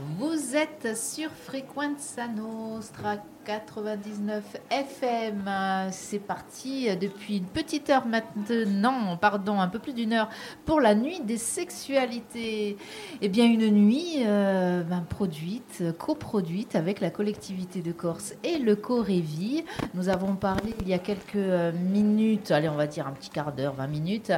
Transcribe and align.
Vous 0.00 0.56
êtes 0.56 0.96
sur 0.96 1.30
Frequenza 1.30 2.26
Nostra 2.26 3.16
99 3.44 4.56
FM. 4.70 5.50
C'est 5.90 6.18
parti 6.18 6.94
depuis 6.96 7.38
une 7.38 7.46
petite 7.46 7.90
heure 7.90 8.06
maintenant, 8.06 9.16
pardon, 9.16 9.60
un 9.60 9.68
peu 9.68 9.78
plus 9.78 9.92
d'une 9.92 10.12
heure, 10.12 10.28
pour 10.64 10.80
la 10.80 10.94
nuit 10.94 11.20
des 11.20 11.38
sexualités. 11.38 12.76
Eh 13.20 13.28
bien, 13.28 13.46
une 13.46 13.70
nuit 13.70 14.24
euh, 14.26 14.82
ben, 14.82 15.04
produite, 15.08 15.82
coproduite 15.98 16.76
avec 16.76 17.00
la 17.00 17.10
collectivité 17.10 17.80
de 17.80 17.92
Corse 17.92 18.34
et 18.44 18.58
le 18.58 18.76
Corévi. 18.76 19.64
Nous 19.94 20.08
avons 20.08 20.34
parlé 20.34 20.74
il 20.80 20.88
y 20.88 20.94
a 20.94 20.98
quelques 20.98 21.36
euh, 21.36 21.72
minutes, 21.72 22.50
allez, 22.50 22.68
on 22.68 22.76
va 22.76 22.86
dire 22.86 23.06
un 23.06 23.12
petit 23.12 23.30
quart 23.30 23.52
d'heure, 23.52 23.74
20 23.74 23.86
minutes, 23.86 24.32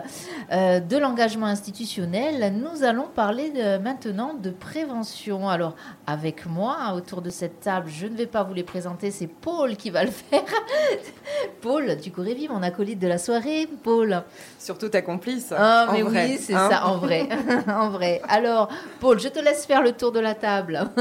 euh, 0.53 0.81
de 0.81 0.97
l'engagement 0.97 1.47
institutionnel. 1.47 2.55
Nous 2.55 2.85
allons 2.85 3.09
parler 3.09 3.53
maintenant 3.83 4.35
de 4.35 4.51
prévention. 4.51 5.49
Alors, 5.49 5.75
avec 6.07 6.47
moi, 6.47 6.93
autour 6.95 7.23
de 7.23 7.31
cette 7.31 7.61
table, 7.61 7.89
je 7.91 8.07
ne 8.07 8.17
vais 8.17 8.27
pas 8.27 8.43
vous 8.43 8.55
les 8.55 8.63
présenter 8.63 8.92
c'est 9.01 9.27
Paul 9.27 9.77
qui 9.77 9.91
va 9.91 10.05
le 10.05 10.11
faire. 10.11 10.43
Paul, 11.61 11.97
tu 12.01 12.11
courais 12.11 12.35
vivre, 12.35 12.55
mon 12.55 12.63
acolyte 12.63 12.99
de 12.99 13.09
la 13.09 13.19
soirée, 13.19 13.69
Paul. 13.83 14.23
Surtout 14.59 14.89
ta 14.89 15.03
complice. 15.03 15.53
Ah, 15.57 15.89
mais 15.93 16.03
oui, 16.03 16.39
c'est 16.39 16.55
hein. 16.55 16.69
ça, 16.71 16.87
en 16.87 16.99
vrai. 16.99 17.29
en 17.69 17.91
vrai. 17.91 18.21
Alors, 18.29 18.69
Paul, 19.01 19.21
je 19.21 19.29
te 19.29 19.39
laisse 19.39 19.67
faire 19.67 19.83
le 19.83 19.93
tour 19.93 20.13
de 20.13 20.21
la 20.21 20.35
table. 20.35 20.89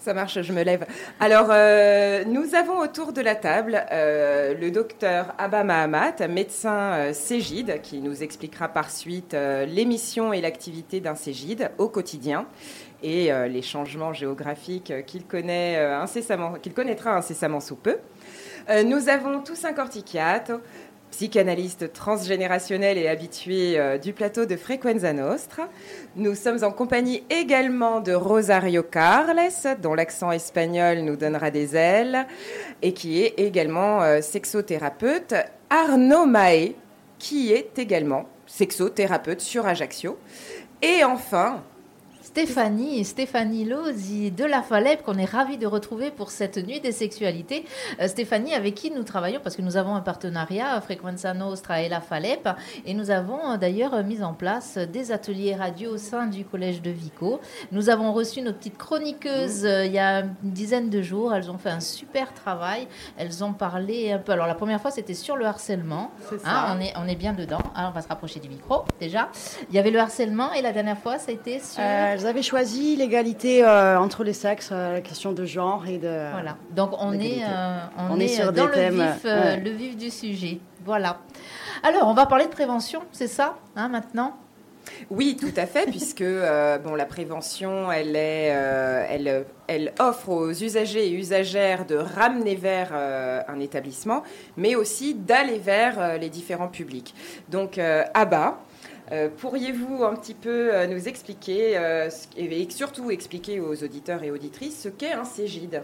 Ça 0.00 0.14
marche, 0.14 0.40
je 0.40 0.52
me 0.54 0.62
lève. 0.62 0.86
Alors, 1.20 1.48
euh, 1.50 2.24
nous 2.24 2.54
avons 2.54 2.78
autour 2.78 3.12
de 3.12 3.20
la 3.20 3.34
table 3.34 3.84
euh, 3.92 4.54
le 4.58 4.70
docteur 4.70 5.34
Abba 5.36 5.62
Mahamat, 5.62 6.26
médecin 6.26 6.92
euh, 6.92 7.12
Cégide, 7.12 7.82
qui 7.82 8.00
nous 8.00 8.22
expliquera 8.22 8.68
par 8.68 8.90
suite 8.90 9.36
l'émission 9.68 10.32
et 10.32 10.40
l'activité 10.40 11.00
d'un 11.00 11.16
Cégide 11.16 11.70
au 11.76 11.88
quotidien 11.88 12.46
et 13.02 13.32
euh, 13.32 13.48
les 13.48 13.62
changements 13.62 14.12
géographiques 14.12 14.92
qu'il 15.06 15.24
connaît 15.24 15.76
euh, 15.78 16.00
incessamment, 16.00 16.54
qu'il 16.54 16.72
connaîtra 16.72 17.16
incessamment 17.16 17.60
sous 17.60 17.76
peu. 17.76 17.98
Euh, 18.68 18.82
nous 18.82 19.08
avons 19.08 19.40
tous 19.40 19.64
un 19.64 19.72
cortichiato, 19.72 20.60
psychanalyste 21.10 21.92
transgénérationnel 21.92 22.96
et 22.96 23.08
habitué 23.08 23.76
du 24.00 24.12
plateau 24.12 24.46
de 24.46 24.54
Frequenza 24.54 25.12
Nostra. 25.12 25.68
Nous 26.14 26.36
sommes 26.36 26.62
en 26.62 26.70
compagnie 26.70 27.24
également 27.30 28.00
de 28.00 28.12
Rosario 28.12 28.84
Carles, 28.84 29.40
dont 29.82 29.94
l'accent 29.94 30.30
espagnol 30.30 31.00
nous 31.00 31.16
donnera 31.16 31.50
des 31.50 31.74
ailes, 31.74 32.28
et 32.80 32.92
qui 32.94 33.24
est 33.24 33.40
également 33.40 34.22
sexothérapeute. 34.22 35.34
Arnaud 35.68 36.26
Mahé, 36.26 36.76
qui 37.18 37.52
est 37.52 37.76
également 37.80 38.26
sexothérapeute 38.46 39.40
sur 39.40 39.66
Ajaccio. 39.66 40.16
Et 40.80 41.02
enfin, 41.02 41.62
Stéphanie, 42.30 43.04
Stéphanie 43.04 43.64
Lozi 43.64 44.30
de 44.30 44.44
la 44.44 44.62
Falep, 44.62 45.02
qu'on 45.02 45.18
est 45.18 45.24
ravis 45.24 45.58
de 45.58 45.66
retrouver 45.66 46.12
pour 46.12 46.30
cette 46.30 46.64
nuit 46.64 46.78
des 46.78 46.92
sexualités. 46.92 47.64
Euh, 48.00 48.06
Stéphanie, 48.06 48.54
avec 48.54 48.76
qui 48.76 48.92
nous 48.92 49.02
travaillons, 49.02 49.40
parce 49.42 49.56
que 49.56 49.62
nous 49.62 49.76
avons 49.76 49.96
un 49.96 50.00
partenariat, 50.00 50.80
Frequenza 50.80 51.34
Nostra 51.34 51.82
et 51.82 51.88
la 51.88 52.00
Falep, 52.00 52.48
et 52.86 52.94
nous 52.94 53.10
avons 53.10 53.50
euh, 53.50 53.56
d'ailleurs 53.56 54.04
mis 54.04 54.22
en 54.22 54.32
place 54.32 54.78
des 54.78 55.10
ateliers 55.10 55.56
radio 55.56 55.94
au 55.94 55.96
sein 55.96 56.26
du 56.26 56.44
collège 56.44 56.82
de 56.82 56.90
Vico. 56.90 57.40
Nous 57.72 57.90
avons 57.90 58.12
reçu 58.12 58.42
nos 58.42 58.52
petites 58.52 58.78
chroniqueuses 58.78 59.64
euh, 59.64 59.86
il 59.86 59.92
y 59.92 59.98
a 59.98 60.20
une 60.20 60.52
dizaine 60.52 60.88
de 60.88 61.02
jours. 61.02 61.34
Elles 61.34 61.50
ont 61.50 61.58
fait 61.58 61.70
un 61.70 61.80
super 61.80 62.32
travail. 62.32 62.86
Elles 63.18 63.42
ont 63.42 63.54
parlé 63.54 64.12
un 64.12 64.18
peu. 64.18 64.30
Alors, 64.30 64.46
la 64.46 64.54
première 64.54 64.80
fois, 64.80 64.92
c'était 64.92 65.14
sur 65.14 65.34
le 65.34 65.46
harcèlement. 65.46 66.12
Hein, 66.44 66.76
on, 66.76 66.80
est, 66.80 66.92
on 66.96 67.08
est 67.08 67.16
bien 67.16 67.32
dedans. 67.32 67.58
Alors, 67.74 67.90
on 67.90 67.94
va 67.94 68.02
se 68.02 68.08
rapprocher 68.08 68.38
du 68.38 68.48
micro, 68.48 68.84
déjà. 69.00 69.30
Il 69.68 69.74
y 69.74 69.80
avait 69.80 69.90
le 69.90 69.98
harcèlement, 69.98 70.52
et 70.52 70.62
la 70.62 70.70
dernière 70.70 70.98
fois, 70.98 71.14
a 71.14 71.30
été 71.32 71.58
Vous 72.20 72.26
avez 72.26 72.42
choisi 72.42 72.96
l'égalité 72.96 73.64
euh, 73.64 73.98
entre 73.98 74.24
les 74.24 74.34
sexes, 74.34 74.68
euh, 74.72 74.92
la 74.92 75.00
question 75.00 75.32
de 75.32 75.46
genre 75.46 75.86
et 75.86 75.96
de. 75.96 76.30
Voilà. 76.32 76.58
Donc 76.76 76.90
on 76.98 77.14
est, 77.14 77.42
euh, 77.42 77.78
on, 78.10 78.20
est, 78.20 78.28
sur 78.28 78.52
dans 78.52 78.66
le, 78.66 78.90
vif, 78.90 79.24
le 79.24 79.70
vif 79.70 79.96
du 79.96 80.10
sujet. 80.10 80.58
Voilà. 80.84 81.16
Alors 81.82 82.08
on 82.08 82.12
va 82.12 82.26
parler 82.26 82.44
de 82.44 82.50
prévention, 82.50 83.00
c'est 83.10 83.26
ça, 83.26 83.56
hein, 83.74 83.88
maintenant? 83.88 84.36
Oui, 85.08 85.38
tout 85.40 85.52
à 85.56 85.64
fait, 85.64 85.86
puisque 85.86 86.22
bon, 86.22 86.94
la 86.94 87.06
prévention, 87.06 87.90
elle, 87.90 88.14
est, 88.14 88.48
elle, 88.48 89.46
elle, 89.66 89.92
offre 89.98 90.28
aux 90.28 90.50
usagers 90.50 91.06
et 91.06 91.12
usagères 91.12 91.86
de 91.86 91.96
ramener 91.96 92.54
vers 92.54 92.92
un 92.92 93.60
établissement, 93.60 94.24
mais 94.58 94.74
aussi 94.74 95.14
d'aller 95.14 95.58
vers 95.58 96.18
les 96.18 96.28
différents 96.28 96.68
publics. 96.68 97.14
Donc, 97.48 97.78
à 97.78 98.24
bas, 98.24 98.58
euh, 98.58 98.69
pourriez-vous 99.38 100.04
un 100.04 100.14
petit 100.14 100.34
peu 100.34 100.74
euh, 100.74 100.86
nous 100.86 101.08
expliquer 101.08 101.76
euh, 101.76 102.08
et 102.36 102.70
surtout 102.70 103.10
expliquer 103.10 103.60
aux 103.60 103.82
auditeurs 103.82 104.22
et 104.22 104.30
auditrices 104.30 104.82
ce 104.82 104.88
qu'est 104.88 105.12
un 105.12 105.24
Cégide? 105.24 105.82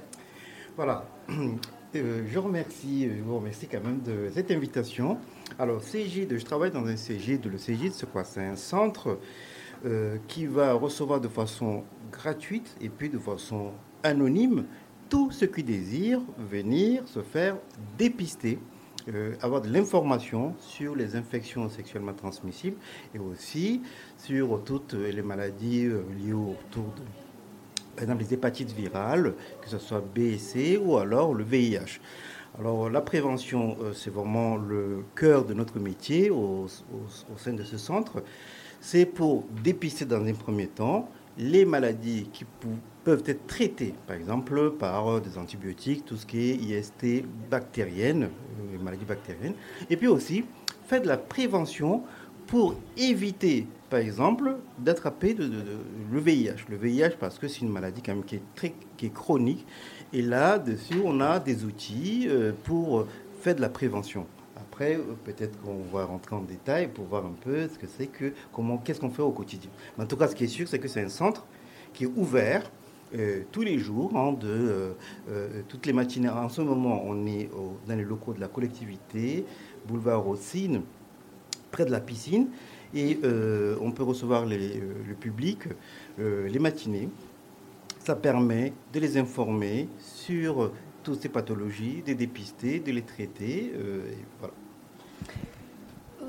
Voilà. 0.77 1.05
je 1.95 2.39
remercie, 2.39 3.11
je 3.17 3.23
vous 3.23 3.39
remercie 3.39 3.67
quand 3.67 3.83
même 3.83 4.01
de 4.03 4.31
cette 4.33 4.51
invitation. 4.51 5.19
Alors, 5.59 5.83
Cégide, 5.83 6.39
je 6.39 6.45
travaille 6.45 6.71
dans 6.71 6.87
un 6.87 6.97
Cégide. 6.97 7.47
Le 7.47 7.59
Cégide, 7.59 7.93
c'est 7.93 8.11
quoi? 8.11 8.25
C'est 8.25 8.45
un 8.45 8.57
centre 8.57 9.19
qui 10.27 10.47
va 10.47 10.73
recevoir 10.73 11.21
de 11.21 11.29
façon 11.29 11.85
gratuite 12.11 12.75
et 12.81 12.89
puis 12.89 13.09
de 13.09 13.19
façon 13.19 13.73
anonyme 14.03 14.65
tout 15.09 15.31
ce 15.31 15.45
qui 15.45 15.63
désire 15.63 16.21
venir 16.39 17.07
se 17.07 17.21
faire 17.21 17.57
dépister 17.97 18.59
euh, 19.09 19.35
avoir 19.41 19.61
de 19.61 19.69
l'information 19.69 20.55
sur 20.59 20.97
les 20.97 21.15
infections 21.15 21.69
sexuellement 21.69 22.13
transmissibles 22.13 22.77
et 23.15 23.19
aussi 23.19 23.83
sur 24.19 24.63
toutes 24.65 24.95
les 24.95 25.23
maladies 25.23 25.87
euh, 25.87 26.03
liées 26.19 26.33
autour 26.33 26.85
de, 26.97 27.03
par 27.95 28.03
exemple, 28.03 28.25
les 28.25 28.35
hépatites 28.35 28.73
virales, 28.73 29.35
que 29.63 29.69
ce 29.69 29.79
soit 29.79 30.01
B 30.01 30.19
et 30.19 30.39
C 30.39 30.77
ou 30.77 30.99
alors 30.99 31.35
le 31.35 31.45
VIH. 31.45 32.01
Alors 32.59 32.91
la 32.91 33.01
prévention, 33.01 33.77
euh, 33.81 33.93
c'est 33.93 34.11
vraiment 34.11 34.57
le 34.57 35.05
cœur 35.15 35.45
de 35.45 35.55
notre 35.55 35.79
métier 35.79 36.31
au, 36.31 36.67
au 36.67 37.39
sein 37.39 37.53
de 37.53 37.63
ce 37.63 37.79
centre. 37.79 38.23
C'est 38.81 39.07
pour 39.07 39.45
dépister 39.63 40.05
dans 40.05 40.25
un 40.25 40.35
premier 40.35 40.67
temps 40.67 41.09
les 41.39 41.65
maladies 41.65 42.29
qui 42.33 42.45
peuvent 43.07 43.23
être 43.27 43.47
traitées, 43.47 43.95
par 44.09 44.17
exemple 44.17 44.73
par 44.73 45.21
des 45.21 45.39
antibiotiques, 45.39 46.05
tout 46.05 46.17
ce 46.17 46.27
qui 46.27 46.51
est 46.51 46.57
IST 46.57 47.25
bactérienne, 47.49 48.25
euh, 48.25 48.73
les 48.73 48.79
maladies 48.79 49.05
bactériennes, 49.05 49.55
et 49.89 49.97
puis 49.97 50.09
aussi 50.09 50.45
faire 50.89 51.01
de 51.03 51.07
la 51.07 51.17
prévention 51.17 52.03
pour 52.49 52.75
éviter, 52.97 53.69
par 53.91 54.01
exemple, 54.01 54.57
d'attraper 54.81 55.35
le 55.35 56.19
VIH. 56.19 56.67
Le 56.69 56.77
VIH 56.77 57.17
parce 57.21 57.39
que 57.39 57.47
c'est 57.47 57.61
une 57.61 57.71
maladie 57.71 58.03
quand 58.03 58.13
même 58.13 58.25
qui 58.25 58.37
est, 58.37 58.43
très, 58.57 58.75
qui 58.97 59.07
est 59.07 59.15
chronique, 59.15 59.65
et 60.13 60.23
là-dessus, 60.23 61.01
on 61.05 61.21
a 61.21 61.39
des 61.39 61.65
outils 61.65 62.27
euh, 62.29 62.51
pour 62.65 63.07
faire 63.41 63.55
de 63.55 63.61
la 63.61 63.69
prévention. 63.69 64.27
Après, 64.57 64.99
peut-être 65.23 65.61
qu'on 65.61 65.79
va 65.97 66.07
rentrer 66.07 66.35
en 66.35 66.43
détail 66.43 66.89
pour 66.89 67.05
voir 67.05 67.25
un 67.25 67.37
peu 67.41 67.69
ce 67.69 67.79
que 67.79 67.87
c'est 67.87 68.09
que, 68.09 68.33
comment, 68.53 68.79
qu'est-ce 68.79 68.99
qu'on 68.99 69.11
fait 69.11 69.23
au 69.23 69.31
quotidien. 69.31 69.71
En 69.97 70.07
tout 70.07 70.17
cas, 70.17 70.27
ce 70.27 70.35
qui 70.35 70.43
est 70.43 70.49
sûr, 70.49 70.67
c'est 70.67 70.81
que 70.81 70.89
c'est 70.89 71.05
un 71.05 71.09
centre 71.09 71.47
qui 71.93 72.03
est 72.03 72.11
ouvert 72.17 72.69
euh, 73.15 73.43
tous 73.53 73.63
les 73.63 73.79
jours, 73.79 74.17
hein, 74.17 74.33
de 74.33 74.49
euh, 74.49 74.93
euh, 75.31 75.63
toutes 75.69 75.87
les 75.87 75.93
matinées. 75.93 76.29
En 76.29 76.49
ce 76.49 76.61
moment, 76.61 77.03
on 77.05 77.27
est 77.27 77.49
dans 77.87 77.95
les 77.95 78.05
locaux 78.05 78.33
de 78.33 78.41
la 78.41 78.49
collectivité, 78.49 79.45
boulevard 79.87 80.23
Rossine, 80.23 80.83
près 81.71 81.85
de 81.85 81.93
la 81.93 82.01
piscine, 82.01 82.49
et 82.95 83.19
on 83.81 83.91
peut 83.91 84.05
recevoir 84.05 84.47
le 84.47 85.15
public 85.21 85.65
les 86.19 86.59
matinées. 86.59 87.11
Ça 87.99 88.17
permet 88.17 88.73
de 88.93 89.01
les 89.01 89.19
informer 89.19 89.89
sur 89.99 90.73
toutes 91.03 91.21
ces 91.21 91.29
pathologies, 91.29 92.03
de 92.03 92.09
les 92.09 92.15
dépister, 92.15 92.81
de 92.81 92.93
les 92.93 93.03
traiter. 93.03 93.73
Voilà. 94.39 94.55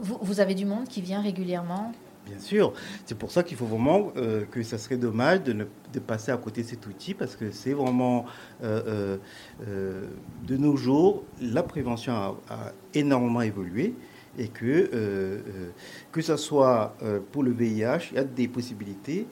Vous, 0.01 0.39
avez 0.39 0.55
du 0.55 0.65
monde 0.65 0.87
qui 0.87 1.01
vient 1.01 1.21
régulièrement? 1.21 1.93
Bien 2.27 2.39
sûr, 2.39 2.73
c'est 3.05 3.17
pour 3.17 3.31
ça 3.31 3.41
qu'il 3.41 3.55
faut 3.55 3.65
vraiment 3.65 4.11
euh, 4.17 4.43
que 4.51 4.61
ça 4.61 4.77
serait 4.77 4.97
dommage 4.97 5.43
de, 5.43 5.65
passer 6.05 6.31
à 6.31 6.37
côté 6.37 6.61
de 6.61 6.67
cet 6.67 6.85
outil 6.85 7.13
parce 7.13 7.35
que 7.35 7.51
c'est 7.51 7.73
vraiment 7.73 8.25
euh, 8.63 9.17
euh, 9.67 10.05
de 10.45 10.57
nos 10.57 10.75
jours 10.75 11.23
la 11.41 11.63
prévention 11.63 12.13
a, 12.13 12.71
énormément 12.93 13.41
évolué 13.41 13.95
et 14.37 14.49
que 14.49 15.41
que 16.11 16.21
ce 16.21 16.37
soit 16.37 16.95
pour 17.31 17.41
le 17.41 17.51
VIH, 17.51 18.09
il 18.11 18.15
y 18.17 18.19
a 18.19 18.23
des 18.23 18.47
possibilités 18.47 19.25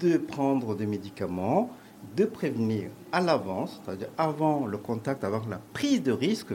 de 0.00 0.16
prendre 0.16 0.74
des 0.74 0.86
médicaments, 0.86 1.70
de 2.16 2.24
prévenir 2.24 2.90
à 3.12 3.20
l'avance, 3.20 3.80
c'est-à-dire 3.84 4.08
avant 4.18 4.66
le 4.66 4.78
contact, 4.78 5.22
avant 5.22 5.42
la 5.48 5.60
prise 5.72 6.02
de 6.02 6.10
risque 6.10 6.54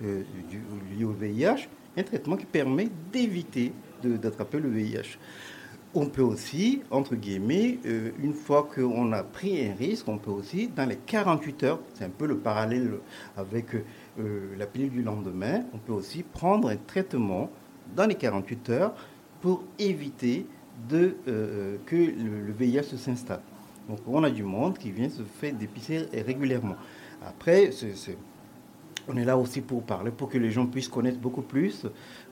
lié 0.00 1.04
au 1.04 1.12
VIH, 1.12 1.68
un 1.96 2.02
traitement 2.02 2.36
qui 2.36 2.46
permet 2.46 2.88
d'éviter 3.12 3.72
d'attraper 4.02 4.60
le 4.60 4.68
VIH. 4.68 5.18
On 5.94 6.06
peut 6.06 6.22
aussi, 6.22 6.82
entre 6.90 7.14
guillemets, 7.14 7.78
euh, 7.86 8.10
une 8.22 8.34
fois 8.34 8.68
qu'on 8.74 9.12
a 9.12 9.22
pris 9.22 9.66
un 9.66 9.74
risque, 9.74 10.06
on 10.08 10.18
peut 10.18 10.30
aussi, 10.30 10.68
dans 10.68 10.84
les 10.84 10.96
48 10.96 11.62
heures, 11.62 11.80
c'est 11.94 12.04
un 12.04 12.10
peu 12.10 12.26
le 12.26 12.36
parallèle 12.36 12.98
avec 13.36 13.74
euh, 13.74 14.54
la 14.58 14.66
pilule 14.66 14.90
du 14.90 15.02
lendemain, 15.02 15.62
on 15.72 15.78
peut 15.78 15.94
aussi 15.94 16.22
prendre 16.22 16.68
un 16.68 16.76
traitement 16.76 17.50
dans 17.94 18.06
les 18.06 18.14
48 18.14 18.70
heures 18.70 18.94
pour 19.40 19.62
éviter 19.78 20.46
euh, 20.92 21.76
que 21.86 21.96
le, 21.96 22.52
VIH 22.52 22.96
s'installe. 22.98 23.40
Donc 23.88 24.00
on 24.06 24.22
a 24.24 24.30
du 24.30 24.42
monde 24.42 24.76
qui 24.76 24.90
vient 24.90 25.08
se 25.08 25.22
faire 25.22 25.54
dépister 25.54 26.06
régulièrement. 26.12 26.76
Après, 27.26 27.70
on 29.08 29.16
est 29.16 29.24
là 29.24 29.36
aussi 29.36 29.60
pour 29.60 29.82
parler, 29.82 30.10
pour 30.10 30.28
que 30.28 30.38
les 30.38 30.50
gens 30.50 30.66
puissent 30.66 30.88
connaître 30.88 31.18
beaucoup 31.18 31.42
plus 31.42 31.86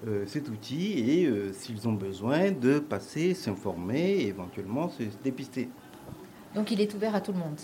euh, 0.07 0.25
cet 0.27 0.49
outil 0.49 0.99
et 0.99 1.27
euh, 1.27 1.53
s'ils 1.53 1.89
ont 1.89 1.93
besoin 1.93 2.51
de 2.51 2.79
passer, 2.79 3.35
s'informer 3.35 4.01
et 4.01 4.29
éventuellement 4.29 4.89
se 4.89 5.05
dépister. 5.23 5.69
Donc 6.55 6.71
il 6.71 6.81
est 6.81 6.93
ouvert 6.95 7.15
à 7.15 7.21
tout 7.21 7.33
le 7.33 7.39
monde 7.39 7.61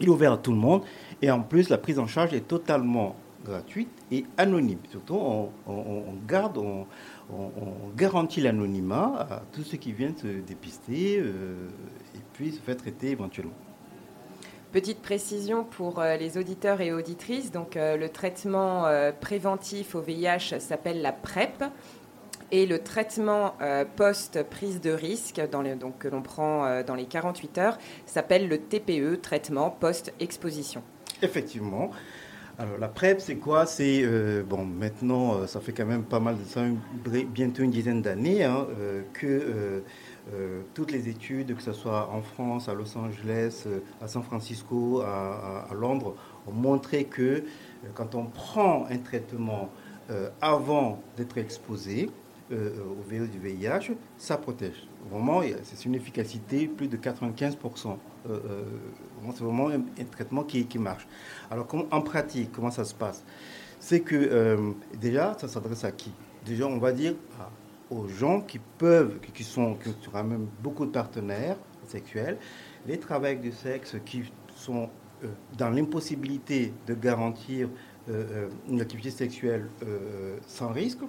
Il 0.00 0.06
est 0.06 0.10
ouvert 0.10 0.32
à 0.32 0.38
tout 0.38 0.52
le 0.52 0.58
monde 0.58 0.82
et 1.20 1.30
en 1.30 1.40
plus 1.40 1.68
la 1.68 1.78
prise 1.78 1.98
en 1.98 2.06
charge 2.06 2.34
est 2.34 2.46
totalement 2.46 3.16
gratuite 3.44 3.90
et 4.10 4.24
anonyme. 4.36 4.78
Surtout 4.90 5.14
on, 5.16 6.14
garde, 6.26 6.58
on, 6.58 6.86
garantit 7.96 8.40
l'anonymat 8.40 9.26
à 9.30 9.42
tous 9.52 9.62
ceux 9.62 9.78
qui 9.78 9.92
viennent 9.92 10.16
se 10.16 10.26
dépister 10.26 11.18
euh, 11.18 11.68
et 12.14 12.20
puis 12.32 12.52
se 12.52 12.60
faire 12.60 12.76
traiter 12.76 13.10
éventuellement. 13.10 13.52
Petite 14.72 15.02
précision 15.02 15.64
pour 15.64 16.00
euh, 16.00 16.16
les 16.16 16.38
auditeurs 16.38 16.80
et 16.80 16.94
auditrices. 16.94 17.52
Donc, 17.52 17.76
euh, 17.76 17.98
le 17.98 18.08
traitement 18.08 18.86
euh, 18.86 19.12
préventif 19.12 19.94
au 19.94 20.00
VIH 20.00 20.60
s'appelle 20.60 21.02
la 21.02 21.12
PrEP 21.12 21.64
et 22.50 22.64
le 22.64 22.78
traitement 22.78 23.54
post-prise 23.96 24.82
de 24.82 24.90
risque 24.90 25.40
que 25.98 26.08
l'on 26.08 26.20
prend 26.20 26.82
dans 26.82 26.94
les 26.94 27.06
48 27.06 27.56
heures 27.56 27.78
s'appelle 28.04 28.46
le 28.46 28.58
TPE, 28.58 29.22
traitement 29.22 29.70
post-exposition. 29.70 30.82
Effectivement. 31.22 31.90
Alors 32.58 32.76
la 32.76 32.88
PrEP, 32.88 33.22
c'est 33.22 33.36
quoi? 33.36 33.64
C'est 33.64 34.04
bon, 34.46 34.66
maintenant, 34.66 35.46
ça 35.46 35.60
fait 35.60 35.72
quand 35.72 35.86
même 35.86 36.04
pas 36.04 36.20
mal 36.20 36.36
de 36.36 36.44
ça, 36.44 36.60
bientôt 37.32 37.62
une 37.62 37.70
dizaine 37.70 38.02
d'années, 38.02 38.44
hein, 38.44 38.66
que 39.14 39.82
toutes 40.74 40.92
les 40.92 41.08
études, 41.08 41.54
que 41.56 41.62
ce 41.62 41.72
soit 41.72 42.08
en 42.12 42.22
France, 42.22 42.68
à 42.68 42.74
Los 42.74 42.96
Angeles, 42.96 43.64
euh, 43.66 43.80
à 44.00 44.08
San 44.08 44.22
Francisco, 44.22 45.02
à, 45.02 45.68
Londres, 45.74 46.14
ont 46.46 46.52
montré 46.52 47.04
que 47.04 47.22
euh, 47.22 47.42
quand 47.94 48.14
on 48.14 48.26
prend 48.26 48.86
un 48.86 48.98
traitement 48.98 49.70
avant 50.42 51.00
d'être 51.16 51.38
exposé 51.38 52.10
au 52.50 53.08
virus 53.08 53.30
du 53.30 53.38
VIH, 53.38 53.94
ça 54.18 54.36
protège. 54.36 54.86
Vraiment, 55.10 55.40
c'est 55.62 55.86
une 55.86 55.94
efficacité 55.94 56.66
plus 56.66 56.86
de 56.86 56.98
95%. 56.98 57.96
c'est 58.26 59.42
vraiment 59.42 59.70
un, 59.70 60.04
traitement 60.10 60.42
qui, 60.42 60.66
qui, 60.66 60.78
marche. 60.78 61.06
Alors, 61.50 61.66
en 61.90 62.00
pratique, 62.02 62.50
comment 62.52 62.70
ça 62.70 62.84
se 62.84 62.94
passe? 62.94 63.24
C'est 63.80 64.00
que 64.00 64.74
déjà, 65.00 65.34
ça 65.38 65.48
s'adresse 65.48 65.84
à 65.84 65.92
qui? 65.92 66.12
Déjà, 66.44 66.66
on 66.66 66.78
va 66.78 66.92
dire 66.92 67.14
aux 67.92 68.08
gens 68.08 68.40
qui 68.40 68.58
peuvent, 68.58 69.18
qui 69.34 69.44
sont, 69.44 69.74
qui 69.74 70.08
ont 70.08 70.24
même 70.24 70.48
beaucoup 70.62 70.86
de 70.86 70.90
partenaires 70.90 71.56
sexuels, 71.86 72.38
les 72.86 72.98
travailleurs 72.98 73.40
du 73.40 73.52
sexe 73.52 73.96
qui 74.04 74.22
sont 74.54 74.88
euh, 75.24 75.28
dans 75.56 75.70
l'impossibilité 75.70 76.72
de 76.86 76.94
garantir 76.94 77.68
euh, 78.08 78.24
euh, 78.30 78.48
une 78.68 78.80
activité 78.80 79.10
sexuelle 79.10 79.68
sans 80.46 80.72
risque, 80.72 81.00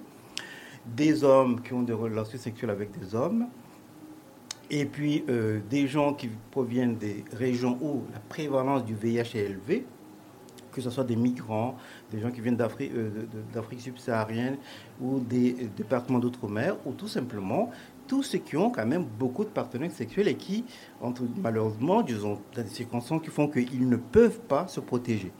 des 0.86 1.24
hommes 1.24 1.62
qui 1.62 1.72
ont 1.72 1.82
des 1.82 1.94
relations 1.94 2.38
sexuelles 2.38 2.70
avec 2.70 2.90
des 2.98 3.14
hommes, 3.14 3.46
et 4.70 4.86
puis 4.86 5.24
des 5.68 5.86
gens 5.86 6.14
qui 6.14 6.30
proviennent 6.50 6.96
des 6.96 7.22
régions 7.32 7.78
où 7.82 8.02
la 8.12 8.18
prévalence 8.18 8.84
du 8.84 8.94
VIH 8.94 9.36
est 9.36 9.46
élevée, 9.50 9.86
que 10.74 10.80
ce 10.80 10.90
soit 10.90 11.04
des 11.04 11.16
migrants, 11.16 11.76
des 12.10 12.20
gens 12.20 12.30
qui 12.30 12.40
viennent 12.40 12.56
d'Afrique, 12.56 12.92
euh, 12.94 13.10
d'Afrique 13.52 13.80
subsaharienne 13.80 14.56
ou 15.00 15.20
des 15.20 15.52
départements 15.76 16.18
d'outre-mer, 16.18 16.76
ou 16.84 16.92
tout 16.92 17.08
simplement 17.08 17.70
tous 18.06 18.22
ceux 18.22 18.38
qui 18.38 18.56
ont 18.56 18.70
quand 18.70 18.84
même 18.84 19.04
beaucoup 19.04 19.44
de 19.44 19.48
partenaires 19.48 19.90
sexuels 19.90 20.28
et 20.28 20.34
qui, 20.34 20.64
malheureusement, 21.42 22.02
disons, 22.02 22.38
dans 22.54 22.62
des 22.62 22.68
circonstances 22.68 23.22
qui 23.22 23.30
font 23.30 23.48
qu'ils 23.48 23.88
ne 23.88 23.96
peuvent 23.96 24.40
pas 24.40 24.66
se 24.66 24.80
protéger. 24.80 25.32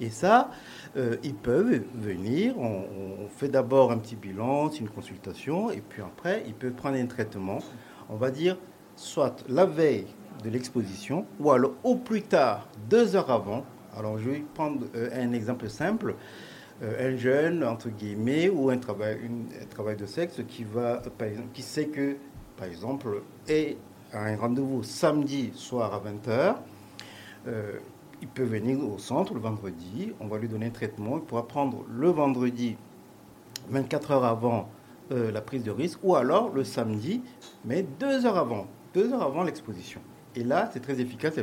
Et 0.00 0.10
ça, 0.10 0.50
euh, 0.96 1.16
ils 1.24 1.34
peuvent 1.34 1.82
venir, 1.94 2.56
on, 2.58 2.84
on 3.24 3.28
fait 3.28 3.48
d'abord 3.48 3.90
un 3.90 3.98
petit 3.98 4.16
bilan, 4.16 4.70
c'est 4.70 4.78
une 4.78 4.88
consultation, 4.88 5.70
et 5.70 5.80
puis 5.80 6.02
après, 6.02 6.44
ils 6.46 6.54
peuvent 6.54 6.72
prendre 6.72 6.96
un 6.96 7.06
traitement, 7.06 7.58
on 8.08 8.16
va 8.16 8.30
dire, 8.30 8.56
soit 8.94 9.42
la 9.48 9.64
veille 9.64 10.06
de 10.44 10.50
l'exposition, 10.50 11.26
ou 11.40 11.50
alors 11.50 11.72
au 11.82 11.96
plus 11.96 12.22
tard, 12.22 12.68
deux 12.88 13.16
heures 13.16 13.30
avant, 13.30 13.64
alors, 13.96 14.18
je 14.18 14.30
vais 14.30 14.44
prendre 14.54 14.86
euh, 14.94 15.10
un 15.12 15.32
exemple 15.32 15.68
simple. 15.68 16.14
Euh, 16.82 17.12
un 17.12 17.16
jeune, 17.16 17.62
entre 17.62 17.90
guillemets, 17.90 18.48
ou 18.48 18.70
un 18.70 18.78
travail, 18.78 19.18
de 19.98 20.06
sexe 20.06 20.40
qui, 20.48 20.64
va, 20.64 21.02
par 21.18 21.28
exemple, 21.28 21.48
qui 21.52 21.62
sait 21.62 21.86
que, 21.86 22.16
par 22.56 22.66
exemple, 22.66 23.22
est 23.48 23.76
à 24.12 24.24
un 24.24 24.36
rendez-vous 24.36 24.82
samedi 24.82 25.52
soir 25.54 25.92
à 25.94 26.00
20h, 26.00 26.56
euh, 27.46 27.78
il 28.22 28.28
peut 28.28 28.44
venir 28.44 28.78
au 28.82 28.98
centre 28.98 29.34
le 29.34 29.40
vendredi, 29.40 30.12
on 30.20 30.26
va 30.26 30.38
lui 30.38 30.48
donner 30.48 30.66
un 30.66 30.70
traitement, 30.70 31.18
il 31.18 31.22
pourra 31.22 31.46
prendre 31.46 31.84
le 31.90 32.08
vendredi 32.08 32.76
24 33.68 34.10
heures 34.12 34.24
avant 34.24 34.68
la 35.10 35.42
prise 35.42 35.62
de 35.62 35.70
risque, 35.70 35.98
ou 36.02 36.14
alors 36.14 36.48
le 36.54 36.64
samedi, 36.64 37.20
mais 37.66 37.84
deux 38.00 38.24
heures 38.24 38.38
avant, 38.38 38.66
deux 38.94 39.12
heures 39.12 39.22
avant 39.22 39.42
l'exposition. 39.42 40.00
Et 40.34 40.42
là, 40.42 40.70
c'est 40.72 40.80
très 40.80 41.00
efficace, 41.00 41.36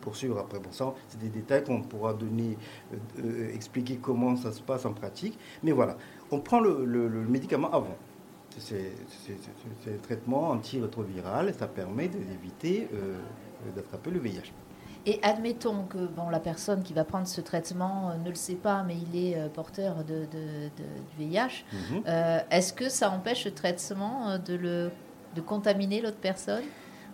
poursuivre 0.00 0.38
après. 0.38 0.58
Bon, 0.58 0.70
ça, 0.70 0.92
c'est 1.08 1.18
des 1.18 1.28
détails 1.28 1.64
qu'on 1.64 1.82
pourra 1.82 2.14
donner, 2.14 2.56
euh, 2.92 2.96
euh, 3.24 3.54
expliquer 3.54 3.96
comment 3.96 4.36
ça 4.36 4.52
se 4.52 4.60
passe 4.60 4.84
en 4.84 4.92
pratique. 4.92 5.38
Mais 5.62 5.72
voilà, 5.72 5.96
on 6.30 6.40
prend 6.40 6.60
le, 6.60 6.84
médicament 7.28 7.70
avant. 7.72 7.96
C'est 8.58 8.92
un 9.86 9.98
traitement 10.02 10.50
antirétroviral 10.50 11.48
et 11.48 11.52
ça 11.52 11.68
permet 11.68 12.08
d'éviter 12.08 12.88
euh, 12.92 13.16
d'attraper 13.74 14.10
le 14.10 14.18
VIH. 14.18 14.52
Et 15.06 15.18
admettons 15.22 15.84
que 15.84 15.98
bon, 15.98 16.28
la 16.28 16.40
personne 16.40 16.82
qui 16.82 16.92
va 16.92 17.04
prendre 17.04 17.26
ce 17.26 17.40
traitement 17.40 18.12
ne 18.22 18.28
le 18.28 18.34
sait 18.34 18.56
pas, 18.56 18.82
mais 18.82 18.96
il 18.96 19.16
est 19.16 19.48
porteur 19.50 20.04
de, 20.04 20.26
du 20.26 21.24
VIH. 21.24 21.64
Mhm. 21.72 22.02
Est-ce 22.50 22.72
que 22.74 22.90
ça 22.90 23.10
empêche 23.10 23.46
le 23.46 23.52
traitement 23.52 24.38
de, 24.38 24.54
le, 24.54 24.90
de 25.36 25.40
contaminer 25.40 26.02
l'autre 26.02 26.18
personne? 26.20 26.64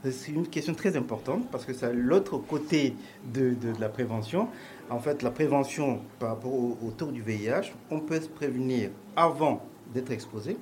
C'est 0.05 0.33
une 0.33 0.47
question 0.47 0.75
très 0.75 0.97
importante 0.97 1.51
parce 1.51 1.65
que 1.65 1.73
c'est 1.73 1.93
l'autre 1.93 2.39
côté 2.39 2.95
de, 3.33 3.57
la 3.81 3.89
prévention. 3.89 4.49
En 4.91 4.99
fait, 4.99 5.23
la 5.23 5.31
prévention 5.31 6.01
par 6.19 6.31
rapport 6.31 6.53
au, 6.53 6.91
tour 6.97 7.13
du 7.13 7.23
VIH, 7.23 7.73
on 7.91 8.01
peut 8.01 8.21
se 8.21 8.29
prévenir 8.29 8.91
avant 9.17 9.63
d'être 9.93 10.11
exposé. 10.11 10.57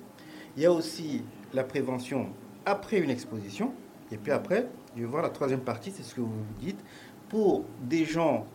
Il 0.56 0.62
y 0.62 0.66
a 0.66 0.72
aussi 0.72 1.22
la 1.52 1.64
prévention 1.64 2.28
après 2.64 2.98
une 2.98 3.10
exposition. 3.10 3.72
Et 4.12 4.16
puis 4.16 4.32
après, 4.32 4.68
je 4.96 5.00
vais 5.02 5.06
voir 5.06 5.22
la 5.22 5.30
troisième 5.30 5.60
partie, 5.60 5.90
c'est 5.90 6.02
ce 6.02 6.14
que 6.14 6.20
vous 6.20 6.44
dites. 6.60 6.78
Pour 7.28 7.64
des 7.82 8.04
gens 8.04 8.46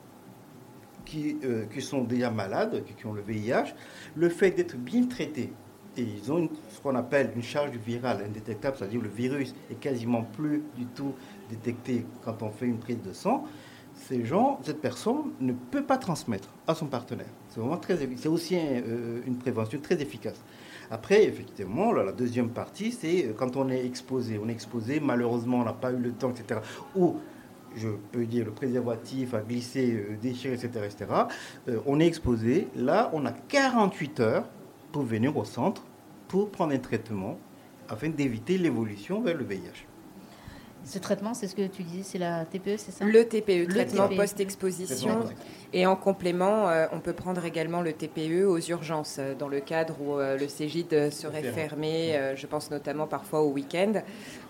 qui, 1.05 1.37
euh, 1.43 1.65
qui 1.65 1.81
sont 1.81 2.03
déjà 2.03 2.31
malades, 2.31 2.83
qui 2.97 3.05
ont 3.05 3.13
le 3.13 3.21
VIH, 3.21 3.73
le 4.15 4.29
fait 4.29 4.51
d'être 4.51 4.77
bien 4.77 5.05
traité 5.05 5.51
et 5.99 6.07
ils 6.23 6.31
ont 6.31 6.49
ce 6.69 6.79
qu'on 6.81 6.95
appelle 6.95 7.31
une 7.35 7.43
charge 7.43 7.71
virale 7.71 8.23
indétectable, 8.25 8.77
c'est-à-dire 8.77 9.01
le 9.01 9.09
virus 9.09 9.53
est 9.69 9.79
quasiment 9.79 10.23
plus 10.23 10.63
du 10.77 10.85
tout 10.85 11.13
détecté 11.49 12.05
quand 12.23 12.41
on 12.41 12.49
fait 12.49 12.65
une 12.65 12.79
prise 12.79 13.01
de 13.01 13.13
sang. 13.13 13.45
Ces 13.93 14.23
gens, 14.23 14.59
cette 14.63 14.79
personne 14.79 15.33
ne 15.41 15.51
peut 15.51 15.83
pas 15.83 15.97
transmettre 15.97 16.49
à 16.67 16.73
son 16.73 16.85
partenaire. 16.85 17.27
C'est 17.49 17.59
vraiment 17.59 17.77
très, 17.77 17.97
c'est 18.15 18.29
aussi 18.29 18.55
euh, 18.57 19.19
une 19.27 19.37
prévention 19.37 19.79
très 19.79 20.01
efficace. 20.01 20.41
Après, 20.89 21.25
effectivement, 21.25 21.91
la 21.91 22.13
deuxième 22.13 22.49
partie, 22.49 22.93
c'est 22.93 23.25
euh, 23.25 23.33
quand 23.35 23.57
on 23.57 23.67
est 23.69 23.85
exposé. 23.85 24.39
On 24.41 24.47
est 24.47 24.53
exposé, 24.53 25.01
malheureusement, 25.01 25.57
on 25.57 25.65
n'a 25.65 25.73
pas 25.73 25.91
eu 25.91 25.97
le 25.97 26.13
temps, 26.13 26.31
etc. 26.31 26.61
Ou 26.95 27.17
je 27.75 27.89
peux 28.11 28.25
dire 28.25 28.45
le 28.45 28.51
préservatif 28.51 29.33
a 29.33 29.41
glissé, 29.41 29.91
euh, 29.93 30.15
déchiré, 30.21 30.53
etc., 30.53 30.69
etc. 30.85 31.11
on 31.85 31.99
est 31.99 32.07
exposé. 32.07 32.69
Là, 32.75 33.09
on 33.11 33.25
a 33.25 33.31
48 33.31 34.19
heures 34.21 34.45
pour 34.91 35.03
venir 35.03 35.35
au 35.35 35.43
centre 35.43 35.83
pour 36.29 36.49
prendre 36.51 36.73
un 36.73 36.79
traitement 36.79 37.37
afin 37.89 38.07
d'éviter 38.07 38.57
l'évolution 38.57 39.21
vers 39.21 39.35
le 39.35 39.43
VIH. 39.43 39.89
Ce 40.85 40.97
traitement, 40.97 41.33
c'est 41.33 41.47
ce 41.47 41.55
que 41.55 41.67
tu 41.67 41.83
disais, 41.83 42.03
c'est 42.03 42.17
la 42.17 42.45
TPE, 42.45 42.77
c'est 42.77 42.91
ça? 42.91 43.03
Le 43.03 43.25
TPE, 43.25 43.67
traitement 43.67 44.07
post-exposition. 44.07 45.25
Et 45.73 45.85
en 45.85 45.95
complément, 45.95 46.69
euh, 46.69 46.87
on 46.93 46.99
peut 46.99 47.13
prendre 47.13 47.43
également 47.45 47.81
le 47.81 47.93
TPE 47.93 48.45
aux 48.45 48.59
urgences, 48.59 49.17
euh, 49.19 49.35
dans 49.35 49.49
le 49.49 49.59
cadre 49.59 50.01
où 50.01 50.17
euh, 50.17 50.37
le 50.37 50.47
Cégide 50.47 51.11
serait 51.11 51.43
fermé, 51.43 52.17
je 52.35 52.47
pense 52.47 52.71
notamment 52.71 53.07
parfois 53.07 53.41
au 53.41 53.51
week-end. 53.51 54.01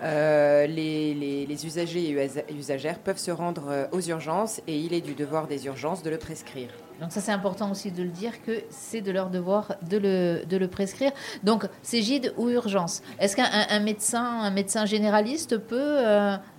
Les, 0.02 1.14
les, 1.16 1.66
usagers 1.66 2.12
et 2.12 2.54
usagères 2.54 3.00
peuvent 3.00 3.18
se 3.18 3.32
rendre 3.32 3.90
aux 3.92 4.02
urgences 4.02 4.62
et 4.68 4.78
il 4.78 4.94
est 4.94 5.02
du 5.02 5.16
devoir 5.16 5.48
des 5.48 5.66
urgences 5.66 6.04
de 6.04 6.10
le 6.10 6.18
prescrire. 6.18 6.70
Donc 7.00 7.12
ça 7.12 7.22
c'est 7.22 7.32
important 7.32 7.72
aussi 7.72 7.92
de 7.92 8.04
le 8.04 8.10
dire 8.10 8.42
que 8.44 8.64
c'est 8.70 9.02
de 9.02 9.12
leur 9.12 9.30
devoir 9.30 9.76
de 9.90 9.98
le, 9.98 10.68
prescrire. 10.68 11.12
Donc 11.44 11.66
Cégide 11.82 12.34
ou 12.38 12.50
urgence. 12.50 13.02
Est-ce 13.20 13.36
qu'un 13.36 13.80
médecin, 13.80 14.24
un 14.24 14.52
médecin 14.52 14.86
généraliste 14.86 15.58
peut 15.58 15.98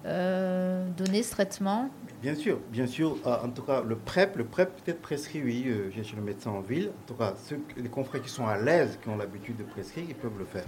donner 0.05 1.23
ce 1.23 1.31
traitement? 1.31 1.91
Bien 2.21 2.35
sûr, 2.35 2.59
bien 2.71 2.87
sûr. 2.87 3.17
Ah, 3.25 3.41
en 3.43 3.49
tout 3.49 3.63
cas, 3.63 3.83
le 3.83 3.97
PrEP, 3.97 4.37
le 4.37 4.45
PrEP 4.45 4.69
peut 4.77 4.91
être 4.91 5.01
prescrit, 5.01 5.43
oui, 5.43 5.65
euh, 5.69 5.91
chez 5.91 6.17
le 6.17 6.21
médecin 6.21 6.51
en 6.51 6.61
ville. 6.61 6.91
En 6.91 7.07
tout 7.07 7.15
cas, 7.15 7.33
ceux, 7.47 7.59
les 7.79 7.89
confrères 7.89 8.21
qui 8.21 8.29
sont 8.29 8.47
à 8.47 8.59
l'aise, 8.59 8.99
qui 9.03 9.09
ont 9.09 9.17
l'habitude 9.17 9.57
de 9.57 9.65
prescrire, 9.65 10.05
ils 10.07 10.15
peuvent 10.15 10.39
le 10.39 10.45
faire. 10.45 10.65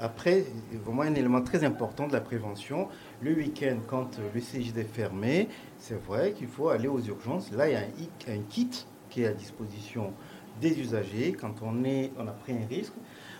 après, 0.00 0.44
vraiment 0.84 1.02
un 1.02 1.14
élément 1.14 1.42
très 1.42 1.64
important 1.64 2.06
de 2.06 2.12
la 2.12 2.20
prévention, 2.20 2.88
le 3.22 3.34
week-end, 3.34 3.76
quand 3.86 4.18
le 4.34 4.40
CGD 4.40 4.80
est 4.80 4.84
fermé, 4.84 5.48
c'est 5.78 6.02
vrai 6.06 6.32
qu'il 6.32 6.48
faut 6.48 6.68
aller 6.68 6.88
aux 6.88 7.00
urgences. 7.00 7.50
Là, 7.52 7.68
il 7.68 7.72
y 7.72 7.76
a 7.76 8.32
un, 8.32 8.42
kit 8.48 8.86
qui 9.08 9.22
est 9.22 9.26
à 9.26 9.32
disposition 9.32 10.12
des 10.60 10.78
usagers. 10.78 11.32
Quand 11.32 11.54
on, 11.62 11.84
est, 11.84 12.12
on 12.18 12.26
a 12.26 12.32
pris 12.32 12.52
un 12.52 12.66
risque, 12.66 12.94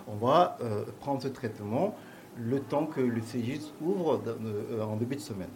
on 0.07 0.16
va 0.16 0.57
euh, 0.62 0.85
prendre 1.00 1.23
ce 1.23 1.28
traitement 1.28 1.95
le 2.38 2.61
temps 2.61 2.87
que 2.87 3.00
le 3.00 3.21
CGIS 3.21 3.73
ouvre 3.83 4.23
euh, 4.26 4.83
en 4.83 4.97
début 4.97 5.16
de 5.16 5.21
semaine. 5.21 5.50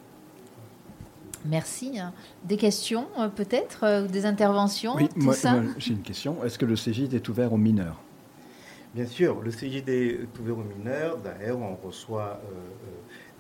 Merci. 1.49 1.99
Des 2.45 2.57
questions 2.57 3.07
euh, 3.19 3.29
peut-être 3.29 4.07
Des 4.09 4.27
interventions 4.27 4.97
Oui, 4.97 5.09
moi, 5.17 5.35
j'ai 5.79 5.93
une 5.93 6.03
question. 6.03 6.45
Est-ce 6.45 6.59
que 6.59 6.67
le 6.67 6.77
CGID 6.77 7.15
est 7.15 7.29
ouvert 7.29 7.53
aux 7.53 7.59
mineurs? 7.59 8.01
Bien 8.95 9.07
sûr, 9.07 9.41
le 9.43 9.51
CGID 9.51 9.89
est 9.89 10.39
ouvert 10.41 10.59
aux 10.59 10.79
mineurs. 10.79 11.19
D'ailleurs, 11.19 11.59
on 11.59 11.77
reçoit 11.87 12.41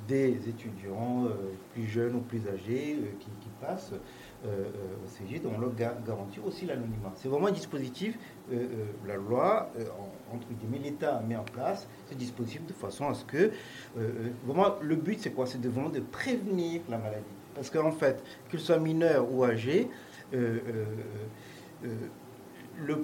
des 0.06 0.36
étudiants 0.48 1.24
plus 1.72 1.86
jeunes 1.86 2.16
ou 2.16 2.20
plus 2.20 2.42
âgés 2.46 2.98
qui, 3.18 3.26
qui, 3.40 3.48
passent 3.58 3.92
au 4.44 5.24
CGID. 5.24 5.46
On 5.46 5.58
leur 5.58 5.74
garantit 5.74 6.40
aussi 6.46 6.66
l'anonymat. 6.66 7.12
C'est 7.16 7.28
vraiment 7.28 7.46
un 7.46 7.52
dispositif 7.52 8.18
euh, 8.52 8.54
euh, 8.54 8.84
la 9.08 9.16
loi, 9.16 9.70
euh, 9.76 9.84
entre 10.32 10.46
guillemets, 10.52 10.78
l'État 10.78 11.20
met 11.26 11.34
en 11.34 11.42
place 11.42 11.88
ce 12.08 12.14
dispositif 12.14 12.64
de 12.66 12.72
façon 12.72 13.08
à 13.08 13.14
ce 13.14 13.24
que, 13.24 13.50
vraiment, 14.44 14.76
le 14.80 14.94
but 14.94 15.18
c'est 15.20 15.30
quoi? 15.30 15.46
C'est 15.46 15.60
de 15.60 15.68
vraiment 15.68 15.90
de 15.90 16.00
prévenir 16.00 16.82
la 16.88 16.98
maladie. 16.98 17.24
Parce 17.56 17.70
qu'en 17.70 17.90
fait, 17.90 18.22
qu'il 18.50 18.60
soit 18.60 18.78
mineur 18.78 19.26
ou 19.32 19.42
âgé, 19.42 19.88
le 20.30 20.84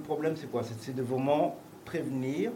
problème 0.03 0.35
c'est 0.37 0.49
quoi? 0.49 0.61
C'est 0.63 0.93
de 0.93 1.01
vraiment 1.01 1.57
prévenir 1.83 2.51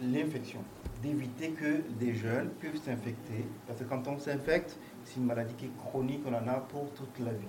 l'infection, 0.00 0.64
d'éviter 1.02 1.50
que 1.50 1.82
des 2.00 2.14
jeunes 2.14 2.48
puissent 2.58 2.82
s'infecter. 2.82 3.44
Parce 3.66 3.78
que 3.78 3.84
quand 3.84 4.08
on 4.08 4.18
s'infecte, 4.18 4.78
c'est 5.04 5.20
une 5.20 5.26
maladie 5.26 5.54
qui 5.54 5.66
est 5.66 5.76
chronique, 5.78 6.22
on 6.26 6.32
en 6.32 6.48
a 6.48 6.54
pour 6.54 6.90
toute 6.94 7.18
la 7.20 7.32
vie. 7.32 7.46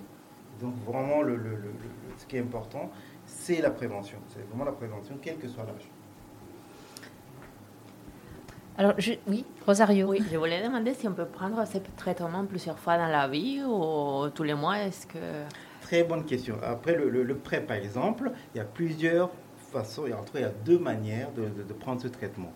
Donc 0.60 0.74
vraiment, 0.84 1.22
ce 2.18 2.26
qui 2.26 2.36
est 2.36 2.40
important, 2.40 2.90
c'est 3.24 3.62
la 3.62 3.70
prévention. 3.70 4.18
C'est 4.28 4.46
vraiment 4.48 4.66
la 4.66 4.72
prévention, 4.72 5.18
quel 5.20 5.38
que 5.38 5.48
soit 5.48 5.64
l'âge. 5.64 5.90
Alors, 8.76 8.94
oui, 9.28 9.44
Rosario. 9.64 10.08
Oui, 10.08 10.20
je 10.32 10.36
voulais 10.36 10.62
demander 10.62 10.94
si 10.94 11.06
on 11.06 11.12
peut 11.12 11.26
prendre 11.26 11.64
ce 11.66 11.78
traitement 11.96 12.44
plusieurs 12.44 12.78
fois 12.78 12.96
dans 12.96 13.06
la 13.06 13.28
vie 13.28 13.62
ou 13.62 14.28
tous 14.34 14.42
les 14.42 14.54
mois. 14.54 14.78
Est-ce 14.78 15.06
que 15.06 15.18
Très 15.80 16.02
bonne 16.02 16.24
question. 16.24 16.56
Après 16.62 16.96
le, 16.96 17.08
le, 17.08 17.36
prêt, 17.36 17.60
par 17.60 17.76
exemple, 17.76 18.32
il 18.54 18.58
y 18.58 18.60
a 18.60 18.64
plusieurs 18.64 19.30
façons, 19.70 20.04
il 20.06 20.10
y 20.10 20.12
a, 20.12 20.18
il 20.34 20.40
y 20.40 20.44
a 20.44 20.52
deux 20.64 20.78
manières 20.78 21.30
de, 21.32 21.42
de, 21.62 21.72
prendre 21.72 22.00
ce 22.00 22.08
traitement. 22.08 22.52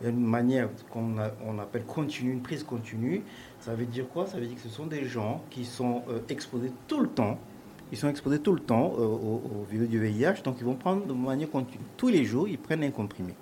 Il 0.00 0.04
y 0.04 0.06
a 0.08 0.10
une 0.10 0.24
manière 0.24 0.68
qu'on 0.90 1.14
on 1.46 1.58
appelle 1.60 1.84
continue, 1.84 2.32
une 2.32 2.42
prise 2.42 2.64
continue. 2.64 3.22
Ça 3.60 3.74
veut 3.74 3.84
dire 3.84 4.08
quoi? 4.08 4.26
Ça 4.26 4.38
veut 4.38 4.46
dire 4.46 4.56
que 4.56 4.62
ce 4.62 4.68
sont 4.68 4.86
des 4.86 5.04
gens 5.04 5.42
qui 5.50 5.64
sont 5.64 6.02
euh, 6.08 6.18
exposés 6.28 6.72
tout 6.88 7.00
le 7.00 7.08
temps 7.08 7.38
ils 7.92 7.98
sont 7.98 8.08
exposés 8.08 8.38
tout 8.38 8.54
le 8.54 8.60
temps 8.60 8.94
euh, 8.98 9.04
au, 9.04 9.66
virus 9.70 9.86
du 9.86 10.00
VIH, 10.00 10.42
donc 10.42 10.56
ils 10.58 10.64
vont 10.64 10.74
prendre 10.74 11.04
de 11.04 11.12
manière 11.12 11.50
continue. 11.50 11.84
Tous 11.98 12.08
les 12.08 12.24
jours, 12.24 12.48
ils 12.48 12.58
prennent 12.58 12.82
un 12.82 12.90
comprimé. 12.90 13.34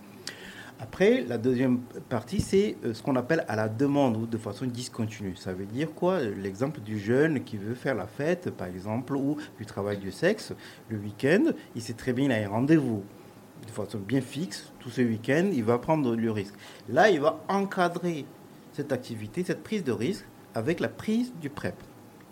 Après, 0.83 1.21
la 1.29 1.37
deuxième 1.37 1.81
partie, 2.09 2.41
c'est 2.41 2.77
euh, 2.87 2.95
ce 2.95 3.03
qu'on 3.03 3.15
appelle 3.17 3.45
à 3.49 3.55
la 3.55 3.69
demande 3.69 4.17
ou 4.17 4.25
de 4.25 4.39
façon 4.39 4.65
discontinue. 4.65 5.37
Ça 5.37 5.53
veut 5.53 5.67
dire 5.67 5.93
quoi? 5.95 6.21
L'exemple 6.21 6.81
du 6.81 6.99
jeune 6.99 7.45
qui 7.45 7.59
veut 7.59 7.75
faire 7.75 7.95
la 7.95 8.07
fête, 8.07 8.51
par 8.51 8.67
exemple, 8.67 9.15
ou 9.15 9.37
du 9.59 9.67
travail 9.67 9.99
du 9.99 10.11
sexe, 10.11 10.55
le 10.89 10.97
week-end, 10.97 11.53
il 11.77 11.83
sait 11.83 11.93
très 11.93 12.15
bien, 12.15 12.25
il 12.25 12.33
a 12.33 12.37
un 12.37 12.49
rendez-vous 12.49 13.03
de 13.67 13.71
façon 13.71 13.99
bien 13.99 14.23
fixe, 14.23 14.73
tout 14.79 14.89
ce 14.89 15.03
week-end, 15.03 15.51
il 15.53 15.65
va 15.65 15.77
prendre 15.77 16.17
le 16.17 16.31
risque. 16.31 16.55
Là, 16.89 17.11
il 17.11 17.21
va 17.21 17.45
encadrer 17.49 18.25
cette 18.73 18.91
activité, 18.91 19.45
cette 19.45 19.63
prise 19.63 19.85
de 19.85 19.93
risque, 19.93 20.25
avec 20.55 20.81
la 20.81 20.89
prise 20.89 21.31
du 21.43 21.51
PrEP. 21.51 21.75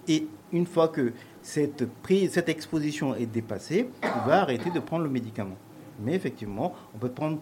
Et 0.08 0.26
une 0.52 0.64
fois 0.64 0.88
que 0.88 1.12
cette, 1.42 1.86
prise, 2.02 2.32
cette 2.32 2.48
exposition 2.48 3.14
est 3.14 3.26
dépassée, 3.26 3.90
il 4.02 4.26
va 4.26 4.40
arrêter 4.40 4.70
de 4.70 4.80
prendre 4.80 5.04
le 5.04 5.10
médicament. 5.10 5.56
Mais 6.00 6.14
effectivement, 6.14 6.74
on 6.94 6.98
peut 6.98 7.10
prendre 7.10 7.40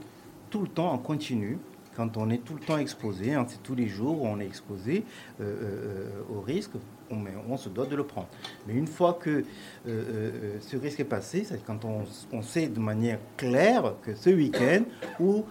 tout 0.51 0.61
le 0.61 0.69
temps 0.69 0.93
en 0.93 0.99
continu. 0.99 1.59
Quand 1.97 2.19
on 2.19 2.29
est 2.29 2.45
tout 2.45 2.55
le 2.55 2.61
temps 2.61 2.77
exposé, 2.77 3.33
hein, 3.33 3.47
c'est 3.49 3.63
tous 3.63 3.75
les 3.75 3.89
jours 3.89 4.21
où 4.23 4.27
on 4.27 4.39
est 4.39 4.45
exposé 4.45 5.05
euh, 5.41 5.45
euh, 5.45 6.37
au 6.37 6.43
risque, 6.43 6.73
on, 7.11 7.57
se 7.57 7.71
doit 7.71 7.87
de 7.87 7.97
le 7.97 8.05
prendre. 8.05 8.29
Mais 8.67 8.75
une 8.75 8.87
fois 8.87 9.15
que 9.15 9.45
euh, 9.89 10.59
ce 10.61 10.77
risque 10.77 11.01
est 11.01 11.05
passé, 11.05 11.45
c'est 11.45 11.65
quand 11.65 11.87
on, 11.87 12.05
on, 12.33 12.43
sait 12.43 12.67
de 12.67 12.81
manière 12.81 13.19
claire 13.39 13.95
que 14.03 14.15
ce 14.15 14.29
week-end 14.29 14.83
ou 15.21 15.45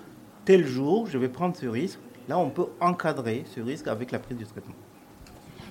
tel 0.44 0.68
jour, 0.68 1.08
je 1.08 1.18
vais 1.18 1.30
prendre 1.30 1.56
ce 1.56 1.66
risque, 1.66 2.00
là 2.30 2.38
on 2.38 2.52
peut 2.52 2.68
encadrer 2.80 3.44
ce 3.48 3.62
risque 3.62 3.88
avec 3.88 4.12
la 4.12 4.20
prise 4.20 4.38
du 4.38 4.46
traitement. 4.46 4.75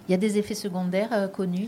Il 0.06 0.10
y 0.10 0.14
a 0.14 0.18
des 0.18 0.36
effets 0.36 0.54
secondaires 0.54 1.08
euh, 1.14 1.28
connus 1.28 1.66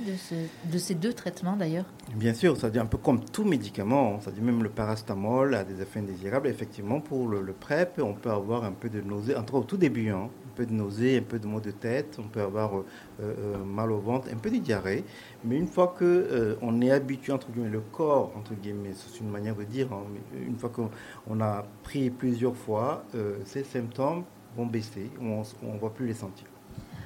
de, 0.71 0.79
ces 0.79 0.95
deux 0.95 1.15
traitements 1.15 1.57
d'ailleurs? 1.57 1.87
Bien 2.15 2.35
sûr, 2.35 2.55
ça 2.59 2.69
dit 2.69 2.79
un 2.79 2.85
peu 2.85 2.99
comme 2.99 3.25
tout 3.25 3.45
médicament, 3.45 4.21
ça 4.21 4.31
dit 4.31 4.43
même 4.43 4.63
le 4.63 4.69
parastamol 4.69 5.55
a 5.55 5.65
des 5.65 5.81
effets 5.81 6.01
indésirables. 6.01 6.47
Effectivement, 6.49 7.01
pour 7.01 7.29
le, 7.29 7.41
PrEP, 7.55 7.99
on 7.99 8.13
peut 8.13 8.31
avoir 8.31 8.65
un 8.65 8.73
peu 8.73 8.91
de 8.91 9.01
nausée, 9.01 9.35
entre 9.35 9.55
au 9.55 9.63
tout 9.63 9.79
début, 9.79 10.11
hein, 10.11 10.29
un 10.29 10.55
peu 10.55 10.67
de 10.67 10.73
nausée, 10.75 11.17
un 11.17 11.23
peu 11.23 11.39
de 11.39 11.47
maux 11.47 11.61
de 11.61 11.71
tête, 11.71 12.19
on 12.19 12.29
peut 12.29 12.43
avoir 12.43 12.77
euh, 12.77 12.85
euh, 13.23 13.65
mal 13.65 13.91
au 13.91 14.01
ventre, 14.01 14.29
un 14.31 14.37
peu 14.37 14.51
de 14.51 14.59
diarrhée. 14.59 15.05
Mais 15.43 15.57
une 15.57 15.69
fois 15.69 15.95
que 15.99 16.59
on 16.61 16.83
est 16.83 16.91
habitué, 16.91 17.33
entre 17.33 17.51
guillemets, 17.51 17.71
le 17.71 17.81
corps, 17.81 18.33
entre 18.37 18.53
guillemets, 18.53 18.93
c'est 18.93 19.19
une 19.19 19.31
manière 19.31 19.57
de 19.57 19.65
dire, 19.65 19.91
hein, 19.95 20.03
une 20.47 20.59
fois 20.59 20.69
qu'on 20.69 21.41
a 21.41 21.65
pris 21.83 22.11
plusieurs 22.11 22.55
fois, 22.55 23.03
ces 23.47 23.65
symptômes 23.65 24.25
vont 24.59 24.67
baisser, 24.67 25.11
on 25.23 25.73
ne 25.73 25.79
va 25.79 25.89
plus 25.89 26.07
les 26.07 26.15
sentir. 26.15 26.47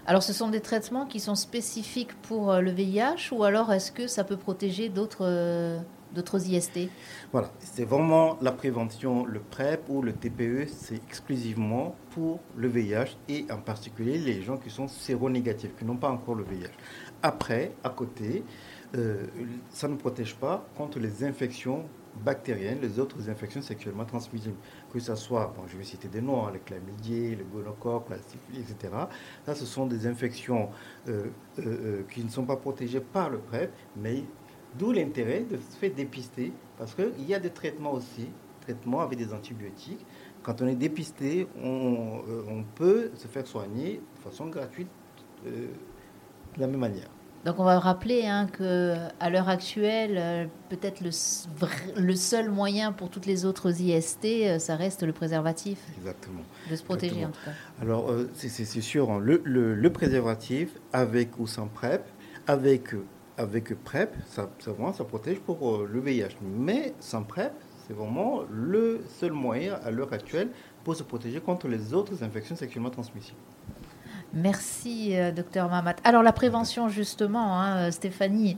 Alors, 0.07 0.23
ce 0.23 0.33
sont 0.33 0.49
des 0.49 0.61
traitements 0.61 1.07
qui 1.07 1.21
sont 1.21 1.35
spécifiques 1.35 2.15
pour 2.23 2.51
euh, 2.51 2.61
le 2.61 2.71
VIH 2.71 3.33
ou 3.33 3.45
alors 3.45 3.73
est-ce 3.73 3.93
que 3.93 4.07
ça 4.07 4.25
peut 4.25 4.37
protéger 4.37 4.89
d'autres 4.89 5.27
euh, 5.27 5.81
IST 6.17 6.89
Voilà, 7.33 7.51
c'est 7.61 7.85
vraiment 7.85 8.39
la 8.41 8.53
prévention, 8.53 9.25
le 9.25 9.41
PrEP 9.41 9.89
ou 9.89 10.03
le 10.03 10.13
TPE, 10.13 10.67
c'est 10.69 10.97
exclusivement 10.97 11.95
pour 12.11 12.41
le 12.57 12.69
VIH 12.69 13.17
et 13.29 13.47
en 13.51 13.59
particulier 13.59 14.19
les 14.19 14.43
gens 14.43 14.57
qui 14.57 14.71
sont 14.71 14.89
séronégatifs, 14.89 15.77
qui 15.79 15.85
n'ont 15.85 15.97
pas 15.97 16.11
encore 16.11 16.35
le 16.35 16.45
VIH. 16.45 16.73
Après, 17.23 17.73
à 17.85 17.91
côté, 17.91 18.45
euh, 18.97 19.27
ça 19.71 19.87
ne 19.87 19.97
protège 19.97 20.35
pas 20.35 20.67
contre 20.77 20.99
les 20.99 21.23
infections 21.23 21.85
bactériennes, 22.15 22.81
les 22.81 22.99
autres 22.99 23.29
infections 23.29 23.63
sexuellement 23.63 24.05
transmissibles, 24.05 24.57
que 24.93 24.99
ce 24.99 25.15
soit, 25.15 25.53
bon, 25.57 25.67
je 25.67 25.77
vais 25.77 25.85
citer 25.85 26.09
des 26.09 26.21
noms, 26.21 26.47
hein, 26.47 26.51
le 26.53 26.59
chlamydia, 26.59 27.37
le 27.37 27.45
gonocoque, 27.45 28.07
etc. 28.55 28.93
Là, 29.47 29.55
ce 29.55 29.65
sont 29.65 29.87
des 29.87 30.07
infections 30.07 30.71
euh, 31.09 31.27
euh, 31.59 31.63
euh, 31.65 32.03
qui 32.11 32.25
ne 32.25 32.29
sont 32.29 32.45
pas 32.45 32.57
protégées 32.57 33.01
par 33.01 33.31
le 33.31 33.39
PrEP, 33.39 33.73
mais 33.97 34.25
d'où 34.79 34.93
l'intérêt 34.93 35.41
de 35.41 35.57
se 35.57 35.77
faire 35.77 35.93
dépister, 35.93 36.53
parce 36.79 36.95
qu'il 36.95 37.27
y 37.27 37.35
a 37.35 37.41
des 37.41 37.51
traitements 37.51 37.93
aussi, 37.93 38.29
traitements 38.61 39.01
avec 39.01 39.19
des 39.19 39.33
antibiotiques. 39.33 40.05
Quand 40.43 40.63
on 40.63 40.67
est 40.67 40.77
dépisté, 40.77 41.47
on 41.63 42.65
peut 42.75 43.11
se 43.15 43.29
faire 43.29 43.47
soigner 43.47 44.01
de 44.17 44.23
façon 44.23 44.47
gratuite 44.47 44.89
de 45.45 45.69
la 46.57 46.67
même 46.67 46.81
manière. 46.81 47.11
Donc 47.45 47.59
on 47.59 47.65
va 47.65 47.79
rappeler 47.79 48.27
hein, 48.27 48.47
que 48.47 48.95
à 49.19 49.31
l'heure 49.31 49.49
actuelle, 49.49 50.17
euh, 50.19 50.45
peut-être 50.69 51.01
le, 51.01 51.11
le, 51.97 52.15
seul 52.15 52.51
moyen 52.51 52.93
pour 52.93 53.09
toutes 53.09 53.25
les 53.25 53.47
autres 53.47 53.81
IST, 53.81 54.25
euh, 54.25 54.59
ça 54.59 54.77
reste 54.77 55.03
le 55.03 55.13
préservatif. 55.13 55.79
Exactement. 55.97 56.43
De 56.71 56.77
se 56.77 56.83
protéger 56.83 57.25
en 57.25 57.31
tout 57.31 57.41
cas. 57.43 57.53
Alors 57.81 58.11
euh, 58.11 58.31
c'est 58.35 58.65
sûr, 58.83 59.11
hein. 59.11 59.19
le, 59.23 59.41
le, 59.45 59.91
préservatif 59.91 60.69
avec 60.93 61.39
ou 61.39 61.47
sans 61.47 61.67
PrEP, 61.67 62.05
avec 62.47 62.95
avec 63.39 63.75
PrEP, 63.85 64.15
ça, 64.29 64.51
ça, 64.59 64.73
vraiment, 64.73 64.93
ça 64.93 65.05
protège 65.05 65.39
pour 65.39 65.79
le 65.79 66.01
VIH. 66.01 66.37
Mais 66.43 66.93
sans 67.01 67.23
PrEP, 67.23 67.55
c'est 67.87 67.95
vraiment 67.95 68.43
le 68.51 69.01
seul 69.19 69.33
moyen 69.33 69.79
à 69.83 69.91
l'heure 69.91 70.13
actuelle 70.13 70.51
pour 70.85 70.95
se 70.95 71.03
protéger 71.03 71.41
contre 71.41 71.69
les 71.69 71.95
autres 71.95 72.23
infections 72.23 72.55
sexuellement 72.55 72.91
transmissibles. 72.91 73.39
Merci, 74.33 75.17
euh, 75.17 75.33
docteur 75.33 75.69
Mamat. 75.69 75.97
Alors, 76.05 76.23
la 76.23 76.33
prévention, 76.33 76.89
justement, 76.89 77.61
hein, 77.61 77.89
euh, 77.89 77.91
Stéphanie. 77.91 78.57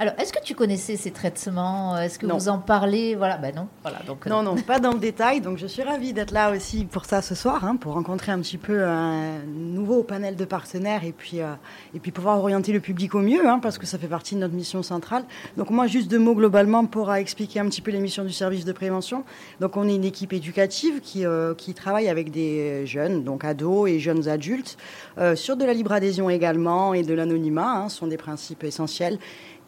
Alors, 0.00 0.14
est-ce 0.20 0.32
que 0.32 0.40
tu 0.40 0.54
connaissais 0.54 0.94
ces 0.94 1.10
traitements? 1.10 1.98
Est-ce 1.98 2.20
que 2.20 2.26
vous 2.26 2.48
en 2.48 2.58
parlez? 2.58 3.16
Voilà, 3.16 3.36
ben 3.36 3.52
non. 3.52 3.66
Voilà, 3.82 3.98
donc, 4.06 4.26
non, 4.26 4.44
non, 4.44 4.54
pas 4.54 4.78
dans 4.78 4.92
le 4.92 5.00
détail. 5.00 5.40
Donc, 5.40 5.58
je 5.58 5.66
suis 5.66 5.82
ravie 5.82 6.12
d'être 6.12 6.30
là 6.30 6.52
aussi 6.52 6.84
pour 6.84 7.04
ça 7.04 7.20
ce 7.20 7.34
soir, 7.34 7.64
hein, 7.64 7.74
pour 7.74 7.94
rencontrer 7.94 8.30
un 8.30 8.38
petit 8.38 8.58
peu 8.58 8.84
un 8.84 9.38
nouveau 9.44 10.04
panel 10.04 10.36
de 10.36 10.44
partenaires 10.44 11.02
et 11.02 11.10
puis, 11.10 11.40
euh, 11.40 11.52
et 11.96 11.98
puis 11.98 12.12
pouvoir 12.12 12.38
orienter 12.38 12.72
le 12.72 12.78
public 12.78 13.16
au 13.16 13.18
mieux, 13.18 13.48
hein, 13.48 13.58
parce 13.60 13.76
que 13.76 13.86
ça 13.86 13.98
fait 13.98 14.06
partie 14.06 14.36
de 14.36 14.40
notre 14.40 14.54
mission 14.54 14.84
centrale. 14.84 15.24
Donc, 15.56 15.70
moi, 15.70 15.88
juste 15.88 16.08
deux 16.08 16.20
mots 16.20 16.36
globalement 16.36 16.86
pour 16.86 17.12
expliquer 17.12 17.58
un 17.58 17.66
petit 17.66 17.80
peu 17.80 17.90
les 17.90 17.98
missions 17.98 18.22
du 18.22 18.32
service 18.32 18.64
de 18.64 18.72
prévention. 18.72 19.24
Donc, 19.58 19.76
on 19.76 19.88
est 19.88 19.96
une 19.96 20.04
équipe 20.04 20.32
éducative 20.32 21.00
qui, 21.00 21.24
qui 21.56 21.74
travaille 21.74 22.08
avec 22.08 22.30
des 22.30 22.86
jeunes, 22.86 23.24
donc 23.24 23.44
ados 23.44 23.90
et 23.90 23.98
jeunes 23.98 24.28
adultes. 24.28 24.76
Euh, 25.18 25.34
sur 25.34 25.56
de 25.56 25.64
la 25.64 25.72
libre 25.72 25.90
adhésion 25.90 26.30
également 26.30 26.94
et 26.94 27.02
de 27.02 27.14
l'anonymat, 27.14 27.72
hein, 27.72 27.88
sont 27.88 28.06
des 28.06 28.16
principes 28.16 28.62
essentiels. 28.62 29.18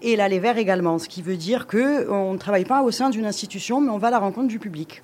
Et 0.03 0.17
l'aller 0.17 0.39
vers 0.39 0.57
également, 0.57 0.99
ce 0.99 1.09
qui 1.09 1.21
veut 1.21 1.37
dire 1.37 1.67
qu'on 1.67 2.33
ne 2.33 2.39
travaille 2.39 2.65
pas 2.65 2.83
au 2.83 2.91
sein 2.91 3.11
d'une 3.11 3.27
institution, 3.27 3.81
mais 3.81 3.91
on 3.91 3.99
va 3.99 4.09
à 4.09 4.11
la 4.11 4.19
rencontre 4.19 4.49
du 4.49 4.59
public. 4.59 5.03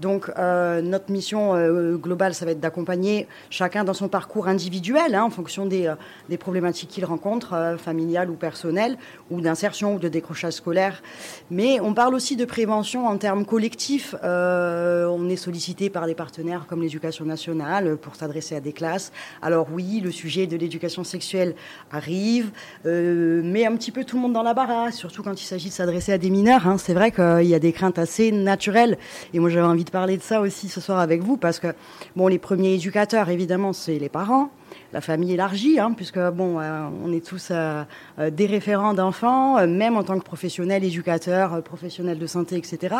Donc 0.00 0.30
notre 0.36 1.10
mission 1.10 1.54
globale, 1.96 2.34
ça 2.34 2.44
va 2.44 2.52
être 2.52 2.60
d'accompagner 2.60 3.26
chacun 3.50 3.84
dans 3.84 3.94
son 3.94 4.08
parcours 4.08 4.48
individuel, 4.48 5.14
hein, 5.14 5.24
en 5.24 5.30
fonction 5.30 5.66
des, 5.66 5.92
des 6.28 6.38
problématiques 6.38 6.90
qu'il 6.90 7.04
rencontre, 7.04 7.76
familiales 7.78 8.30
ou 8.30 8.34
personnelles, 8.34 8.96
ou 9.30 9.40
d'insertion 9.40 9.94
ou 9.94 9.98
de 9.98 10.08
décrochage 10.08 10.54
scolaire. 10.54 11.02
Mais 11.50 11.80
on 11.80 11.94
parle 11.94 12.14
aussi 12.14 12.36
de 12.36 12.44
prévention 12.44 13.06
en 13.06 13.16
termes 13.16 13.44
collectifs. 13.44 14.14
on 14.22 15.28
est 15.28 15.36
sollicité 15.36 15.90
par 15.90 16.06
des 16.06 16.14
partenaires 16.14 16.66
comme 16.66 16.82
l'éducation 16.82 17.24
nationale 17.24 17.96
pour 17.96 18.16
s'adresser 18.16 18.56
à 18.56 18.60
des 18.60 18.72
classes. 18.72 19.12
Alors 19.40 19.68
oui, 19.72 20.00
le 20.00 20.10
sujet 20.10 20.46
de 20.46 20.56
l'éducation 20.56 21.04
sexuelle 21.04 21.54
arrive, 21.90 22.50
euh, 22.86 23.42
met 23.42 23.66
un 23.66 23.76
petit 23.76 23.90
peu 23.90 24.04
tout 24.04 24.16
le 24.16 24.22
monde 24.22 24.32
dans 24.32 24.42
la 24.42 24.54
baraque, 24.54 24.94
surtout 24.94 25.22
quand 25.22 25.40
il 25.40 25.44
s'agit 25.44 25.68
de 25.68 25.74
s'adresser 25.74 26.12
à 26.12 26.18
des 26.18 26.30
mineurs. 26.30 26.66
Hein. 26.66 26.78
C'est 26.78 26.94
vrai 26.94 27.10
qu'il 27.10 27.48
y 27.48 27.54
a 27.54 27.58
des 27.58 27.72
craintes 27.72 27.98
assez 27.98 28.32
naturelles. 28.32 28.98
Et 29.32 29.38
moi, 29.38 29.50
j'avais 29.50 29.66
envie 29.66 29.81
de 29.84 29.90
parler 29.90 30.16
de 30.16 30.22
ça 30.22 30.40
aussi 30.40 30.68
ce 30.68 30.80
soir 30.80 30.98
avec 30.98 31.22
vous, 31.22 31.36
parce 31.36 31.58
que 31.58 31.74
bon, 32.16 32.28
les 32.28 32.38
premiers 32.38 32.74
éducateurs, 32.74 33.28
évidemment, 33.28 33.72
c'est 33.72 33.98
les 33.98 34.08
parents 34.08 34.50
la 34.94 35.02
famille 35.02 35.32
élargie, 35.32 35.78
hein, 35.78 35.92
puisque 35.94 36.18
bon, 36.18 36.58
euh, 36.58 36.88
on 37.04 37.12
est 37.12 37.24
tous 37.24 37.48
euh, 37.50 37.84
des 38.30 38.46
référents 38.46 38.94
d'enfants, 38.94 39.66
même 39.66 39.98
en 39.98 40.02
tant 40.02 40.18
que 40.18 40.24
professionnels, 40.24 40.82
éducateurs, 40.82 41.62
professionnels 41.62 42.18
de 42.18 42.26
santé, 42.26 42.56
etc. 42.56 42.96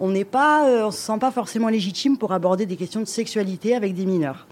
On 0.00 0.10
n'est 0.10 0.24
pas, 0.24 0.64
on 0.84 0.90
se 0.90 0.98
sent 0.98 1.18
pas 1.20 1.30
forcément 1.30 1.68
légitime 1.68 2.18
pour 2.18 2.32
aborder 2.32 2.66
des 2.66 2.76
questions 2.76 3.00
de 3.00 3.06
sexualité 3.06 3.76
avec 3.76 3.94
des 3.94 4.06
mineurs. 4.06 4.46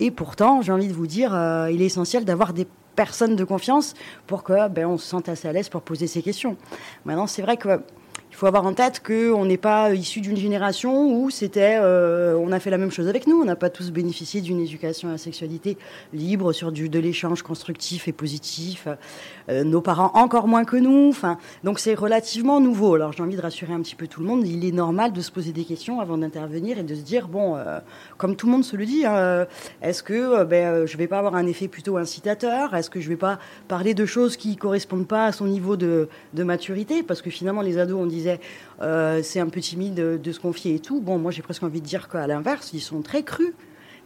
Et 0.00 0.10
pourtant, 0.10 0.62
j'ai 0.62 0.72
envie 0.72 0.88
de 0.88 0.92
vous 0.92 1.06
dire, 1.06 1.34
euh, 1.34 1.70
il 1.70 1.82
est 1.82 1.86
essentiel 1.86 2.24
d'avoir 2.24 2.52
des 2.52 2.66
personnes 2.94 3.36
de 3.36 3.44
confiance 3.44 3.94
pour 4.26 4.42
que 4.42 4.68
ben, 4.68 4.86
on 4.86 4.98
se 4.98 5.06
sente 5.06 5.28
assez 5.28 5.48
à 5.48 5.52
l'aise 5.52 5.68
pour 5.68 5.82
poser 5.82 6.06
ces 6.06 6.22
questions. 6.22 6.56
Maintenant, 7.04 7.26
c'est 7.26 7.42
vrai 7.42 7.56
que 7.56 7.80
faut 8.38 8.46
avoir 8.46 8.64
en 8.66 8.72
tête 8.72 9.02
qu'on 9.04 9.44
n'est 9.46 9.56
pas 9.56 9.92
issu 9.92 10.20
d'une 10.20 10.36
génération 10.36 11.12
où 11.12 11.28
c'était, 11.28 11.76
euh, 11.80 12.38
on 12.38 12.52
a 12.52 12.60
fait 12.60 12.70
la 12.70 12.78
même 12.78 12.92
chose 12.92 13.08
avec 13.08 13.26
nous. 13.26 13.40
On 13.40 13.44
n'a 13.44 13.56
pas 13.56 13.68
tous 13.68 13.90
bénéficié 13.90 14.40
d'une 14.40 14.60
éducation 14.60 15.08
à 15.08 15.12
la 15.12 15.18
sexualité 15.18 15.76
libre 16.12 16.52
sur 16.52 16.70
du, 16.70 16.88
de 16.88 17.00
l'échange 17.00 17.42
constructif 17.42 18.06
et 18.06 18.12
positif. 18.12 18.86
Euh, 19.48 19.64
nos 19.64 19.80
parents 19.80 20.12
encore 20.14 20.46
moins 20.46 20.64
que 20.64 20.76
nous. 20.76 21.08
Enfin, 21.08 21.36
donc 21.64 21.80
c'est 21.80 21.94
relativement 21.94 22.60
nouveau. 22.60 22.94
Alors 22.94 23.12
j'ai 23.12 23.24
envie 23.24 23.34
de 23.34 23.42
rassurer 23.42 23.72
un 23.72 23.80
petit 23.80 23.96
peu 23.96 24.06
tout 24.06 24.20
le 24.20 24.26
monde. 24.26 24.46
Il 24.46 24.64
est 24.64 24.70
normal 24.70 25.12
de 25.12 25.20
se 25.20 25.32
poser 25.32 25.50
des 25.50 25.64
questions 25.64 25.98
avant 25.98 26.16
d'intervenir 26.16 26.78
et 26.78 26.84
de 26.84 26.94
se 26.94 27.00
dire 27.00 27.26
bon, 27.26 27.56
euh, 27.56 27.80
comme 28.18 28.36
tout 28.36 28.46
le 28.46 28.52
monde 28.52 28.64
se 28.64 28.76
le 28.76 28.86
dit, 28.86 29.04
hein, 29.04 29.48
est-ce 29.82 30.04
que 30.04 30.44
ben, 30.44 30.86
je 30.86 30.96
vais 30.96 31.08
pas 31.08 31.18
avoir 31.18 31.34
un 31.34 31.46
effet 31.48 31.66
plutôt 31.66 31.96
incitateur? 31.96 32.76
Est-ce 32.76 32.88
que 32.88 33.00
je 33.00 33.08
vais 33.08 33.16
pas 33.16 33.40
parler 33.66 33.94
de 33.94 34.06
choses 34.06 34.36
qui 34.36 34.54
correspondent 34.54 35.08
pas 35.08 35.24
à 35.24 35.32
son 35.32 35.46
niveau 35.46 35.76
de, 35.76 36.08
de 36.34 36.44
maturité? 36.44 37.02
Parce 37.02 37.20
que 37.20 37.30
finalement 37.30 37.62
les 37.62 37.78
ados, 37.78 37.98
on 38.00 38.06
disait 38.06 38.27
euh, 38.80 39.22
c'est 39.22 39.40
un 39.40 39.48
peu 39.48 39.60
timide 39.60 39.94
de, 39.94 40.32
se 40.32 40.40
confier 40.40 40.76
et 40.76 40.80
tout. 40.80 41.00
Bon, 41.00 41.18
moi 41.18 41.30
j'ai 41.30 41.42
presque 41.42 41.62
envie 41.62 41.80
de 41.80 41.86
dire 41.86 42.08
qu'à 42.08 42.26
l'inverse, 42.26 42.70
ils 42.72 42.80
sont 42.80 43.02
très 43.02 43.22
crus 43.22 43.54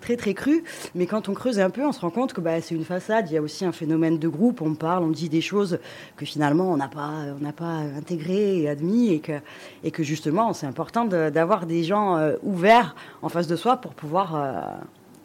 très 0.03 0.17
très 0.17 0.35
crus. 0.35 0.63
Mais 0.95 1.07
quand 1.07 1.31
on 1.31 1.33
creuse 1.33 1.59
un 1.59 1.71
peu, 1.71 1.87
on 1.87 1.93
se 1.93 2.01
rend 2.01 2.11
compte 2.11 2.35
que 2.35 2.41
bah, 2.43 2.61
c'est 2.61 2.75
une 2.75 2.85
façade. 2.85 3.31
Il 3.31 3.35
y 3.35 3.39
a 3.39 3.43
aussi 3.43 3.65
un 3.65 3.73
phénomène 3.73 4.19
de 4.19 4.29
groupe. 4.29 4.61
On 4.61 4.75
parle, 4.75 5.05
on 5.05 5.11
dit 5.11 5.31
des 5.31 5.41
choses 5.41 5.79
que 6.17 6.27
finalement 6.27 6.71
on 6.71 6.77
n'a 6.77 6.89
pas, 6.89 7.11
on 7.39 7.43
n'a 7.43 7.53
pas 7.53 7.79
intégrées 7.97 8.61
et 8.61 8.69
admis, 8.69 9.13
et 9.13 9.21
que, 9.21 9.41
et 9.85 9.91
que 9.91 10.03
justement 10.03 10.53
c'est 10.53 10.67
important 10.67 11.07
d'avoir 11.07 11.67
des 11.67 11.85
gens 11.85 12.17
euh, 12.17 12.35
ouverts 12.43 12.95
en 13.23 13.31
face 13.31 13.47
de 13.47 13.57
soi 13.57 13.77
pour 13.77 13.95
pouvoir, 13.95 14.35
euh, 14.35 14.61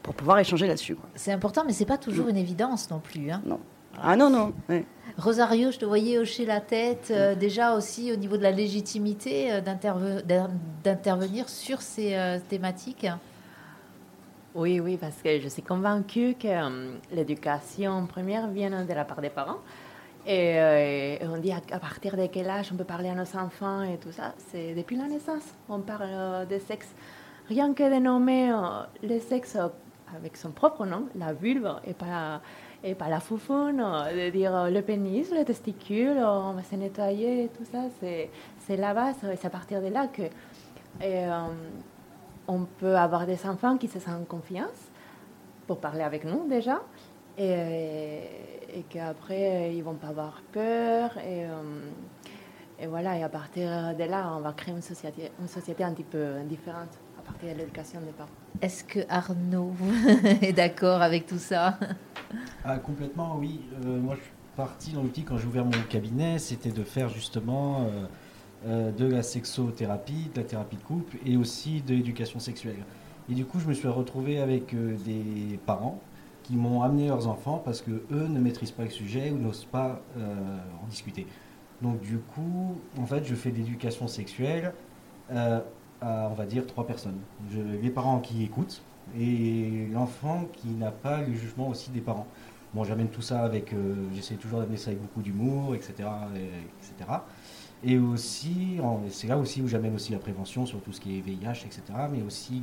pour 0.04 0.14
pouvoir 0.14 0.40
échanger 0.40 0.68
là-dessus. 0.68 0.96
C'est 1.16 1.32
important, 1.32 1.64
mais 1.66 1.74
c'est 1.74 1.86
pas 1.86 1.98
toujours 1.98 2.30
une 2.30 2.38
évidence 2.38 2.90
non 2.90 3.00
plus. 3.00 3.32
Hein. 3.32 3.42
Non. 3.46 3.60
Ah 4.02 4.16
non 4.16 4.30
non. 4.30 4.54
Rosario, 5.18 5.72
je 5.72 5.80
te 5.80 5.86
voyais 5.86 6.20
hocher 6.20 6.46
la 6.46 6.62
tête, 6.62 7.08
euh, 7.10 7.34
déjà 7.34 7.74
aussi 7.74 8.14
au 8.14 8.16
niveau 8.16 8.38
de 8.38 8.44
la 8.44 8.52
légitimité 8.52 9.52
euh, 9.52 9.62
d'intervenir 10.84 11.50
sur 11.50 11.82
ces 11.82 12.14
euh, 12.14 12.38
thématiques. 12.48 13.08
Oui, 14.54 14.80
oui, 14.80 14.96
parce 14.98 15.20
que 15.24 15.40
je 15.40 15.48
suis 15.48 15.64
convaincue 15.64 16.36
que 16.40 16.48
l'éducation 17.12 18.06
première 18.06 18.48
vient 18.48 18.86
de 18.86 18.94
la 18.94 19.06
part 19.06 19.22
des 19.22 19.32
parents. 19.32 19.58
Et, 20.28 21.20
on 21.24 21.38
dit 21.38 21.52
à, 21.52 21.80
partir 21.80 22.16
de 22.16 22.28
quel 22.28 22.50
âge 22.50 22.70
on 22.74 22.76
peut 22.76 22.84
parler 22.84 23.10
à 23.10 23.16
nos 23.16 23.38
enfants 23.38 23.82
et 23.84 23.98
tout 23.98 24.12
ça. 24.12 24.34
C'est 24.52 24.74
depuis 24.74 24.98
la 24.98 25.08
naissance. 25.08 25.44
On 25.70 25.80
parle 25.80 26.48
de 26.48 26.60
sexe. 26.60 26.90
Rien 27.50 27.74
que 27.74 27.84
de 27.84 28.00
nommer 28.00 28.52
le 29.04 29.20
sexe 29.20 29.58
avec 30.16 30.36
son 30.38 30.50
propre 30.50 30.86
nom, 30.86 31.06
la 31.16 31.34
vulve, 31.34 31.72
et 31.86 31.94
pas 31.94 32.42
et 32.84 32.96
pas 32.96 33.10
la 33.10 33.20
foufoune, 33.20 33.78
de 33.78 34.30
dire 34.30 34.56
euh, 34.56 34.70
le 34.70 34.82
pénis, 34.82 35.32
les 35.32 35.46
testicules, 35.46 36.18
on 36.18 36.54
va 36.54 36.64
se 36.64 36.76
nettoyer, 36.76 37.50
tout 37.58 37.66
ça, 37.66 37.86
c'est 38.00 38.78
la 38.78 38.94
base. 38.94 39.16
Et 39.32 39.36
c'est 39.36 39.48
à 39.48 39.50
partir 39.50 39.82
de 39.82 39.88
là 39.88 40.08
que 40.08 40.24
euh, 41.02 41.48
on 42.48 42.66
peut 42.80 42.96
avoir 42.96 43.26
des 43.26 43.46
enfants 43.46 43.78
qui 43.78 43.88
se 43.88 44.00
sentent 44.00 44.28
confiance 44.28 44.92
pour 45.66 45.80
parler 45.80 46.04
avec 46.04 46.24
nous 46.24 46.48
déjà, 46.48 46.82
et, 47.38 48.22
et 48.74 48.84
qu'après 48.90 49.74
ils 49.76 49.84
vont 49.84 49.96
pas 49.96 50.08
avoir 50.08 50.42
peur. 50.52 51.18
Et, 51.18 51.46
euh, 51.46 51.82
et 52.80 52.88
voilà, 52.88 53.18
et 53.18 53.24
à 53.24 53.30
partir 53.30 53.96
de 53.96 54.04
là, 54.04 54.34
on 54.38 54.42
va 54.42 54.54
créer 54.54 54.74
une 54.74 54.84
société, 54.84 55.32
une 55.40 55.48
société 55.48 55.84
un 55.84 55.94
petit 55.94 56.04
peu 56.04 56.36
différente 56.48 57.00
partir 57.28 57.54
de 57.54 57.60
l'éducation 57.60 58.00
des 58.02 58.12
parents. 58.12 58.30
Est-ce 58.62 58.84
que 58.84 59.00
Arnaud 59.10 59.74
est 60.42 60.54
d'accord 60.54 61.02
avec 61.02 61.26
tout 61.28 61.38
ça? 61.38 61.78
Ah, 62.64 62.78
Complètement, 62.78 63.38
oui. 63.38 63.62
Euh, 63.86 64.00
moi, 64.00 64.16
je 64.16 64.22
suis 64.22 64.32
parti 64.56 64.92
dans 64.92 65.04
l'outil 65.04 65.24
quand 65.24 65.38
j'ai 65.38 65.48
ouvert 65.48 65.66
mon 65.66 65.72
cabinet, 65.90 66.40
c'était 66.40 66.72
de 66.72 66.84
faire 66.84 67.10
justement 67.10 67.82
euh, 67.82 68.06
euh, 68.68 68.92
de 68.92 69.06
la 69.06 69.22
sexothérapie, 69.22 70.30
de 70.34 70.42
la 70.42 70.46
thérapie 70.46 70.78
de 70.78 70.82
couple 70.84 71.18
et 71.26 71.38
aussi 71.38 71.82
de 71.82 71.94
l'éducation 71.94 72.40
sexuelle. 72.40 72.84
Et 73.30 73.34
du 73.34 73.46
coup, 73.46 73.60
je 73.60 73.68
me 73.68 73.74
suis 73.74 73.88
retrouvé 73.88 74.40
avec 74.40 74.74
des 74.74 75.60
parents 75.66 76.00
qui 76.44 76.56
m'ont 76.56 76.82
amené 76.82 77.10
leurs 77.10 77.28
enfants 77.28 77.62
parce 77.64 77.82
que 77.82 77.92
eux 77.92 78.28
ne 78.30 78.40
maîtrisent 78.40 78.72
pas 78.72 78.84
le 78.86 78.90
sujet 78.90 79.32
ou 79.32 79.38
n'osent 79.38 79.66
pas 79.66 80.02
en 80.18 80.88
discuter. 80.88 81.28
Donc 81.82 82.00
du 82.00 82.20
coup, 82.20 82.78
en 82.98 83.06
fait, 83.06 83.26
je 83.26 83.36
fais 83.36 83.52
de 83.52 83.58
l'éducation 83.58 84.08
sexuelle 84.08 84.72
à, 86.02 86.30
on 86.32 86.34
va 86.34 86.46
dire, 86.46 86.66
trois 86.66 86.86
personnes. 86.86 87.20
les 87.52 87.90
parents 87.90 88.20
qui 88.20 88.44
écoutent, 88.44 88.82
et 89.18 89.88
l'enfant 89.94 90.48
qui 90.54 90.70
n'a 90.70 90.92
pas 90.92 91.22
le 91.22 91.34
jugement 91.34 91.70
aussi 91.70 91.90
des 91.92 92.02
parents. 92.02 92.28
Bon, 92.74 92.84
j'amène 92.84 93.08
tout 93.08 93.22
ça 93.22 93.42
avec, 93.42 93.74
euh, 93.74 93.96
j'essaie 94.14 94.36
toujours 94.36 94.60
d'amener 94.60 94.78
ça 94.78 94.90
avec 94.90 95.02
beaucoup 95.02 95.22
d'humour, 95.22 95.74
etc., 95.74 95.94
etc. 96.80 97.20
Et 97.84 97.98
aussi, 97.98 98.80
c'est 99.10 99.28
là 99.28 99.38
aussi 99.38 99.62
où 99.62 99.68
j'amène 99.68 99.96
aussi 99.96 100.12
la 100.12 100.20
prévention 100.20 100.66
sur 100.66 100.82
tout 100.82 100.92
ce 100.92 101.00
qui 101.00 101.18
est 101.18 101.22
VIH, 101.22 101.66
etc., 101.66 101.82
mais 102.12 102.24
aussi 102.24 102.62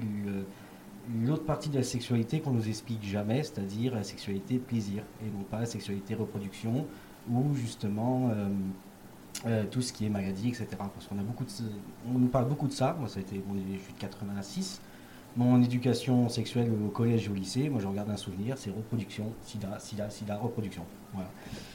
l'autre 1.25 1.45
partie 1.45 1.69
de 1.69 1.77
la 1.77 1.83
sexualité 1.83 2.41
qu'on 2.41 2.51
nous 2.51 2.69
explique 2.69 3.05
jamais, 3.05 3.43
c'est-à-dire 3.43 3.95
la 3.95 4.03
sexualité 4.03 4.59
plaisir, 4.59 5.03
et 5.23 5.31
non 5.31 5.45
pas 5.45 5.61
la 5.61 5.67
sexualité 5.67 6.15
reproduction, 6.15 6.87
ou 7.31 7.55
justement 7.55 8.31
euh, 8.31 8.49
euh, 9.47 9.65
tout 9.71 9.83
ce 9.83 9.93
qui 9.93 10.07
est 10.07 10.09
maladie, 10.09 10.49
etc. 10.49 10.67
Parce 10.79 11.07
qu'on 11.07 11.19
a 11.19 11.23
beaucoup 11.23 11.45
on 12.09 12.19
nous 12.19 12.29
parle 12.29 12.49
beaucoup 12.49 12.67
de 12.67 12.73
ça. 12.73 12.97
Moi, 12.99 13.09
ça 13.09 13.19
a 13.19 13.23
été, 13.23 13.37
je 13.37 13.83
suis 13.83 13.93
de 13.93 13.99
86. 13.99 14.81
Mon 15.37 15.61
éducation 15.61 16.29
sexuelle 16.29 16.71
au 16.71 16.91
collège 16.91 17.27
et 17.27 17.29
au 17.29 17.35
lycée, 17.35 17.69
moi 17.69 17.81
je 17.83 17.89
regarde 17.89 18.09
un 18.09 18.17
souvenir, 18.17 18.57
c'est 18.57 18.71
reproduction, 18.71 19.33
sida, 19.43 19.81
sida, 19.81 20.09
sida, 20.09 20.37
reproduction. 20.37 20.85
Voilà. 21.13 21.29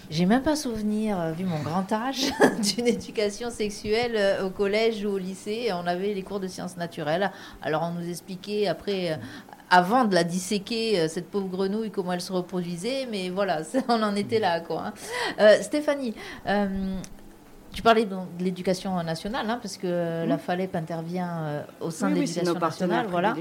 J'ai 0.10 0.26
même 0.26 0.44
pas 0.44 0.56
souvenir, 0.56 1.20
euh, 1.20 1.34
vu 1.34 1.44
mon 1.44 1.60
grand 1.60 1.92
âge, 1.92 2.32
d'une 2.76 2.88
éducation 2.88 3.50
sexuelle 3.50 4.14
euh, 4.16 4.46
au 4.46 4.50
collège 4.50 5.04
ou 5.04 5.10
au 5.10 5.18
lycée. 5.18 5.72
On 5.74 5.86
avait 5.88 6.14
les 6.14 6.24
cours 6.24 6.40
de 6.40 6.48
sciences 6.48 6.78
naturelles. 6.78 7.32
Alors 7.62 7.84
on 7.84 8.00
nous 8.00 8.10
expliquait 8.10 8.68
après, 8.68 9.20
avant 9.70 10.06
de 10.06 10.16
la 10.16 10.24
disséquer, 10.24 11.10
cette 11.10 11.30
pauvre 11.30 11.50
grenouille, 11.50 11.92
comment 11.92 12.14
elle 12.14 12.22
se 12.22 12.32
reproduisait. 12.32 13.08
Mais 13.12 13.30
voilà, 13.30 13.64
on 13.90 14.02
en 14.02 14.16
était 14.16 14.40
là, 14.40 14.62
quoi. 14.62 14.94
Hein. 15.38 15.58
Stéphanie, 15.62 16.16
tu 17.80 17.84
parlais 17.84 18.04
de 18.04 18.18
l'éducation 18.40 19.02
nationale, 19.04 19.50
hein, 19.50 19.58
parce 19.62 19.78
que 19.78 20.26
la 20.28 20.38
FALEP 20.38 20.76
intervient 20.76 21.44
euh, 21.44 21.64
au 21.80 21.92
sein 21.92 22.10
de 22.10 22.16
l'éducation 22.16 22.56
nationale. 22.56 23.06
Voilà. 23.10 23.34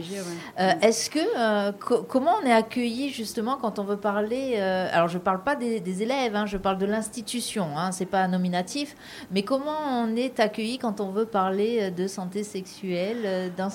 Euh, 0.60 0.72
est-ce 0.80 1.10
que 1.10 1.18
euh, 1.18 1.72
comment 2.08 2.34
on 2.40 2.46
est 2.46 2.52
accueilli 2.52 3.10
justement 3.10 3.56
quand 3.56 3.80
on 3.80 3.82
veut 3.82 3.96
parler 3.96 4.60
Alors 4.92 5.08
je 5.08 5.18
ne 5.18 5.22
parle 5.22 5.42
pas 5.42 5.56
des, 5.56 6.02
élèves, 6.04 6.36
hein, 6.36 6.46
je 6.46 6.56
parle 6.56 6.78
de 6.78 6.86
l'institution. 6.86 7.66
Hein, 7.76 7.90
c'est 7.90 8.06
pas 8.06 8.28
nominatif, 8.28 8.94
mais 9.32 9.42
comment 9.42 10.04
on 10.04 10.14
est 10.14 10.38
accueilli 10.38 10.78
quand 10.78 11.00
on 11.00 11.10
veut 11.10 11.26
parler 11.26 11.90
de 11.90 12.06
santé 12.06 12.44
sexuelle 12.44 13.50
dans, 13.56 13.72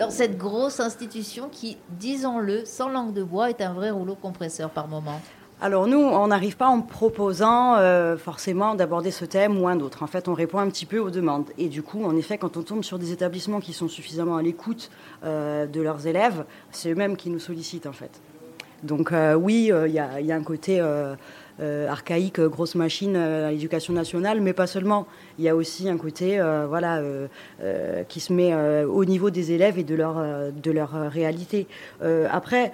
dans 0.00 0.10
cette 0.10 0.36
grosse 0.36 0.80
institution 0.80 1.48
qui, 1.48 1.78
disons-le, 1.90 2.64
sans 2.64 2.88
langue 2.88 3.12
de 3.12 3.22
bois, 3.22 3.48
est 3.48 3.60
un 3.60 3.72
vrai 3.72 3.90
rouleau 3.90 4.16
compresseur 4.16 4.70
par 4.70 4.88
moment? 4.88 5.20
Alors 5.60 5.86
nous, 5.86 5.98
on 5.98 6.26
n'arrive 6.26 6.56
pas 6.56 6.66
en 6.66 6.80
proposant 6.80 7.76
euh, 7.76 8.16
forcément 8.16 8.74
d'aborder 8.74 9.10
ce 9.10 9.24
thème 9.24 9.60
ou 9.60 9.68
un 9.68 9.80
autre. 9.80 10.02
En 10.02 10.06
fait, 10.06 10.28
on 10.28 10.34
répond 10.34 10.58
un 10.58 10.68
petit 10.68 10.84
peu 10.84 10.98
aux 10.98 11.10
demandes. 11.10 11.46
Et 11.58 11.68
du 11.68 11.82
coup, 11.82 12.04
en 12.04 12.16
effet, 12.16 12.38
quand 12.38 12.56
on 12.56 12.62
tombe 12.62 12.82
sur 12.82 12.98
des 12.98 13.12
établissements 13.12 13.60
qui 13.60 13.72
sont 13.72 13.88
suffisamment 13.88 14.36
à 14.36 14.42
l'écoute 14.42 14.90
euh, 15.24 15.66
de 15.66 15.80
leurs 15.80 16.06
élèves, 16.06 16.44
c'est 16.70 16.90
eux-mêmes 16.90 17.16
qui 17.16 17.30
nous 17.30 17.38
sollicitent 17.38 17.86
en 17.86 17.92
fait. 17.92 18.20
Donc 18.82 19.12
euh, 19.12 19.34
oui, 19.34 19.70
il 19.86 19.92
y, 19.92 19.98
a 19.98 20.34
un 20.34 20.42
côté 20.42 20.82
archaïque, 21.60 22.40
grosse 22.40 22.74
machine 22.74 23.16
à 23.16 23.50
l'éducation 23.50 23.92
nationale, 23.92 24.40
mais 24.40 24.52
pas 24.52 24.66
seulement. 24.66 25.06
Il 25.38 25.44
y 25.44 25.48
a 25.48 25.56
aussi 25.56 25.88
un 25.88 25.96
côté 25.96 26.38
voilà, 26.68 27.02
qui 28.08 28.20
se 28.20 28.32
met 28.32 28.54
au 28.84 29.04
niveau 29.04 29.30
des 29.30 29.52
élèves 29.52 29.78
et 29.78 29.84
de 29.84 29.94
leur, 29.94 30.16
de 30.52 30.70
leur 30.70 30.90
réalité. 31.10 31.66
après, 32.30 32.72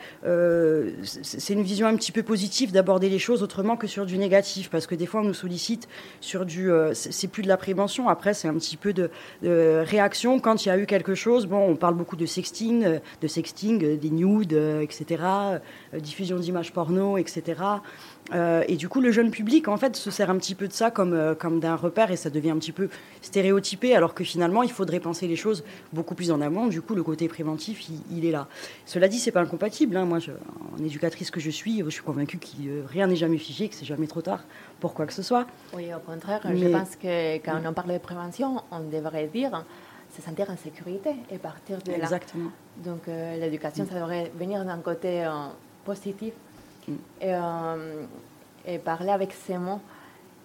c'est 1.12 1.52
une 1.52 1.62
vision 1.62 1.86
un 1.86 1.96
petit 1.96 2.12
peu 2.12 2.22
positive 2.22 2.72
d'aborder 2.72 3.08
les 3.08 3.18
choses 3.18 3.42
autrement 3.42 3.76
que 3.76 3.86
sur 3.86 4.06
du 4.06 4.18
négatif, 4.18 4.70
parce 4.70 4.86
que 4.86 4.94
des 4.94 5.06
fois 5.06 5.20
on 5.20 5.24
nous 5.24 5.34
sollicite 5.34 5.88
sur 6.20 6.44
du... 6.44 6.70
c'est 6.94 7.28
plus 7.28 7.42
de 7.42 7.48
la 7.48 7.56
prévention, 7.56 8.08
après 8.08 8.34
c'est 8.34 8.48
un 8.48 8.54
petit 8.54 8.76
peu 8.76 8.92
de, 8.92 9.10
réaction 9.42 10.40
quand 10.40 10.64
il 10.64 10.68
y 10.68 10.72
a 10.72 10.78
eu 10.78 10.86
quelque 10.86 11.14
chose. 11.14 11.46
Bon, 11.46 11.68
on 11.68 11.76
parle 11.76 11.94
beaucoup 11.94 12.16
de 12.16 12.26
sexting, 12.26 13.00
de 13.20 13.28
sexting, 13.28 13.98
des 13.98 14.10
nudes, 14.10 14.52
etc., 14.52 15.22
diffusion 15.94 16.38
d'images 16.38 16.72
porno, 16.72 17.16
etc. 17.18 17.60
Euh, 18.32 18.62
et 18.68 18.76
du 18.76 18.88
coup, 18.88 19.00
le 19.00 19.10
jeune 19.10 19.30
public, 19.30 19.68
en 19.68 19.76
fait, 19.76 19.96
se 19.96 20.10
sert 20.10 20.30
un 20.30 20.36
petit 20.36 20.54
peu 20.54 20.68
de 20.68 20.72
ça 20.72 20.90
comme, 20.90 21.14
euh, 21.14 21.34
comme 21.34 21.60
d'un 21.60 21.74
repère 21.74 22.10
et 22.10 22.16
ça 22.16 22.30
devient 22.30 22.50
un 22.50 22.58
petit 22.58 22.72
peu 22.72 22.88
stéréotypé, 23.22 23.94
alors 23.94 24.14
que 24.14 24.24
finalement, 24.24 24.62
il 24.62 24.70
faudrait 24.70 25.00
penser 25.00 25.26
les 25.26 25.36
choses 25.36 25.64
beaucoup 25.92 26.14
plus 26.14 26.30
en 26.30 26.40
amont. 26.40 26.66
Du 26.66 26.82
coup, 26.82 26.94
le 26.94 27.02
côté 27.02 27.28
préventif, 27.28 27.88
il, 28.10 28.24
est 28.24 28.30
là. 28.30 28.46
Cela 28.86 29.08
dit, 29.08 29.18
c'est 29.18 29.32
pas 29.32 29.40
incompatible. 29.40 29.96
Hein. 29.96 30.04
Moi, 30.04 30.18
en 30.78 30.84
éducatrice 30.84 31.30
que 31.30 31.40
je 31.40 31.50
suis, 31.50 31.82
je 31.84 31.90
suis 31.90 32.02
convaincue 32.02 32.38
que 32.38 32.46
euh, 32.66 32.82
rien 32.86 33.06
n'est 33.06 33.16
jamais 33.16 33.38
figé, 33.38 33.68
que 33.68 33.74
c'est 33.74 33.86
jamais 33.86 34.06
trop 34.06 34.22
tard 34.22 34.44
pour 34.78 34.94
quoi 34.94 35.06
que 35.06 35.12
ce 35.12 35.22
soit. 35.22 35.46
Oui, 35.74 35.88
au 35.94 36.00
contraire, 36.00 36.40
je 36.44 36.68
pense 36.68 36.96
que 36.96 37.36
quand 37.38 37.60
on 37.64 37.72
parle 37.72 37.92
de 37.92 37.98
prévention, 37.98 38.62
on 38.70 38.80
devrait 38.80 39.26
dire 39.26 39.64
se 40.16 40.22
sentir 40.22 40.50
en 40.50 40.56
sécurité 40.56 41.10
et 41.30 41.38
partir 41.38 41.78
de 41.82 41.92
là. 41.92 41.98
Exactement. 41.98 42.50
Donc, 42.78 43.02
l'éducation, 43.06 43.86
ça 43.86 43.94
devrait 43.94 44.32
venir 44.36 44.64
d'un 44.64 44.78
côté 44.78 45.24
positif 45.84 46.32
euh, 47.22 48.06
et, 48.66 48.78
parler 48.78 49.10
avec 49.10 49.32
ces 49.32 49.58
mots, 49.58 49.80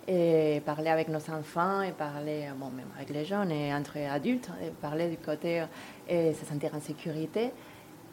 et 0.08 0.62
parler 0.66 0.90
avec 0.90 1.08
nos 1.08 1.30
enfants, 1.32 1.82
et 1.82 1.92
parler, 1.92 2.50
bon, 2.58 2.70
même 2.70 2.90
avec 2.96 3.10
les 3.10 3.26
jeunes 3.26 3.52
et 3.52 3.74
entre 3.74 3.98
adultes, 3.98 4.50
et 4.64 4.70
parler 4.70 5.10
du 5.10 5.18
côté 5.18 5.66
et 6.08 6.34
se 6.34 6.46
sentir 6.46 6.76
en 6.76 6.80
sécurité, 6.80 7.52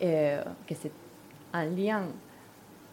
et 0.01 0.37
que 0.67 0.75
c'est 0.75 0.93
un 1.53 1.67
lien 1.67 2.05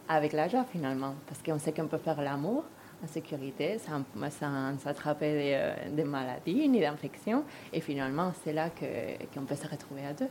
avec 0.09 0.33
la 0.33 0.47
joie 0.47 0.65
finalement, 0.65 1.13
parce 1.27 1.41
qu'on 1.41 1.59
sait 1.59 1.71
qu'on 1.71 1.87
peut 1.87 1.99
faire 1.99 2.21
l'amour 2.21 2.65
en 3.01 3.07
sécurité, 3.07 3.77
sans, 3.79 4.03
s'attraper 4.79 5.55
euh, 5.55 5.73
des, 5.91 6.03
maladies 6.03 6.67
ni 6.67 6.81
d'infections, 6.81 7.43
et 7.71 7.79
finalement 7.79 8.33
c'est 8.43 8.51
là 8.51 8.69
qu'on 8.69 9.45
peut 9.45 9.55
se 9.55 9.67
retrouver 9.67 10.05
à 10.05 10.13
deux. 10.13 10.27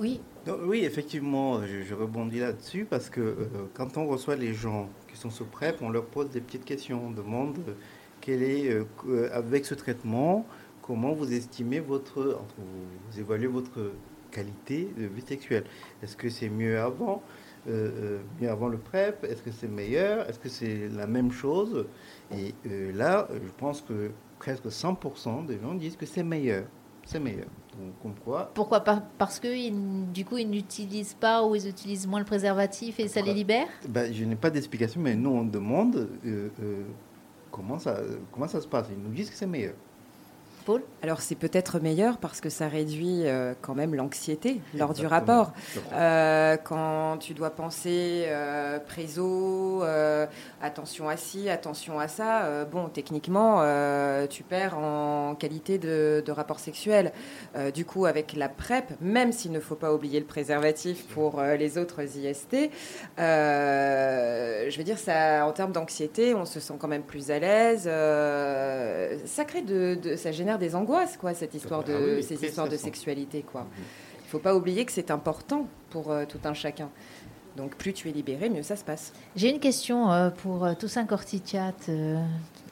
Oui. 0.00 0.20
oui, 0.64 0.84
effectivement, 0.84 1.60
je, 1.64 1.94
rebondis 1.94 2.40
là-dessus 2.40 2.86
parce 2.88 3.10
que 3.10 3.20
euh, 3.20 3.46
quand 3.74 3.96
on 3.96 4.06
reçoit 4.06 4.36
les 4.36 4.54
gens 4.54 4.88
qui 5.08 5.16
sont 5.16 5.30
sous 5.30 5.44
PrEP, 5.44 5.76
on 5.82 5.90
leur 5.90 6.06
pose 6.06 6.30
des 6.30 6.40
petites 6.40 6.64
questions. 6.64 7.06
On 7.06 7.10
demande 7.10 7.58
euh, 7.68 7.74
quel 8.20 8.42
est, 8.42 8.70
euh, 8.70 9.28
avec 9.32 9.66
ce 9.66 9.74
traitement, 9.74 10.46
comment 10.80 11.12
vous 11.12 11.32
estimez 11.32 11.80
votre, 11.80 12.40
vous 12.58 13.20
évaluez 13.20 13.46
votre 13.46 13.92
qualité 14.30 14.88
de 14.96 15.04
vie 15.04 15.22
sexuelle? 15.22 15.64
Est-ce 16.02 16.16
que 16.16 16.30
c'est 16.30 16.48
mieux 16.48 16.80
avant, 16.80 17.22
mieux 17.66 18.48
avant 18.48 18.68
le 18.68 18.78
PrEP? 18.78 19.24
Est-ce 19.24 19.42
que 19.42 19.52
c'est 19.52 19.68
meilleur? 19.68 20.28
Est-ce 20.28 20.38
que 20.38 20.48
c'est 20.48 20.88
la 20.88 21.06
même 21.06 21.30
chose? 21.30 21.86
Et 22.32 22.54
là, 22.92 23.28
je 23.32 23.50
pense 23.58 23.82
que 23.82 24.10
presque 24.38 24.66
100% 24.66 25.46
des 25.46 25.60
gens 25.60 25.74
disent 25.74 25.96
que 25.96 26.06
c'est 26.06 26.24
meilleur. 26.24 26.64
C'est 27.04 27.20
meilleur. 27.20 27.46
Pourquoi 28.54 28.80
Parce 29.18 29.40
que 29.40 29.70
du 30.12 30.24
coup, 30.24 30.36
ils 30.38 30.48
n'utilisent 30.48 31.14
pas 31.14 31.42
ou 31.44 31.54
ils 31.54 31.68
utilisent 31.68 32.06
moins 32.06 32.18
le 32.20 32.24
préservatif 32.26 33.00
et 33.00 33.08
ça 33.08 33.22
les 33.22 33.32
libère? 33.34 33.66
ben, 33.88 34.12
Je 34.12 34.24
n'ai 34.24 34.36
pas 34.36 34.50
d'explication, 34.50 35.00
mais 35.00 35.14
nous, 35.14 35.30
on 35.30 35.44
demande 35.44 36.08
euh, 36.26 36.48
euh, 36.62 36.82
comment, 37.50 37.78
ça, 37.78 37.98
comment 38.30 38.46
ça 38.46 38.60
se 38.60 38.68
passe? 38.68 38.88
Ils 38.90 39.02
nous 39.02 39.10
disent 39.12 39.30
que 39.30 39.36
c'est 39.36 39.46
meilleur. 39.46 39.74
Alors 41.02 41.20
c'est 41.20 41.34
peut-être 41.34 41.80
meilleur 41.80 42.18
parce 42.18 42.40
que 42.40 42.48
ça 42.48 42.68
réduit 42.68 43.22
euh, 43.24 43.54
quand 43.60 43.74
même 43.74 43.94
l'anxiété 43.94 44.60
lors 44.76 44.94
du 44.94 45.06
rapport. 45.06 45.52
Euh, 45.92 46.56
quand 46.62 47.16
tu 47.18 47.34
dois 47.34 47.50
penser 47.50 48.24
euh, 48.26 48.78
préso, 48.78 49.82
attention 50.62 51.08
à 51.08 51.16
ci, 51.16 51.48
attention 51.50 51.98
à 51.98 52.06
ça, 52.06 52.64
bon, 52.70 52.88
techniquement, 52.88 53.62
tu 54.28 54.42
perds 54.42 54.78
en 54.78 55.34
qualité 55.34 55.78
de, 55.78 56.22
rapport 56.28 56.60
sexuel. 56.60 57.12
du 57.74 57.84
coup, 57.84 58.06
avec 58.06 58.34
la 58.34 58.48
PrEP, 58.48 58.94
même 59.00 59.32
s'il 59.32 59.52
ne 59.52 59.60
faut 59.60 59.74
pas 59.74 59.92
oublier 59.92 60.20
le 60.20 60.26
préservatif 60.26 61.06
pour 61.08 61.42
les 61.42 61.78
autres 61.78 62.02
IST, 62.02 62.70
je 63.18 64.76
veux 64.76 64.84
dire, 64.84 64.98
ça, 64.98 65.46
en 65.46 65.52
termes 65.52 65.72
d'anxiété, 65.72 66.34
on 66.34 66.44
se 66.44 66.60
sent 66.60 66.74
quand 66.78 66.88
même 66.88 67.02
plus 67.02 67.30
à 67.30 67.38
l'aise. 67.38 67.84
ça 69.24 69.44
crée 69.44 69.62
de, 69.62 70.16
ça 70.16 70.30
génère 70.32 70.51
des 70.58 70.74
angoisses, 70.74 71.16
quoi, 71.16 71.34
cette 71.34 71.54
histoire 71.54 71.84
de, 71.84 72.18
ah 72.18 72.22
ces 72.22 72.44
histoires 72.44 72.68
de 72.68 72.76
sexualité, 72.76 73.42
quoi. 73.42 73.66
Il 74.24 74.28
faut 74.28 74.38
pas 74.38 74.54
oublier 74.54 74.84
que 74.84 74.92
c'est 74.92 75.10
important 75.10 75.66
pour 75.90 76.10
euh, 76.10 76.24
tout 76.26 76.40
un 76.44 76.54
chacun. 76.54 76.88
Donc 77.56 77.76
plus 77.76 77.92
tu 77.92 78.08
es 78.08 78.12
libéré, 78.12 78.48
mieux 78.48 78.62
ça 78.62 78.76
se 78.76 78.84
passe. 78.84 79.12
J'ai 79.36 79.50
une 79.50 79.60
question 79.60 80.10
euh, 80.10 80.30
pour 80.30 80.64
euh, 80.64 80.74
Toussaint 80.74 81.04
Corticiat, 81.04 81.74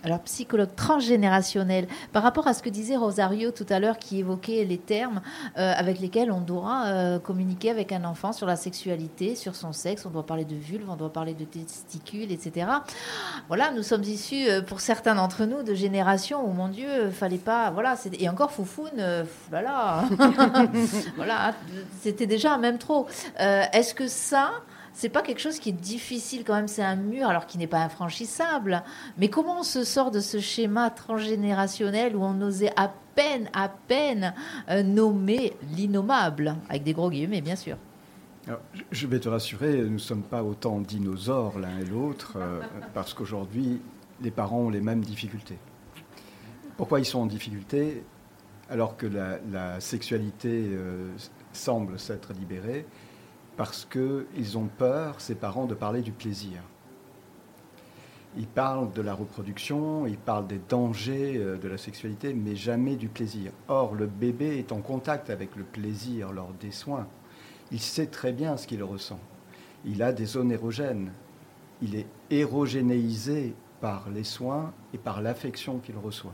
alors 0.04 0.20
psychologue 0.20 0.74
transgénérationnel, 0.74 1.86
par 2.12 2.22
rapport 2.22 2.46
à 2.46 2.54
ce 2.54 2.62
que 2.62 2.68
disait 2.68 2.96
Rosario 2.96 3.50
tout 3.50 3.66
à 3.68 3.78
l'heure, 3.78 3.98
qui 3.98 4.18
évoquait 4.20 4.64
les 4.64 4.78
termes 4.78 5.20
avec 5.54 6.00
lesquels 6.00 6.32
on 6.32 6.40
doit 6.40 7.18
communiquer 7.22 7.70
avec 7.70 7.92
un 7.92 8.04
enfant 8.04 8.32
sur 8.32 8.46
la 8.46 8.56
sexualité, 8.56 9.34
sur 9.34 9.54
son 9.54 9.72
sexe. 9.72 10.06
On 10.06 10.10
doit 10.10 10.26
parler 10.26 10.44
de 10.44 10.54
vulve, 10.54 10.88
on 10.88 10.96
doit 10.96 11.12
parler 11.12 11.34
de 11.34 11.44
testicules, 11.44 12.32
etc. 12.32 12.66
Voilà, 13.48 13.70
nous 13.72 13.82
sommes 13.82 14.02
issus, 14.02 14.46
pour 14.66 14.80
certains 14.80 15.14
d'entre 15.14 15.44
nous, 15.44 15.62
de 15.62 15.74
générations 15.74 16.48
où, 16.48 16.52
mon 16.52 16.68
Dieu, 16.68 17.10
fallait 17.10 17.38
pas. 17.38 17.70
Voilà, 17.70 17.96
et 18.18 18.28
encore 18.28 18.52
foufoune, 18.52 19.02
voilà, 19.50 20.04
voilà, 21.16 21.54
c'était 22.00 22.26
déjà 22.26 22.56
même 22.58 22.78
trop. 22.78 23.06
Est-ce 23.38 23.94
que 23.94 24.08
ça 24.08 24.50
c'est 24.92 25.08
pas 25.08 25.22
quelque 25.22 25.40
chose 25.40 25.58
qui 25.58 25.70
est 25.70 25.72
difficile 25.72 26.44
quand 26.44 26.54
même, 26.54 26.68
c'est 26.68 26.82
un 26.82 26.96
mur 26.96 27.28
alors 27.28 27.46
qui 27.46 27.58
n'est 27.58 27.66
pas 27.66 27.82
infranchissable. 27.82 28.82
Mais 29.18 29.28
comment 29.28 29.60
on 29.60 29.62
se 29.62 29.84
sort 29.84 30.10
de 30.10 30.20
ce 30.20 30.40
schéma 30.40 30.90
transgénérationnel 30.90 32.16
où 32.16 32.22
on 32.22 32.40
osait 32.40 32.72
à 32.76 32.92
peine, 33.14 33.48
à 33.52 33.68
peine 33.68 34.34
euh, 34.68 34.82
nommer 34.82 35.54
l'innommable, 35.76 36.56
avec 36.68 36.82
des 36.82 36.92
gros 36.92 37.10
guillemets 37.10 37.40
bien 37.40 37.56
sûr 37.56 37.76
je 38.90 39.06
vais 39.06 39.20
te 39.20 39.28
rassurer, 39.28 39.82
nous 39.82 39.90
ne 39.90 39.98
sommes 39.98 40.22
pas 40.22 40.42
autant 40.42 40.80
dinosaures 40.80 41.58
l'un 41.58 41.78
et 41.78 41.84
l'autre, 41.84 42.32
euh, 42.36 42.60
parce 42.94 43.14
qu'aujourd'hui, 43.14 43.80
les 44.20 44.30
parents 44.30 44.60
ont 44.60 44.70
les 44.70 44.80
mêmes 44.80 45.02
difficultés. 45.02 45.58
Pourquoi 46.76 46.98
ils 46.98 47.04
sont 47.04 47.20
en 47.20 47.26
difficulté? 47.26 48.02
Alors 48.68 48.96
que 48.96 49.06
la, 49.06 49.80
sexualité 49.80 50.66
euh, 50.70 51.10
semble 51.52 51.98
s'être 51.98 52.32
libérée 52.32 52.86
parce 53.60 53.84
qu'ils 53.84 54.56
ont 54.56 54.70
peur, 54.78 55.20
ces 55.20 55.34
parents, 55.34 55.66
de 55.66 55.74
parler 55.74 56.00
du 56.00 56.12
plaisir. 56.12 56.62
Ils 58.38 58.46
parlent 58.46 58.90
de 58.90 59.02
la 59.02 59.12
reproduction, 59.12 60.06
ils 60.06 60.16
parlent 60.16 60.46
des 60.46 60.62
dangers 60.66 61.36
euh, 61.36 61.58
de 61.58 61.68
la 61.68 61.76
sexualité, 61.76 62.32
mais 62.32 62.56
jamais 62.56 62.96
du 62.96 63.08
plaisir. 63.08 63.52
Or, 63.68 63.94
le 63.94 64.06
bébé 64.06 64.56
est 64.56 64.72
en 64.72 64.80
contact 64.80 65.28
avec 65.28 65.56
le 65.56 65.64
plaisir 65.64 66.32
lors 66.32 66.54
des 66.54 66.70
soins. 66.70 67.06
Il 67.70 67.80
sait 67.80 68.06
très 68.06 68.32
bien 68.32 68.56
ce 68.56 68.66
qu'il 68.66 68.82
ressent. 68.82 69.20
Il 69.84 70.02
a 70.02 70.12
des 70.12 70.24
zones 70.24 70.52
érogènes. 70.52 71.12
Il 71.82 71.96
est 71.96 72.06
érogénéisé 72.30 73.52
par 73.82 74.08
les 74.08 74.24
soins 74.24 74.72
et 74.94 74.98
par 74.98 75.20
l'affection 75.20 75.80
qu'il 75.80 75.98
reçoit. 75.98 76.32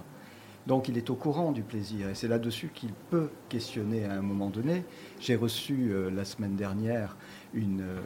Donc 0.66 0.88
il 0.88 0.98
est 0.98 1.10
au 1.10 1.14
courant 1.14 1.52
du 1.52 1.62
plaisir 1.62 2.08
et 2.08 2.14
c'est 2.14 2.28
là-dessus 2.28 2.70
qu'il 2.74 2.92
peut 2.92 3.30
questionner 3.48 4.04
à 4.04 4.14
un 4.14 4.22
moment 4.22 4.50
donné. 4.50 4.84
J'ai 5.20 5.36
reçu 5.36 5.90
euh, 5.90 6.10
la 6.10 6.24
semaine 6.24 6.56
dernière 6.56 7.16
une 7.54 7.82
euh, 7.82 8.00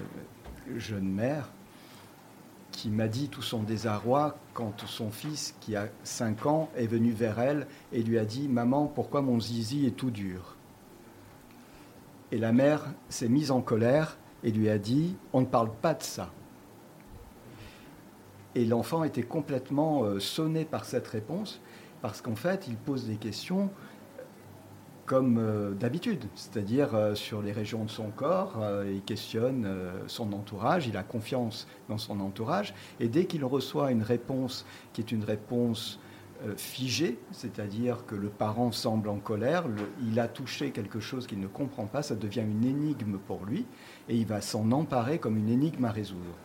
jeune 0.77 1.09
mère 1.09 1.51
qui 2.71 2.91
m'a 2.91 3.09
dit 3.09 3.29
tout 3.29 3.43
son 3.43 3.63
désarroi 3.63 4.39
quand 4.55 4.87
son 4.87 5.11
fils, 5.11 5.55
qui 5.61 5.75
a 5.75 5.89
5 6.05 6.47
ans, 6.47 6.71
est 6.77 6.87
venu 6.87 7.13
vers 7.13 7.41
elle 7.41 7.67
et 7.93 8.03
lui 8.03 8.19
a 8.19 8.25
dit 8.25 8.49
Maman, 8.49 8.87
pourquoi 8.87 9.23
mon 9.23 9.41
zizi 9.41 9.87
est 9.87 9.97
tout 9.97 10.11
dur? 10.11 10.57
Et 12.33 12.39
la 12.39 12.53
mère 12.53 12.87
s'est 13.09 13.29
mise 13.29 13.51
en 13.51 13.61
colère 13.61 14.19
et 14.45 14.53
lui 14.53 14.69
a 14.69 14.79
dit 14.79 15.17
On 15.33 15.41
ne 15.41 15.47
parle 15.47 15.71
pas 15.71 15.95
de 15.95 16.03
ça. 16.03 16.31
Et 18.55 18.65
l'enfant 18.65 19.05
était 19.05 19.23
complètement 19.23 20.05
euh, 20.05 20.21
sonné 20.21 20.65
par 20.65 20.85
cette 20.85 21.07
réponse 21.09 21.61
parce 22.03 22.21
qu'en 22.21 22.37
fait, 22.37 22.67
il 22.69 22.77
pose 22.77 23.07
des 23.07 23.17
questions 23.17 23.71
comme 25.11 25.39
euh, 25.39 25.73
d'habitude, 25.73 26.27
c'est-à-dire 26.37 26.95
euh, 26.95 27.17
sur 27.17 27.43
les 27.43 27.51
régions 27.51 27.85
de 27.85 27.91
son 27.91 28.11
corps, 28.11 28.59
euh, 28.63 28.89
il 28.95 29.03
questionne 29.03 29.69
son 30.07 30.33
entourage, 30.33 30.87
il 30.87 30.97
a 30.97 31.03
confiance 31.03 31.67
dans 31.89 31.99
son 31.99 32.21
entourage, 32.21 32.75
et 33.01 33.09
dès 33.09 33.25
qu'il 33.25 33.45
reçoit 33.45 33.91
une 33.91 34.05
réponse 34.05 34.65
qui 34.93 35.01
est 35.01 35.11
une 35.11 35.25
réponse 35.25 35.99
figée, 36.57 37.19
c'est-à-dire 37.33 38.07
que 38.07 38.15
le 38.15 38.29
parent 38.29 38.71
semble 38.73 39.09
en 39.09 39.19
colère, 39.19 39.65
il 40.01 40.19
a 40.21 40.29
touché 40.29 40.71
quelque 40.71 41.01
chose 41.01 41.27
qu'il 41.27 41.41
ne 41.41 41.49
comprend 41.49 41.87
pas, 41.87 42.03
ça 42.03 42.15
devient 42.15 42.41
une 42.41 42.65
énigme 42.65 43.19
pour 43.19 43.45
lui, 43.45 43.67
et 44.09 44.17
il 44.17 44.27
va 44.27 44.41
s'en 44.41 44.71
emparer 44.71 45.19
comme 45.19 45.37
une 45.37 45.51
énigme 45.51 45.85
à 45.85 45.91
résoudre. 45.91 46.37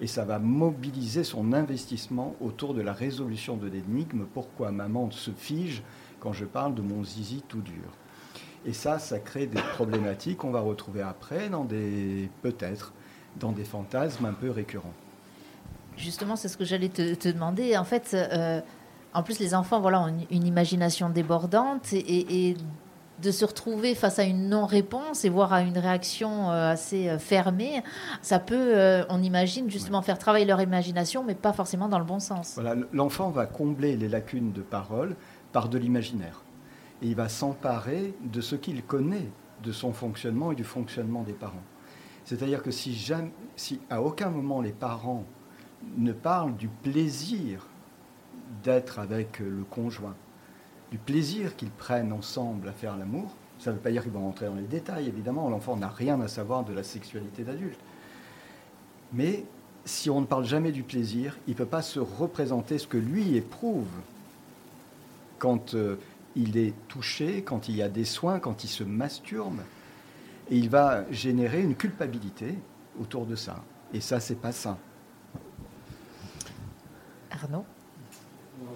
Et 0.00 0.06
ça 0.06 0.24
va 0.24 0.38
mobiliser 0.38 1.24
son 1.24 1.52
investissement 1.52 2.34
autour 2.40 2.74
de 2.74 2.80
la 2.80 2.92
résolution 2.92 3.56
de 3.56 3.68
l'énigme. 3.68 4.26
Pourquoi 4.32 4.70
maman 4.70 5.10
se 5.10 5.30
fige 5.30 5.82
quand 6.20 6.32
je 6.32 6.44
parle 6.44 6.74
de 6.74 6.82
mon 6.82 7.04
zizi 7.04 7.42
tout 7.48 7.60
dur 7.60 7.90
Et 8.64 8.72
ça, 8.72 8.98
ça 8.98 9.18
crée 9.18 9.46
des 9.46 9.60
problématiques 9.74 10.38
qu'on 10.38 10.50
va 10.50 10.60
retrouver 10.60 11.02
après 11.02 11.48
dans 11.48 11.64
des 11.64 12.30
peut-être 12.42 12.92
dans 13.38 13.52
des 13.52 13.64
fantasmes 13.64 14.24
un 14.24 14.32
peu 14.32 14.50
récurrents. 14.50 14.94
Justement, 15.96 16.36
c'est 16.36 16.48
ce 16.48 16.56
que 16.56 16.64
j'allais 16.64 16.88
te, 16.88 17.28
demander. 17.30 17.76
En 17.76 17.84
fait, 17.84 18.14
euh, 18.14 18.60
en 19.12 19.22
plus, 19.22 19.38
les 19.38 19.54
enfants 19.54 19.80
voilà, 19.80 20.00
ont 20.00 20.26
une, 20.30 20.46
imagination 20.46 21.10
débordante 21.10 21.92
et, 21.92 22.56
de 23.22 23.30
se 23.30 23.44
retrouver 23.44 23.94
face 23.94 24.18
à 24.18 24.24
une 24.24 24.48
non-réponse 24.48 25.24
et 25.24 25.28
voir 25.28 25.52
à 25.52 25.62
une 25.62 25.78
réaction 25.78 26.50
euh, 26.50 26.72
assez 26.72 27.08
euh, 27.08 27.18
fermée, 27.18 27.82
ça 28.22 28.38
peut, 28.38 28.74
on 29.08 29.22
imagine, 29.22 29.70
justement 29.70 30.02
faire 30.02 30.18
travailler 30.18 30.44
leur 30.44 30.60
imagination, 30.60 31.24
mais 31.24 31.34
pas 31.34 31.52
forcément 31.52 31.88
dans 31.88 31.98
le 31.98 32.04
bon 32.04 32.18
sens. 32.20 32.52
Voilà, 32.54 32.74
l'enfant 32.92 33.30
va 33.30 33.46
combler 33.46 33.96
les 33.96 34.08
lacunes 34.08 34.52
de 34.52 34.62
parole 34.62 35.16
par 35.52 35.68
de 35.68 35.78
l'imaginaire. 35.78 36.42
Et 37.02 37.08
il 37.08 37.16
va 37.16 37.28
s'emparer 37.28 38.14
de 38.22 38.40
ce 38.40 38.56
qu'il 38.56 38.82
connaît 38.82 39.28
de 39.62 39.72
son 39.72 39.92
fonctionnement 39.92 40.52
et 40.52 40.54
du 40.54 40.64
fonctionnement 40.64 41.22
des 41.22 41.32
parents. 41.32 41.62
C'est-à-dire 42.24 42.62
que 42.62 42.70
si, 42.70 42.94
jamais, 42.94 43.32
si 43.56 43.80
à 43.90 44.02
aucun 44.02 44.30
moment 44.30 44.60
les 44.60 44.72
parents 44.72 45.24
ne 45.96 46.12
parlent 46.12 46.56
du 46.56 46.68
plaisir 46.68 47.66
d'être 48.62 48.98
avec 48.98 49.38
le 49.38 49.64
conjoint, 49.64 50.14
du 50.90 50.98
plaisir 50.98 51.56
qu'ils 51.56 51.70
prennent 51.70 52.12
ensemble 52.12 52.68
à 52.68 52.72
faire 52.72 52.96
l'amour, 52.96 53.34
ça 53.58 53.70
ne 53.70 53.76
veut 53.76 53.82
pas 53.82 53.90
dire 53.90 54.02
qu'ils 54.02 54.12
vont 54.12 54.24
rentrer 54.24 54.46
dans 54.46 54.54
les 54.54 54.62
détails, 54.62 55.06
évidemment, 55.06 55.48
l'enfant 55.50 55.76
n'a 55.76 55.88
rien 55.88 56.20
à 56.20 56.28
savoir 56.28 56.64
de 56.64 56.72
la 56.72 56.82
sexualité 56.82 57.44
d'adulte. 57.44 57.78
Mais 59.12 59.44
si 59.84 60.10
on 60.10 60.20
ne 60.20 60.26
parle 60.26 60.44
jamais 60.44 60.72
du 60.72 60.82
plaisir, 60.82 61.36
il 61.46 61.52
ne 61.52 61.56
peut 61.56 61.66
pas 61.66 61.82
se 61.82 62.00
représenter 62.00 62.78
ce 62.78 62.86
que 62.86 62.96
lui 62.96 63.36
éprouve 63.36 63.88
quand 65.38 65.74
euh, 65.74 65.96
il 66.36 66.56
est 66.56 66.74
touché, 66.88 67.42
quand 67.42 67.68
il 67.68 67.76
y 67.76 67.82
a 67.82 67.88
des 67.88 68.04
soins, 68.04 68.38
quand 68.38 68.64
il 68.64 68.68
se 68.68 68.84
masturbe. 68.84 69.60
Et 70.50 70.56
il 70.56 70.68
va 70.68 71.10
générer 71.10 71.62
une 71.62 71.74
culpabilité 71.74 72.54
autour 73.00 73.26
de 73.26 73.36
ça. 73.36 73.62
Et 73.92 74.00
ça, 74.00 74.20
c'est 74.20 74.40
pas 74.40 74.52
sain. 74.52 74.78
Arnaud? 77.30 77.64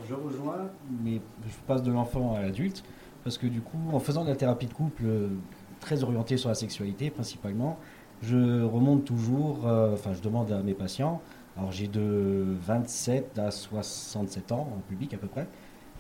Je 0.09 0.15
rejoins, 0.15 0.71
mais 1.03 1.21
je 1.47 1.55
passe 1.67 1.83
de 1.83 1.93
l'enfant 1.93 2.35
à 2.35 2.41
l'adulte, 2.41 2.85
parce 3.23 3.39
que 3.39 3.47
du 3.47 3.61
coup, 3.61 3.79
en 3.93 4.01
faisant 4.01 4.25
de 4.25 4.31
la 4.31 4.37
thérapie 4.37 4.67
de 4.67 4.73
couple 4.73 5.03
euh, 5.05 5.29
très 5.81 6.03
orientée 6.03 6.37
sur 6.37 6.49
la 6.49 6.55
sexualité 6.55 7.11
principalement, 7.11 7.79
je 8.23 8.63
remonte 8.63 9.05
toujours, 9.05 9.67
euh, 9.67 9.95
enfin 9.95 10.13
je 10.15 10.21
demande 10.21 10.51
à 10.53 10.63
mes 10.63 10.75
patients, 10.75 11.21
alors 11.57 11.73
j'ai 11.73 11.89
de 11.89 12.57
27 12.63 13.39
à 13.39 13.51
67 13.51 14.53
ans 14.53 14.69
en 14.75 14.81
public 14.89 15.13
à 15.15 15.19
peu 15.19 15.27
près, 15.27 15.47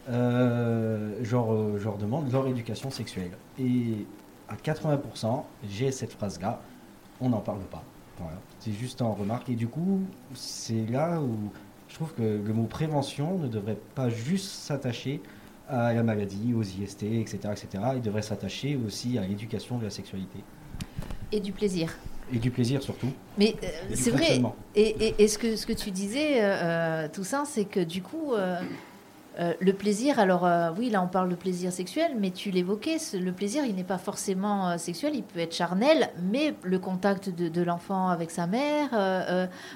euh, 0.09 1.19
je, 1.23 1.33
leur, 1.33 1.99
demande 1.99 2.31
leur 2.33 2.47
éducation 2.47 2.91
sexuelle. 2.91 3.33
Et 3.59 4.07
à 4.49 4.57
80%, 4.57 5.45
j'ai 5.69 5.91
cette 5.91 6.13
phrase-là, 6.13 6.61
on 7.21 7.31
n'en 7.31 7.41
parle 7.41 7.61
pas. 7.71 7.83
C'est 8.61 8.73
juste 8.73 9.03
en 9.03 9.13
remarque. 9.13 9.49
Et 9.49 9.57
du 9.57 9.67
coup, 9.67 10.01
c'est 10.35 10.87
là 10.87 11.21
où 11.21 11.51
je 11.95 11.99
trouve 12.01 12.13
que 12.15 12.23
le 12.23 12.53
mot 12.53 12.65
prévention 12.65 13.39
ne 13.39 13.47
devrait 13.47 13.79
pas 13.95 14.09
juste 14.09 14.47
s'attacher 14.47 15.21
à 15.69 15.95
la 15.95 16.03
maladie, 16.03 16.53
aux 16.53 16.65
IST, 16.65 17.05
etc. 17.05 17.39
etc. 17.53 17.85
Il 17.95 18.03
devrait 18.03 18.21
s'attacher 18.21 18.77
aussi 18.85 19.17
à 19.17 19.21
l'éducation 19.25 19.79
de 19.79 19.85
la 19.85 19.91
sexualité. 19.91 20.41
Et 21.31 21.39
du 21.39 21.53
plaisir. 21.53 21.97
Et 22.33 22.41
du 22.41 22.51
plaisir 22.51 22.83
surtout. 22.83 23.13
Mais 23.39 23.55
euh, 23.63 23.95
c'est 23.95 24.11
vrai. 24.11 24.43
Et, 24.75 25.15
et, 25.23 25.29
ce, 25.29 25.39
que, 25.39 25.55
ce 25.55 25.67
que 25.67 25.73
tu 25.73 25.93
disais, 25.93 26.43
euh, 26.43 27.05
euh, 27.05 27.09
tout 27.13 27.23
ça, 27.23 27.45
c'est 27.47 27.65
que 27.65 27.79
du 27.79 28.03
coup, 28.03 28.35
euh, 28.35 28.61
le 29.39 29.73
plaisir, 29.73 30.21
alors 30.21 30.47
euh, 30.47 30.71
oui, 30.79 30.91
là 30.91 31.03
on 31.03 31.09
parle 31.09 31.29
de 31.29 31.35
plaisir 31.35 31.73
sexuel, 31.73 32.13
mais 32.19 32.31
tu 32.31 32.51
l'évoquais, 32.51 32.99
le 33.15 33.33
plaisir 33.33 33.65
il 33.65 33.75
n'est 33.75 33.83
pas 33.83 33.99
forcément 33.99 34.71
euh, 34.71 34.79
sexuel, 34.79 35.17
il 35.17 35.25
peut 35.25 35.41
être 35.41 35.55
charnel, 35.55 36.11
mais 36.23 36.55
le 36.63 36.79
contact 36.79 37.31
de, 37.31 37.63
l'enfant 37.63 38.09
avec 38.09 38.31
sa 38.31 38.47
mère, 38.47 38.91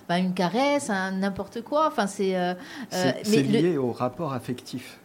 bah, 0.09 0.19
une 0.19 0.35
caresse, 0.35 0.91
n'importe 0.91 1.63
quoi, 1.63 1.89
enfin 1.89 2.07
c'est... 2.07 2.37
c'est 2.91 3.43
lié 3.43 3.79
au 3.79 3.93
rapport 3.93 4.33
affectif. 4.33 5.01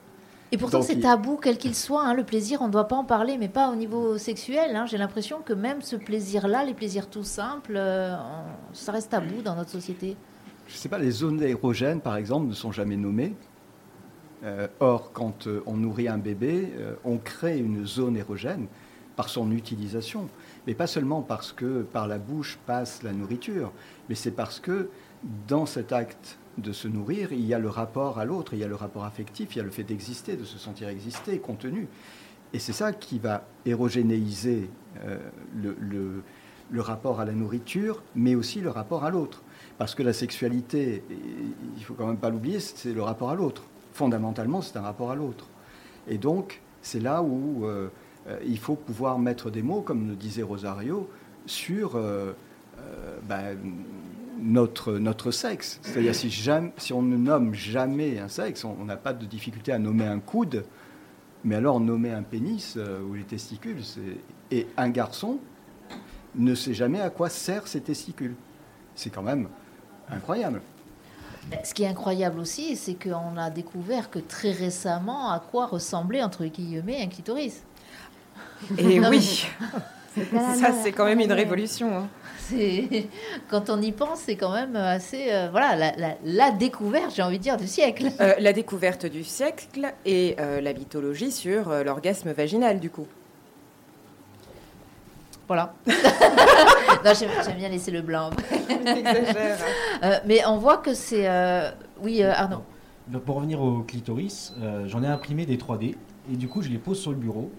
Et 0.52 0.58
pourtant 0.58 0.84
c'est 0.84 1.00
tabou 1.00 1.40
quel 1.42 1.58
qu'il 1.58 1.74
soit, 1.74 2.04
hein, 2.04 2.14
le 2.14 2.24
plaisir 2.24 2.62
on 2.62 2.68
ne 2.68 2.72
doit 2.72 2.88
pas 2.88 2.96
en 2.96 3.06
parler, 3.06 3.38
mais 3.40 3.50
pas 3.50 3.72
au 3.72 3.76
niveau 3.76 4.20
sexuel. 4.20 4.76
Hein. 4.76 4.86
J'ai 4.86 4.98
l'impression 4.98 5.40
que 5.44 5.54
même 5.54 5.82
ce 5.82 5.96
plaisir-là, 5.96 6.64
les 6.64 6.76
plaisirs 6.76 7.10
tout 7.10 7.24
simples, 7.24 7.82
ça 8.74 8.92
reste 8.92 9.10
tabou 9.10 9.42
dans 9.44 9.56
notre 9.56 9.72
société. 9.72 10.16
Je 10.68 10.74
ne 10.74 10.78
sais 10.78 10.90
pas, 10.90 11.00
les 11.00 11.12
zones 11.12 11.42
érogènes 11.42 12.02
par 12.02 12.18
exemple 12.18 12.48
ne 12.48 12.54
sont 12.54 12.72
jamais 12.72 12.98
nommées. 12.98 13.34
Euh, 14.44 14.68
or, 14.80 15.14
quand 15.14 15.48
euh, 15.48 15.64
on 15.66 15.78
nourrit 15.78 16.10
un 16.10 16.18
bébé, 16.18 16.74
euh, 16.78 16.96
on 17.06 17.18
crée 17.18 17.58
une 17.58 17.86
zone 17.86 18.18
érogène 18.18 18.68
par 19.16 19.30
son 19.30 19.52
utilisation. 19.52 20.28
Mais 20.68 20.74
pas 20.74 20.88
seulement 20.88 21.22
parce 21.22 21.54
que 21.54 21.84
par 21.84 22.08
la 22.08 22.18
bouche 22.18 22.60
passe 22.66 23.04
la 23.04 23.14
nourriture, 23.14 23.72
mais 24.10 24.16
c'est 24.16 24.32
parce 24.32 24.60
que 24.60 24.90
dans 25.48 25.66
cet 25.66 25.94
acte 25.94 26.38
de 26.58 26.74
se 26.74 26.88
nourrir, 26.88 27.32
il 27.32 27.46
y 27.46 27.54
a 27.54 27.60
le 27.60 27.70
rapport 27.70 28.20
à 28.20 28.26
l'autre, 28.26 28.54
il 28.54 28.60
y 28.60 28.64
a 28.64 28.68
le 28.68 28.76
rapport 28.76 29.06
affectif, 29.06 29.56
il 29.56 29.60
y 29.60 29.62
a 29.62 29.64
le 29.64 29.72
fait 29.72 29.84
d'exister, 29.84 30.36
de 30.36 30.44
se 30.44 30.58
sentir 30.58 30.90
exister, 30.90 31.40
contenu. 31.40 31.88
Et 32.54 32.60
c'est 32.60 32.74
ça 32.74 32.92
qui 32.92 33.18
va 33.18 33.48
érogénéiser 33.66 34.70
le, 35.56 35.76
le, 36.70 36.82
rapport 36.82 37.20
à 37.20 37.26
la 37.26 37.32
nourriture, 37.32 38.04
mais 38.14 38.36
aussi 38.36 38.62
le 38.62 38.70
rapport 38.70 39.04
à 39.04 39.10
l'autre. 39.10 39.42
Parce 39.80 39.96
que 39.96 40.04
la 40.04 40.14
sexualité, 40.14 41.04
il 41.78 41.84
faut 41.84 41.96
quand 41.96 42.06
même 42.06 42.18
pas 42.18 42.30
l'oublier, 42.30 42.60
c'est 42.60 42.94
le 42.94 43.02
rapport 43.02 43.32
à 43.32 43.36
l'autre 43.36 43.64
fondamentalement, 43.94 44.62
c'est 44.62 44.78
un 44.78 44.82
rapport 44.82 45.12
à 45.12 45.16
l'autre. 45.16 45.48
Et 46.08 46.18
donc, 46.18 46.62
c'est 46.82 47.00
là 47.00 47.22
où 47.22 47.66
euh, 47.66 47.90
euh, 48.28 48.38
il 48.46 48.60
faut 48.60 48.76
pouvoir 48.76 49.20
mettre 49.20 49.50
des 49.50 49.62
mots, 49.62 49.82
comme 49.82 50.10
le 50.10 50.16
disait 50.16 50.44
Rosario, 50.44 51.10
sur 51.46 51.96
euh, 51.96 52.34
ben, 53.24 53.58
notre, 54.40 54.94
notre 54.94 55.32
sexe. 55.32 55.80
C'est-à-dire, 55.82 56.16
si, 56.16 56.30
si 56.30 56.94
on 56.94 57.02
ne 57.02 57.18
nomme 57.18 57.54
jamais 57.54 58.20
un 58.20 58.28
sexe, 58.28 58.66
on 58.66 58.86
n'a 58.86 58.98
pas 58.98 59.14
de 59.14 59.26
difficulté 59.26 59.72
à 59.72 59.80
nommer 59.80 60.06
un 60.06 60.20
coude, 60.20 60.66
mais 61.46 61.56
alors 61.56 61.80
nommer 61.80 62.12
un 62.12 62.24
pénis 62.24 62.78
ou 63.10 63.14
les 63.14 63.24
testicules, 63.24 63.82
et 64.52 64.68
un 64.78 64.90
garçon 64.90 65.40
ne 66.36 66.56
sait 66.56 66.74
jamais 66.74 67.02
à 67.02 67.10
quoi 67.10 67.30
servent 67.30 67.68
ses 67.68 67.82
testicules. 67.82 68.36
C'est 68.96 69.10
quand 69.10 69.24
même 69.24 69.48
incroyable. 70.10 70.62
Ce 71.64 71.74
qui 71.74 71.84
est 71.84 71.88
incroyable 71.88 72.40
aussi, 72.40 72.76
c'est 72.76 72.96
qu'on 72.96 73.38
a 73.38 73.50
découvert 73.50 74.10
que 74.10 74.20
très 74.20 74.52
récemment, 74.52 75.32
à 75.32 75.40
quoi 75.40 75.66
ressemblait, 75.68 76.24
entre 76.24 76.46
guillemets, 76.46 77.02
un 77.02 77.08
clitoris. 77.08 77.64
Et 78.78 79.00
oui, 79.00 79.46
ça 80.16 80.72
c'est 80.84 80.92
quand 80.92 81.06
même 81.06 81.20
une 81.20 81.34
révolution. 81.34 81.98
Hein. 81.98 82.08
Quand 83.50 83.70
on 83.70 83.82
y 83.82 83.92
pense, 83.92 84.20
c'est 84.26 84.36
quand 84.36 84.52
même 84.52 84.76
assez... 84.76 85.32
Euh, 85.32 85.48
voilà, 85.50 85.94
la, 86.24 86.52
découverte, 86.52 87.14
j'ai 87.16 87.22
envie 87.22 87.38
de 87.38 87.44
dire, 87.44 87.58
du 87.58 87.68
siècle. 87.68 88.12
Euh, 88.20 88.36
la 88.40 88.54
découverte 88.54 89.06
du 89.06 89.24
siècle 89.24 89.94
et 90.06 90.36
euh, 90.40 90.62
la 90.62 90.74
mythologie 90.74 91.32
sur 91.32 91.70
l'orgasme 91.84 92.32
vaginal, 92.32 92.80
du 92.80 92.90
coup. 92.90 93.08
Voilà. 95.48 95.74
non, 97.04 97.12
j'aime 97.14 97.58
bien 97.58 97.70
laisser 97.70 97.92
le 97.92 98.02
blanc. 98.02 98.30
euh, 100.04 100.18
mais 100.26 100.46
on 100.46 100.58
voit 100.58 100.78
que 100.78 100.94
c'est. 100.94 101.28
Euh, 101.28 101.72
oui, 102.02 102.24
euh, 102.24 102.34
Arnaud. 102.34 102.64
Pour 103.26 103.36
revenir 103.36 103.62
au 103.62 103.80
clitoris, 103.82 104.54
euh, 104.62 104.88
j'en 104.88 105.04
ai 105.04 105.08
imprimé 105.08 105.46
des 105.46 105.58
3D 105.58 105.96
et 106.32 106.36
du 106.36 106.48
coup, 106.48 106.62
je 106.62 106.70
les 106.70 106.78
pose 106.78 107.00
sur 107.00 107.12
le 107.12 107.18
bureau 107.18 107.52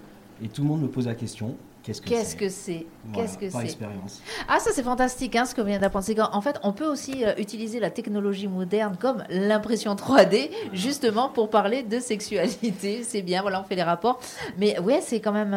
et 0.43 0.49
tout 0.49 0.63
le 0.63 0.69
monde 0.69 0.83
me 0.83 0.89
pose 0.89 1.07
la 1.07 1.15
question 1.15 1.57
Qu'est-ce 1.83 2.01
que 2.01 2.09
Qu'est-ce 2.09 2.35
que 2.35 2.49
c'est? 2.49 2.87
Qu'est-ce 3.13 3.37
que 3.37 3.51
c'est? 3.51 3.63
expérience. 3.63 4.23
Ah, 4.49 4.59
ça 4.59 4.71
c'est 4.73 4.83
fantastique, 4.83 5.37
hein, 5.37 5.45
ce 5.45 5.55
que 5.55 5.61
vient 5.61 5.79
d'apprendre. 5.79 6.07
En 6.33 6.41
fait, 6.41 6.59
on 6.63 6.73
peut 6.73 6.87
aussi 6.87 7.25
utiliser 7.37 7.79
la 7.79 7.91
technologie 7.91 8.49
moderne 8.49 8.97
comme 8.99 9.23
l'impression 9.29 9.95
3D, 9.95 10.49
justement 10.73 11.29
pour 11.29 11.51
parler 11.51 11.83
de 11.83 12.01
sexualité. 12.01 13.03
C'est 13.03 13.21
bien, 13.21 13.43
voilà, 13.43 13.61
on 13.61 13.65
fait 13.65 13.77
les 13.77 13.83
rapports. 13.83 14.19
Mais 14.57 14.79
ouais, 14.79 15.03
c'est 15.03 15.21
quand 15.21 15.33
même. 15.33 15.53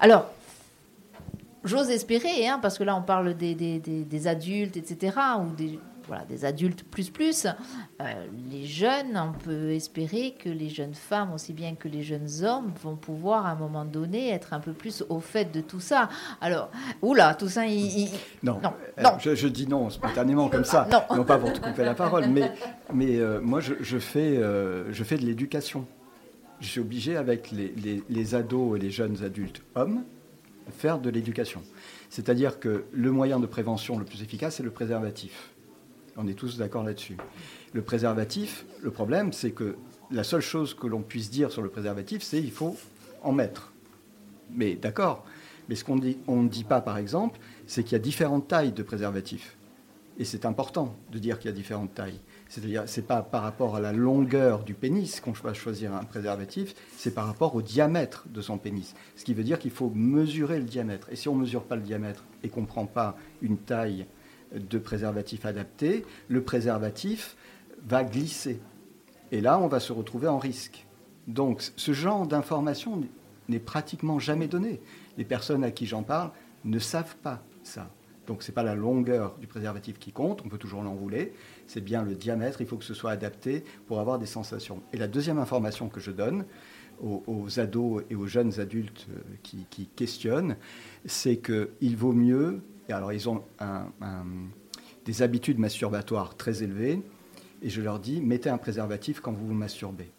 Alors, 0.00 0.30
j'ose 1.64 1.90
espérer, 1.90 2.46
hein, 2.48 2.58
parce 2.60 2.78
que 2.78 2.84
là 2.84 2.96
on 2.96 3.02
parle 3.02 3.34
des, 3.34 3.54
des, 3.54 3.78
des, 3.78 4.26
adultes, 4.26 4.76
etc., 4.76 5.16
ou 5.40 5.54
des, 5.54 5.78
voilà, 6.06 6.24
des 6.24 6.44
adultes 6.44 6.84
plus 6.84 7.10
plus, 7.10 7.46
euh, 8.00 8.04
les 8.50 8.64
jeunes, 8.64 9.16
on 9.16 9.32
peut 9.32 9.72
espérer 9.72 10.34
que 10.38 10.48
les 10.48 10.68
jeunes 10.68 10.94
femmes, 10.94 11.32
aussi 11.32 11.52
bien 11.52 11.74
que 11.74 11.86
les 11.86 12.02
jeunes 12.02 12.28
hommes, 12.42 12.72
vont 12.82 12.96
pouvoir 12.96 13.46
à 13.46 13.50
un 13.50 13.54
moment 13.54 13.84
donné 13.84 14.30
être 14.30 14.54
un 14.54 14.60
peu 14.60 14.72
plus 14.72 15.04
au 15.08 15.20
fait 15.20 15.52
de 15.52 15.60
tout 15.60 15.80
ça. 15.80 16.08
Alors, 16.40 16.70
oula, 17.02 17.34
tout 17.34 17.48
ça, 17.48 17.66
il... 17.66 18.08
Non, 18.42 18.60
non, 18.62 18.72
non. 19.02 19.18
Je, 19.18 19.48
dis 19.48 19.66
non 19.66 19.90
spontanément 19.90 20.48
comme 20.48 20.64
ça, 20.64 20.88
non. 20.90 21.16
non. 21.16 21.24
pas 21.24 21.38
pour 21.38 21.52
te 21.52 21.60
couper 21.60 21.84
la 21.84 21.94
parole, 21.94 22.26
mais, 22.28 22.52
mais 22.92 23.16
euh, 23.16 23.40
moi 23.40 23.60
je, 23.60 23.74
je 23.80 23.98
fais, 23.98 24.38
euh, 24.38 24.92
je 24.92 25.04
fais 25.04 25.16
de 25.16 25.26
l'éducation. 25.26 25.86
Je 26.60 26.66
suis 26.66 26.80
obligé 26.80 27.16
avec 27.16 27.52
les, 27.52 27.72
les, 27.76 28.02
les 28.08 28.34
ados 28.34 28.76
et 28.76 28.80
les 28.80 28.90
jeunes 28.90 29.22
adultes 29.22 29.62
hommes 29.76 30.02
faire 30.72 30.98
de 30.98 31.10
l'éducation. 31.10 31.62
C'est-à-dire 32.10 32.60
que 32.60 32.84
le 32.92 33.10
moyen 33.10 33.40
de 33.40 33.46
prévention 33.46 33.98
le 33.98 34.04
plus 34.04 34.22
efficace, 34.22 34.56
c'est 34.56 34.62
le 34.62 34.70
préservatif. 34.70 35.50
On 36.16 36.26
est 36.26 36.34
tous 36.34 36.58
d'accord 36.58 36.82
là-dessus. 36.82 37.16
Le 37.72 37.82
préservatif, 37.82 38.64
le 38.82 38.90
problème, 38.90 39.32
c'est 39.32 39.52
que 39.52 39.76
la 40.10 40.24
seule 40.24 40.40
chose 40.40 40.74
que 40.74 40.86
l'on 40.86 41.02
puisse 41.02 41.30
dire 41.30 41.52
sur 41.52 41.62
le 41.62 41.68
préservatif, 41.68 42.22
c'est 42.22 42.40
qu'il 42.40 42.50
faut 42.50 42.76
en 43.22 43.32
mettre. 43.32 43.72
Mais 44.50 44.74
d'accord. 44.74 45.24
Mais 45.68 45.74
ce 45.74 45.84
qu'on 45.84 45.96
ne 45.96 46.48
dit 46.48 46.64
pas, 46.64 46.80
par 46.80 46.96
exemple, 46.96 47.38
c'est 47.66 47.82
qu'il 47.82 47.92
y 47.92 47.96
a 47.96 48.00
différentes 48.00 48.48
tailles 48.48 48.72
de 48.72 48.82
préservatifs. 48.82 49.56
Et 50.18 50.24
c'est 50.24 50.46
important 50.46 50.96
de 51.12 51.18
dire 51.18 51.38
qu'il 51.38 51.50
y 51.50 51.52
a 51.52 51.56
différentes 51.56 51.94
tailles. 51.94 52.18
C'est-à-dire, 52.48 52.84
c'est 52.86 53.06
pas 53.06 53.22
par 53.22 53.42
rapport 53.42 53.76
à 53.76 53.80
la 53.80 53.92
longueur 53.92 54.64
du 54.64 54.74
pénis 54.74 55.20
qu'on 55.20 55.32
va 55.32 55.52
choisir 55.52 55.94
un 55.94 56.04
préservatif, 56.04 56.74
c'est 56.96 57.14
par 57.14 57.26
rapport 57.26 57.54
au 57.54 57.62
diamètre 57.62 58.24
de 58.28 58.40
son 58.40 58.56
pénis. 58.56 58.94
Ce 59.16 59.24
qui 59.24 59.34
veut 59.34 59.44
dire 59.44 59.58
qu'il 59.58 59.70
faut 59.70 59.90
mesurer 59.94 60.58
le 60.58 60.64
diamètre. 60.64 61.08
Et 61.10 61.16
si 61.16 61.28
on 61.28 61.34
ne 61.34 61.42
mesure 61.42 61.64
pas 61.64 61.76
le 61.76 61.82
diamètre 61.82 62.24
et 62.42 62.48
qu'on 62.48 62.62
ne 62.62 62.66
prend 62.66 62.86
pas 62.86 63.16
une 63.42 63.58
taille 63.58 64.06
de 64.52 64.78
préservatif 64.78 65.44
adapté, 65.44 66.06
le 66.28 66.42
préservatif 66.42 67.36
va 67.86 68.02
glisser. 68.02 68.60
Et 69.30 69.42
là, 69.42 69.58
on 69.58 69.68
va 69.68 69.78
se 69.78 69.92
retrouver 69.92 70.28
en 70.28 70.38
risque. 70.38 70.86
Donc, 71.26 71.62
ce 71.76 71.92
genre 71.92 72.26
d'information 72.26 73.02
n'est 73.48 73.58
pratiquement 73.58 74.18
jamais 74.18 74.48
donné. 74.48 74.80
Les 75.18 75.24
personnes 75.24 75.64
à 75.64 75.70
qui 75.70 75.84
j'en 75.84 76.02
parle 76.02 76.30
ne 76.64 76.78
savent 76.78 77.16
pas 77.16 77.42
ça. 77.62 77.90
Donc, 78.28 78.42
ce 78.42 78.50
n'est 78.50 78.54
pas 78.54 78.62
la 78.62 78.74
longueur 78.74 79.36
du 79.38 79.46
préservatif 79.46 79.98
qui 79.98 80.12
compte, 80.12 80.42
on 80.44 80.50
peut 80.50 80.58
toujours 80.58 80.82
l'enrouler, 80.82 81.32
c'est 81.66 81.80
bien 81.80 82.02
le 82.02 82.14
diamètre, 82.14 82.60
il 82.60 82.66
faut 82.66 82.76
que 82.76 82.84
ce 82.84 82.92
soit 82.92 83.10
adapté 83.10 83.64
pour 83.86 84.00
avoir 84.00 84.18
des 84.18 84.26
sensations. 84.26 84.82
Et 84.92 84.98
la 84.98 85.08
deuxième 85.08 85.38
information 85.38 85.88
que 85.88 85.98
je 85.98 86.10
donne 86.10 86.44
aux, 87.00 87.58
ados 87.58 88.02
et 88.10 88.14
aux 88.16 88.26
jeunes 88.26 88.60
adultes 88.60 89.06
euh, 89.10 89.20
qui, 89.42 89.86
questionnent, 89.96 90.56
c'est 91.06 91.38
qu'il 91.38 91.96
vaut 91.96 92.12
mieux, 92.12 92.60
et 92.90 92.92
alors 92.92 93.14
ils 93.14 93.30
ont 93.30 93.42
des 95.06 95.22
habitudes 95.22 95.58
masturbatoires 95.58 96.36
très 96.36 96.62
élevées, 96.62 97.00
et 97.62 97.70
je 97.70 97.80
leur 97.80 97.98
dis, 97.98 98.20
mettez 98.20 98.50
un 98.50 98.58
préservatif 98.58 99.20
quand 99.20 99.32
vous 99.32 99.46
vous 99.46 99.54
masturbez. 99.54 100.10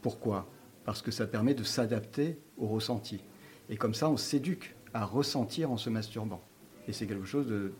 Pourquoi? 0.00 0.48
Parce 0.86 1.02
que 1.02 1.10
ça 1.10 1.26
permet 1.26 1.52
de 1.52 1.62
s'adapter 1.62 2.38
au 2.56 2.68
ressenti. 2.68 3.20
Et 3.68 3.76
comme 3.76 3.92
ça, 3.92 4.08
on 4.08 4.16
s'éduque 4.16 4.74
à 4.94 5.04
ressentir 5.04 5.70
en 5.70 5.76
se 5.76 5.90
masturbant. 5.90 6.42
Et 6.86 6.92
c'est 6.92 7.06
quelque 7.06 7.26
chose 7.26 7.46
de, 7.46 7.72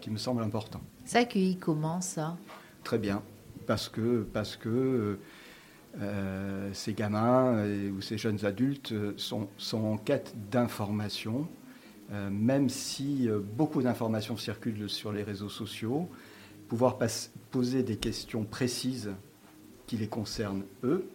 qui 0.00 0.10
me 0.10 0.18
semble 0.18 0.42
important. 0.42 0.80
Ça 1.04 1.20
accueilli 1.20 1.56
comment 1.56 2.00
ça? 2.00 2.36
Très 2.84 2.98
bien, 2.98 3.22
parce 3.66 3.88
que, 3.88 4.26
parce 4.32 4.56
que 4.56 5.18
euh, 5.98 6.70
ces 6.72 6.94
gamins 6.94 7.64
ou 7.90 8.00
ces 8.00 8.16
jeunes 8.18 8.44
adultes 8.44 8.94
sont, 9.16 9.48
sont 9.58 9.84
en 9.84 9.96
quête 9.96 10.34
d'informations, 10.50 11.48
euh, 12.12 12.28
même 12.30 12.68
si 12.68 13.28
euh, 13.28 13.40
beaucoup 13.40 13.82
d'informations 13.82 14.36
circulent 14.36 14.88
sur 14.88 15.12
les 15.12 15.22
réseaux 15.22 15.48
sociaux, 15.48 16.08
pouvoir 16.68 16.98
poser 17.50 17.82
des 17.82 17.96
questions 17.96 18.44
précises 18.44 19.10
qui 19.86 19.96
les 19.96 20.08
concernent 20.08 20.64
eux, 20.82 21.08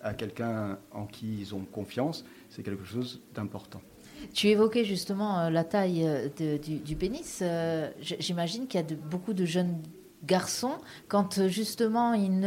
à 0.00 0.14
quelqu'un 0.14 0.78
en 0.90 1.06
qui 1.06 1.40
ils 1.40 1.54
ont 1.54 1.64
confiance, 1.64 2.24
c'est 2.50 2.64
quelque 2.64 2.84
chose 2.84 3.20
d'important. 3.34 3.82
Tu 4.32 4.48
évoquais 4.48 4.84
justement 4.84 5.40
euh, 5.40 5.50
la 5.50 5.64
taille 5.64 6.06
euh, 6.06 6.58
du, 6.58 6.96
pénis. 6.96 7.40
Euh, 7.42 7.90
j'imagine 8.00 8.66
qu'il 8.66 8.80
y 8.80 8.82
a 8.82 8.86
de, 8.86 8.94
beaucoup 8.94 9.32
de 9.32 9.44
jeunes 9.44 9.80
garçons 10.24 10.74
quand 11.08 11.48
justement 11.48 12.14
ils, 12.14 12.42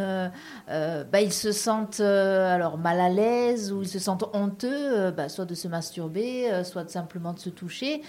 bah, 0.68 1.22
ils 1.22 1.34
se 1.34 1.52
sentent 1.52 2.00
alors 2.00 2.78
mal 2.78 3.02
à 3.02 3.10
l'aise 3.10 3.74
ou 3.74 3.82
ils 3.82 3.88
se 3.90 4.00
sentent 4.00 4.24
honteux, 4.32 5.12
bah, 5.12 5.28
soit 5.28 5.44
de 5.44 5.56
se 5.56 5.68
masturber, 5.68 6.64
soit 6.64 6.90
simplement 6.90 7.34
de 7.34 7.40
se 7.40 7.50
toucher, 7.50 8.02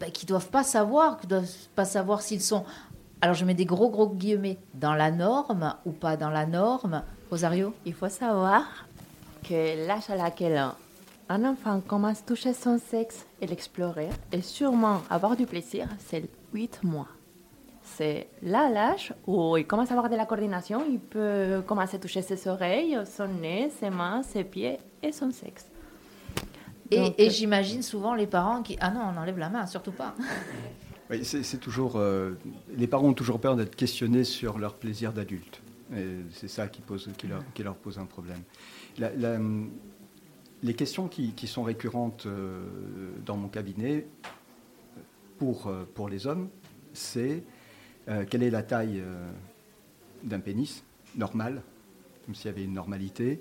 bah, 0.00 0.10
qui 0.12 0.26
doivent 0.26 0.50
pas 0.50 0.64
savoir, 0.64 1.20
qui 1.20 1.28
doivent 1.28 1.46
pas 1.76 1.84
savoir 1.84 2.20
s'ils 2.20 2.42
sont 2.42 2.64
alors 3.20 3.36
je 3.36 3.44
mets 3.44 3.54
des 3.54 3.64
gros 3.64 3.88
gros 3.88 4.08
guillemets 4.08 4.58
dans 4.74 4.94
la 4.94 5.12
norme 5.12 5.76
ou 5.86 5.92
pas 5.92 6.16
dans 6.16 6.30
la 6.30 6.44
norme. 6.44 7.04
Rosario? 7.30 7.72
Il 7.86 7.94
faut 7.94 8.08
savoir 8.08 8.64
que 9.48 9.86
l'âge 9.86 10.10
à 10.10 10.16
laquelle 10.16 10.60
un 11.28 11.44
enfant 11.44 11.80
commence 11.80 12.20
à 12.20 12.22
toucher 12.22 12.52
son 12.52 12.78
sexe 12.78 13.26
et 13.40 13.46
l'explorer 13.46 14.08
et 14.32 14.42
sûrement 14.42 15.02
avoir 15.10 15.36
du 15.36 15.46
plaisir, 15.46 15.88
c'est 15.98 16.28
8 16.52 16.80
mois. 16.82 17.08
C'est 17.82 18.28
là 18.42 18.70
l'âge 18.70 19.12
où 19.26 19.56
il 19.56 19.66
commence 19.66 19.90
à 19.90 19.94
avoir 19.94 20.08
de 20.08 20.16
la 20.16 20.24
coordination, 20.26 20.84
il 20.88 20.98
peut 20.98 21.62
commencer 21.66 21.96
à 21.96 21.98
toucher 21.98 22.22
ses 22.22 22.48
oreilles, 22.48 22.98
son 23.04 23.28
nez, 23.28 23.70
ses 23.80 23.90
mains, 23.90 24.22
ses 24.22 24.44
pieds 24.44 24.78
et 25.02 25.12
son 25.12 25.30
sexe. 25.30 25.66
Et, 26.90 27.30
j'imagine 27.30 27.82
souvent 27.82 28.14
les 28.14 28.26
parents 28.26 28.62
qui... 28.62 28.76
Ah 28.80 28.90
non, 28.90 29.00
on 29.14 29.18
enlève 29.18 29.38
la 29.38 29.48
main, 29.48 29.66
surtout 29.66 29.92
pas. 29.92 30.14
Oui, 31.10 31.26
c'est 31.26 31.60
toujours... 31.60 31.96
Euh, 31.96 32.38
les 32.74 32.86
parents 32.86 33.08
ont 33.08 33.12
toujours 33.12 33.38
peur 33.38 33.54
d'être 33.54 33.76
questionnés 33.76 34.24
sur 34.24 34.58
leur 34.58 34.76
plaisir 34.76 35.12
d'adulte. 35.12 35.60
C'est 36.30 36.48
ça 36.48 36.68
qui, 36.68 36.80
pose, 36.80 37.10
qui, 37.18 37.26
leur, 37.26 37.42
qui, 37.52 37.62
leur, 37.62 37.74
pose 37.74 37.98
un 37.98 38.06
problème. 38.06 38.40
La, 38.96 39.38
les 40.62 40.74
questions 40.74 41.08
qui, 41.08 41.46
sont 41.46 41.62
récurrentes 41.62 42.26
euh, 42.26 42.60
dans 43.24 43.36
mon 43.36 43.48
cabinet 43.48 44.06
pour, 45.38 45.66
euh, 45.66 46.08
les 46.08 46.26
hommes, 46.26 46.48
c'est 46.92 47.42
euh, 48.08 48.24
quelle 48.28 48.42
est 48.42 48.50
la 48.50 48.62
taille 48.62 49.02
d'un 50.22 50.40
pénis 50.40 50.84
normal, 51.16 51.62
comme 52.24 52.34
s'il 52.34 52.46
y 52.46 52.54
avait 52.54 52.64
une 52.64 52.74
normalité, 52.74 53.40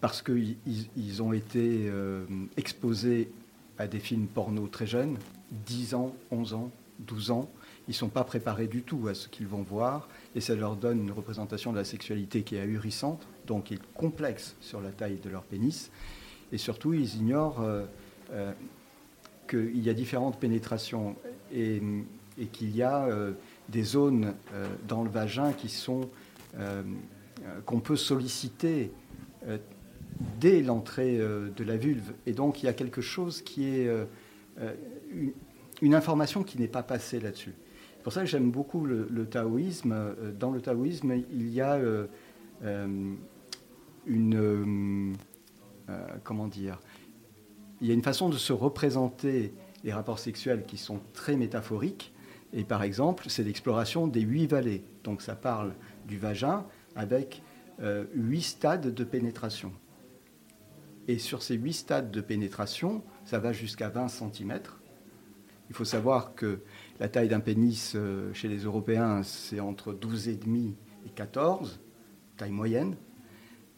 parce 0.00 0.22
qu'ils 0.22 0.56
ils 0.64 1.22
ont 1.22 1.32
été 1.32 1.90
exposés 2.56 3.30
à 3.78 3.86
des 3.88 3.98
films 3.98 4.26
porno 4.26 4.68
très 4.68 4.86
jeunes, 4.86 5.18
10 5.66 5.94
ans, 5.94 6.14
11 6.30 6.54
ans, 6.54 6.70
12 7.00 7.30
ans, 7.32 7.50
ils 7.88 7.90
ne 7.90 7.94
sont 7.96 8.08
pas 8.08 8.24
préparés 8.24 8.68
du 8.68 8.82
tout 8.82 9.08
à 9.08 9.14
ce 9.14 9.28
qu'ils 9.28 9.48
vont 9.48 9.62
voir, 9.62 10.08
et 10.34 10.40
ça 10.40 10.54
leur 10.54 10.76
donne 10.76 11.00
une 11.00 11.10
représentation 11.10 11.72
de 11.72 11.78
la 11.78 11.84
sexualité 11.84 12.42
qui 12.42 12.56
est 12.56 12.60
ahurissante, 12.60 13.26
donc 13.50 13.72
ils 13.72 13.80
complexent 13.94 14.54
sur 14.60 14.80
la 14.80 14.90
taille 14.90 15.18
de 15.18 15.28
leur 15.28 15.42
pénis, 15.42 15.90
et 16.52 16.56
surtout 16.56 16.94
ils 16.94 17.16
ignorent 17.16 17.60
euh, 17.62 17.84
euh, 18.30 18.52
qu'il 19.48 19.82
y 19.84 19.90
a 19.90 19.92
différentes 19.92 20.38
pénétrations 20.38 21.16
et, 21.52 21.82
qu'il 22.52 22.74
y 22.76 22.82
a 22.84 23.06
euh, 23.06 23.32
des 23.68 23.82
zones 23.82 24.34
dans 24.86 25.02
le 25.02 25.10
vagin 25.10 25.52
qui 25.52 25.68
sont 25.68 26.08
qu'on 27.66 27.80
peut 27.80 27.96
solliciter 27.96 28.92
dès 30.38 30.62
l'entrée 30.62 31.18
de 31.18 31.64
la 31.64 31.76
vulve, 31.76 32.12
et 32.26 32.32
donc 32.32 32.62
il 32.62 32.66
y 32.66 32.68
a 32.68 32.72
quelque 32.72 33.00
chose 33.00 33.42
qui 33.42 33.66
est 33.66 33.88
une 35.82 35.94
information 35.94 36.44
qui 36.44 36.58
n'est 36.58 36.68
pas 36.68 36.82
passée 36.82 37.18
là-dessus. 37.18 37.54
C'est 37.96 38.02
pour 38.02 38.12
ça 38.12 38.20
que 38.20 38.26
j'aime 38.26 38.50
beaucoup 38.50 38.84
le, 38.84 39.26
taoïsme. 39.26 39.94
Dans 40.38 40.50
le 40.50 40.60
taoïsme, 40.60 41.22
il 41.32 41.48
y 41.50 41.60
a 41.60 41.80
euh, 44.08 44.14
une. 44.14 45.16
comment 46.22 46.48
dire 46.48 46.80
Il 47.80 47.88
y 47.88 47.90
a 47.90 47.94
une 47.94 48.02
façon 48.02 48.28
de 48.28 48.36
se 48.36 48.52
représenter 48.52 49.52
les 49.84 49.92
rapports 49.92 50.18
sexuels 50.18 50.64
qui 50.66 50.76
sont 50.76 51.00
très 51.12 51.36
métaphoriques. 51.36 52.12
Et 52.52 52.64
par 52.64 52.82
exemple, 52.82 53.26
c'est 53.28 53.44
l'exploration 53.44 54.06
des 54.06 54.20
huit 54.20 54.46
vallées. 54.46 54.84
Donc 55.04 55.22
ça 55.22 55.34
parle 55.34 55.74
du 56.06 56.18
vagin 56.18 56.66
avec 56.96 57.42
huit 58.14 58.42
stades 58.42 58.92
de 58.92 59.04
pénétration. 59.04 59.72
Et 61.08 61.18
sur 61.18 61.42
ces 61.42 61.54
huit 61.54 61.72
stades 61.72 62.10
de 62.10 62.20
pénétration, 62.20 63.02
ça 63.24 63.38
va 63.38 63.52
jusqu'à 63.52 63.88
20 63.88 64.08
cm. 64.08 64.60
Il 65.68 65.76
faut 65.76 65.84
savoir 65.84 66.34
que 66.34 66.60
la 66.98 67.08
taille 67.08 67.28
d'un 67.28 67.40
pénis 67.40 67.94
euh, 67.94 68.32
chez 68.34 68.48
les 68.48 68.58
Européens, 68.58 69.22
c'est 69.22 69.60
entre 69.60 69.92
12,5 69.92 70.74
et 71.06 71.10
14, 71.10 71.80
taille 72.36 72.50
moyenne. 72.50 72.96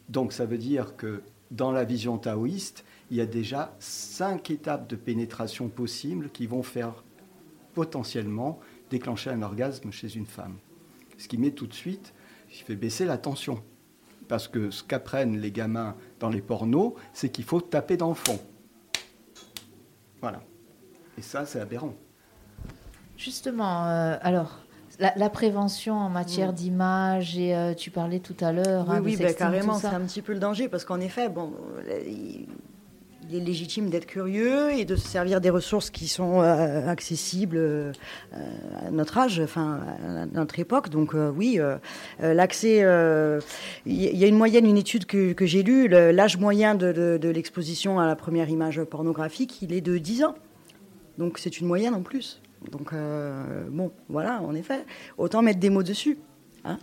Donc 0.09 0.33
ça 0.33 0.45
veut 0.45 0.57
dire 0.57 0.95
que 0.95 1.23
dans 1.51 1.71
la 1.71 1.83
vision 1.83 2.17
taoïste, 2.17 2.83
il 3.11 3.17
y 3.17 3.21
a 3.21 3.25
déjà 3.25 3.75
cinq 3.79 4.49
étapes 4.49 4.89
de 4.89 4.95
pénétration 4.95 5.69
possibles 5.69 6.29
qui 6.31 6.47
vont 6.47 6.63
faire 6.63 7.03
potentiellement 7.73 8.59
déclencher 8.89 9.29
un 9.29 9.41
orgasme 9.41 9.91
chez 9.91 10.15
une 10.15 10.25
femme. 10.25 10.57
Ce 11.17 11.27
qui 11.27 11.37
met 11.37 11.51
tout 11.51 11.67
de 11.67 11.73
suite, 11.73 12.13
qui 12.49 12.63
fait 12.63 12.75
baisser 12.75 13.05
la 13.05 13.17
tension. 13.17 13.63
Parce 14.27 14.47
que 14.47 14.71
ce 14.71 14.83
qu'apprennent 14.83 15.39
les 15.39 15.51
gamins 15.51 15.95
dans 16.19 16.29
les 16.29 16.41
pornos, 16.41 16.93
c'est 17.13 17.29
qu'il 17.29 17.43
faut 17.43 17.61
taper 17.61 17.97
dans 17.97 18.09
le 18.09 18.15
fond. 18.15 18.39
Voilà. 20.21 20.41
Et 21.17 21.21
ça, 21.21 21.45
c'est 21.45 21.59
aberrant. 21.59 21.95
Justement, 23.17 23.85
euh, 23.85 24.17
alors, 24.21 24.59
la, 25.15 25.29
prévention 25.29 25.95
en 25.95 26.09
matière 26.09 26.51
mm. 26.51 26.55
d'image, 26.55 27.37
et 27.37 27.55
euh, 27.55 27.73
tu 27.73 27.91
parlais 27.91 28.19
tout 28.19 28.35
à 28.39 28.51
l'heure. 28.51 28.85
Oui, 28.87 28.95
hein, 28.95 29.01
oui 29.03 29.17
ben, 29.17 29.33
carrément, 29.33 29.77
c'est 29.77 29.87
un 29.87 30.01
petit 30.01 30.21
peu 30.21 30.33
le 30.33 30.39
danger, 30.39 30.67
parce 30.67 30.85
qu'en 30.85 30.99
effet, 30.99 31.29
bon, 31.29 31.53
il, 32.07 32.47
est 33.33 33.39
légitime 33.39 33.89
d'être 33.89 34.05
curieux 34.05 34.73
et 34.73 34.85
de 34.85 34.95
se 34.95 35.07
servir 35.07 35.41
des 35.41 35.49
ressources 35.49 35.89
qui 35.89 36.07
sont 36.07 36.41
euh, 36.41 36.87
accessibles 36.87 37.93
à 38.31 38.91
notre 38.91 39.17
âge, 39.17 39.39
enfin, 39.39 39.79
à 40.05 40.25
notre 40.27 40.59
époque. 40.59 40.89
Donc, 40.89 41.15
oui, 41.35 41.59
l'accès. 42.19 42.85
Il 43.85 43.95
y 43.95 44.23
a 44.23 44.27
une 44.27 44.37
moyenne, 44.37 44.65
une 44.65 44.77
étude 44.77 45.05
que, 45.05 45.45
j'ai 45.45 45.63
lue, 45.63 45.87
l'âge 45.87 46.37
moyen 46.37 46.75
de, 46.75 47.17
de 47.17 47.29
l'exposition 47.29 47.99
à 47.99 48.05
la 48.05 48.15
première 48.15 48.49
image 48.49 48.83
pornographique, 48.83 49.61
il 49.61 49.73
est 49.73 49.81
de 49.81 49.97
10 49.97 50.25
ans. 50.25 50.35
Donc, 51.17 51.39
c'est 51.39 51.59
une 51.59 51.67
moyenne 51.67 51.95
en 51.95 52.01
plus. 52.01 52.42
Donc, 52.71 52.93
euh, 52.93 53.67
bon, 53.69 53.91
voilà, 54.09 54.41
en 54.41 54.53
effet, 54.55 54.85
autant 55.17 55.41
mettre 55.41 55.59
des 55.59 55.69
mots 55.69 55.83
dessus. 55.83 56.17
Hein. 56.63 56.79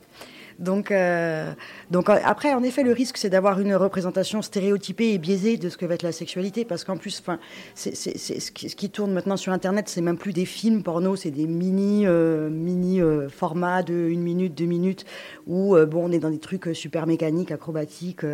Donc, 0.61 0.91
euh, 0.91 1.53
donc 1.91 2.11
après, 2.11 2.53
en 2.53 2.63
effet, 2.63 2.83
le 2.83 2.93
risque, 2.93 3.17
c'est 3.17 3.31
d'avoir 3.31 3.61
une 3.61 3.75
représentation 3.75 4.43
stéréotypée 4.43 5.15
et 5.15 5.19
biaisée 5.19 5.57
de 5.57 5.71
ce 5.71 5.79
que 5.79 5.87
va 5.87 5.95
être 5.95 6.03
la 6.03 6.13
sexualité, 6.13 6.67
parce 6.67 6.85
qu'en 6.85 6.99
plus, 6.99 7.19
enfin, 7.19 7.39
ce, 7.75 8.51
qui, 8.51 8.91
tourne 8.91 9.13
maintenant 9.13 9.39
sur 9.39 9.53
Internet, 9.53 9.89
c'est 9.89 10.03
même 10.03 10.19
plus 10.19 10.35
des 10.35 10.45
films 10.45 10.83
porno, 10.83 11.17
c'est 11.17 11.31
des 11.31 11.47
mini, 11.47 12.07
euh, 12.07 12.51
mini 12.51 13.01
euh, 13.01 13.31
formats 13.31 13.83
de 13.83 13.95
une 13.95 14.21
minute, 14.21 14.55
deux 14.55 14.67
minutes, 14.67 15.07
où 15.47 15.75
bon, 15.87 16.09
on 16.09 16.13
est 16.13 16.19
dans 16.19 16.31
des 16.31 16.39
trucs 16.39 16.69
super 16.75 17.07
mécaniques, 17.07 17.53
acrobatiques, 17.53 18.27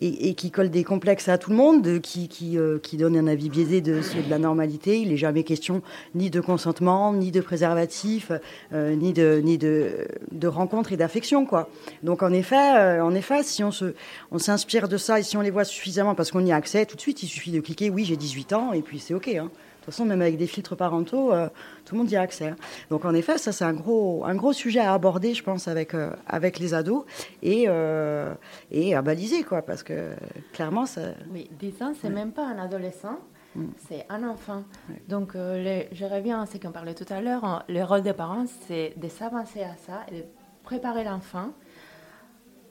et, 0.00 0.34
qui 0.34 0.50
collent 0.50 0.70
des 0.70 0.84
complexes 0.84 1.28
à 1.28 1.36
tout 1.36 1.50
le 1.50 1.56
monde, 1.56 1.82
de- 1.82 1.98
qui, 1.98 2.28
qui, 2.28 2.56
qui 2.82 2.96
donnent 2.96 3.16
un 3.16 3.26
avis 3.26 3.50
biaisé 3.50 3.80
de, 3.80 3.94
de 3.94 4.30
la 4.30 4.38
normalité. 4.38 5.00
Il 5.00 5.08
n'est 5.08 5.16
jamais 5.16 5.42
question 5.42 5.82
ni 6.14 6.30
de 6.30 6.40
consentement, 6.40 7.12
ni 7.12 7.32
de 7.32 7.40
préservatif, 7.40 8.30
ni 8.72 9.12
de, 9.12 9.40
ni 9.42 9.58
de, 9.58 10.06
de 10.30 10.46
rencontre 10.46 10.92
et 10.92 10.96
d'affection, 10.96 11.44
quoi. 11.44 11.68
Donc 12.02 12.22
en 12.22 12.32
effet, 12.32 12.76
euh, 12.76 13.04
en 13.04 13.14
effet, 13.14 13.42
si 13.42 13.62
on 13.64 13.70
se, 13.70 13.94
on 14.30 14.38
s'inspire 14.38 14.88
de 14.88 14.96
ça 14.96 15.18
et 15.18 15.22
si 15.22 15.36
on 15.36 15.40
les 15.40 15.50
voit 15.50 15.64
suffisamment 15.64 16.14
parce 16.14 16.30
qu'on 16.30 16.44
y 16.44 16.52
a 16.52 16.56
accès, 16.56 16.86
tout 16.86 16.96
de 16.96 17.00
suite, 17.00 17.22
il 17.22 17.28
suffit 17.28 17.50
de 17.52 17.60
cliquer 17.60 17.90
oui, 17.90 18.04
j'ai 18.04 18.16
18 18.16 18.52
ans 18.52 18.72
et 18.72 18.82
puis 18.82 18.98
c'est 18.98 19.14
ok. 19.14 19.28
Hein. 19.28 19.44
De 19.44 19.86
toute 19.86 19.94
façon, 19.94 20.04
même 20.04 20.22
avec 20.22 20.36
des 20.36 20.46
filtres 20.46 20.76
parentaux, 20.76 21.32
euh, 21.32 21.48
tout 21.84 21.96
le 21.96 21.98
monde 22.02 22.10
y 22.10 22.14
a 22.16 22.20
accès. 22.20 22.46
hein. 22.50 22.56
Donc 22.90 23.04
en 23.04 23.14
effet, 23.14 23.36
ça 23.36 23.50
c'est 23.50 23.64
un 23.64 23.72
gros, 23.72 24.24
un 24.24 24.36
gros 24.36 24.52
sujet 24.52 24.78
à 24.78 24.92
aborder, 24.94 25.34
je 25.34 25.42
pense, 25.42 25.66
avec, 25.66 25.94
euh, 25.94 26.10
avec 26.28 26.60
les 26.60 26.72
ados 26.72 27.04
et, 27.42 27.64
euh, 27.66 28.32
et 28.70 28.94
à 28.94 29.02
baliser, 29.02 29.42
quoi, 29.42 29.62
parce 29.62 29.82
que 29.82 30.12
clairement, 30.52 30.86
ça. 30.86 31.00
Oui, 31.32 31.50
10 31.58 31.82
ans, 31.82 31.92
c'est 32.00 32.10
même 32.10 32.30
pas 32.32 32.46
un 32.46 32.58
adolescent, 32.58 33.18
Mm. 33.54 33.66
c'est 33.88 34.06
un 34.08 34.26
enfant. 34.26 34.62
Ouais. 34.88 35.02
Donc, 35.08 35.32
je 35.34 36.04
reviens 36.06 36.40
à 36.40 36.46
ce 36.46 36.56
qu'on 36.56 36.70
parlait 36.72 36.94
tout 36.94 37.04
à 37.12 37.20
l'heure. 37.20 37.44
hein, 37.44 37.62
Le 37.68 37.82
rôle 37.82 38.00
des 38.02 38.14
parents, 38.14 38.46
c'est 38.66 38.94
de 38.96 39.08
s'avancer 39.08 39.60
à 39.62 39.76
ça 39.86 40.00
et 40.10 40.20
de 40.20 40.24
préparer 40.62 41.04
l'enfant, 41.04 41.48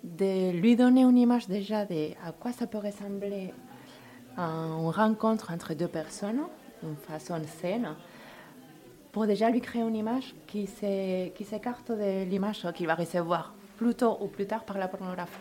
de 0.03 0.51
lui 0.51 0.75
donner 0.75 1.01
une 1.03 1.17
image 1.17 1.47
déjà 1.47 1.85
de 1.85 2.11
à 2.25 2.31
quoi 2.31 2.51
ça 2.51 2.67
peut 2.67 2.79
ressembler 2.79 3.53
une 4.37 4.89
rencontre 4.89 5.51
entre 5.51 5.73
deux 5.73 5.87
personnes, 5.87 6.41
d'une 6.81 6.95
façon 6.95 7.39
saine, 7.61 7.95
pour 9.11 9.27
déjà 9.27 9.49
lui 9.49 9.61
créer 9.61 9.81
une 9.81 9.95
image 9.95 10.33
qui 10.47 10.67
s'é- 10.67 11.33
qui 11.35 11.43
s'écarte 11.43 11.91
de 11.91 12.23
l'image 12.23 12.65
qu'il 12.73 12.87
va 12.87 12.95
recevoir 12.95 13.53
plus 13.77 13.93
tôt 13.93 14.17
ou 14.21 14.27
plus 14.27 14.47
tard 14.47 14.63
par 14.63 14.77
la 14.77 14.87
pornographie. 14.87 15.37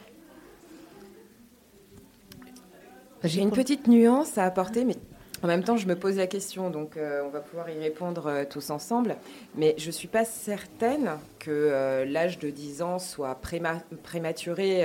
J'ai 3.22 3.42
une 3.42 3.50
petite 3.50 3.86
nuance 3.86 4.38
à 4.38 4.44
apporter, 4.44 4.84
mais 4.84 4.96
en 5.42 5.46
même 5.46 5.64
temps, 5.64 5.76
je 5.76 5.86
me 5.86 5.96
pose 5.96 6.16
la 6.16 6.26
question, 6.26 6.70
donc 6.70 6.96
euh, 6.96 7.22
on 7.24 7.30
va 7.30 7.40
pouvoir 7.40 7.70
y 7.70 7.78
répondre 7.78 8.26
euh, 8.26 8.44
tous 8.48 8.70
ensemble. 8.70 9.16
Mais 9.56 9.74
je 9.78 9.86
ne 9.86 9.92
suis 9.92 10.08
pas 10.08 10.24
certaine 10.24 11.10
que 11.38 11.50
euh, 11.50 12.04
l'âge 12.04 12.38
de 12.38 12.50
10 12.50 12.82
ans 12.82 12.98
soit 12.98 13.38
préma- 13.42 13.80
prématuré 14.02 14.84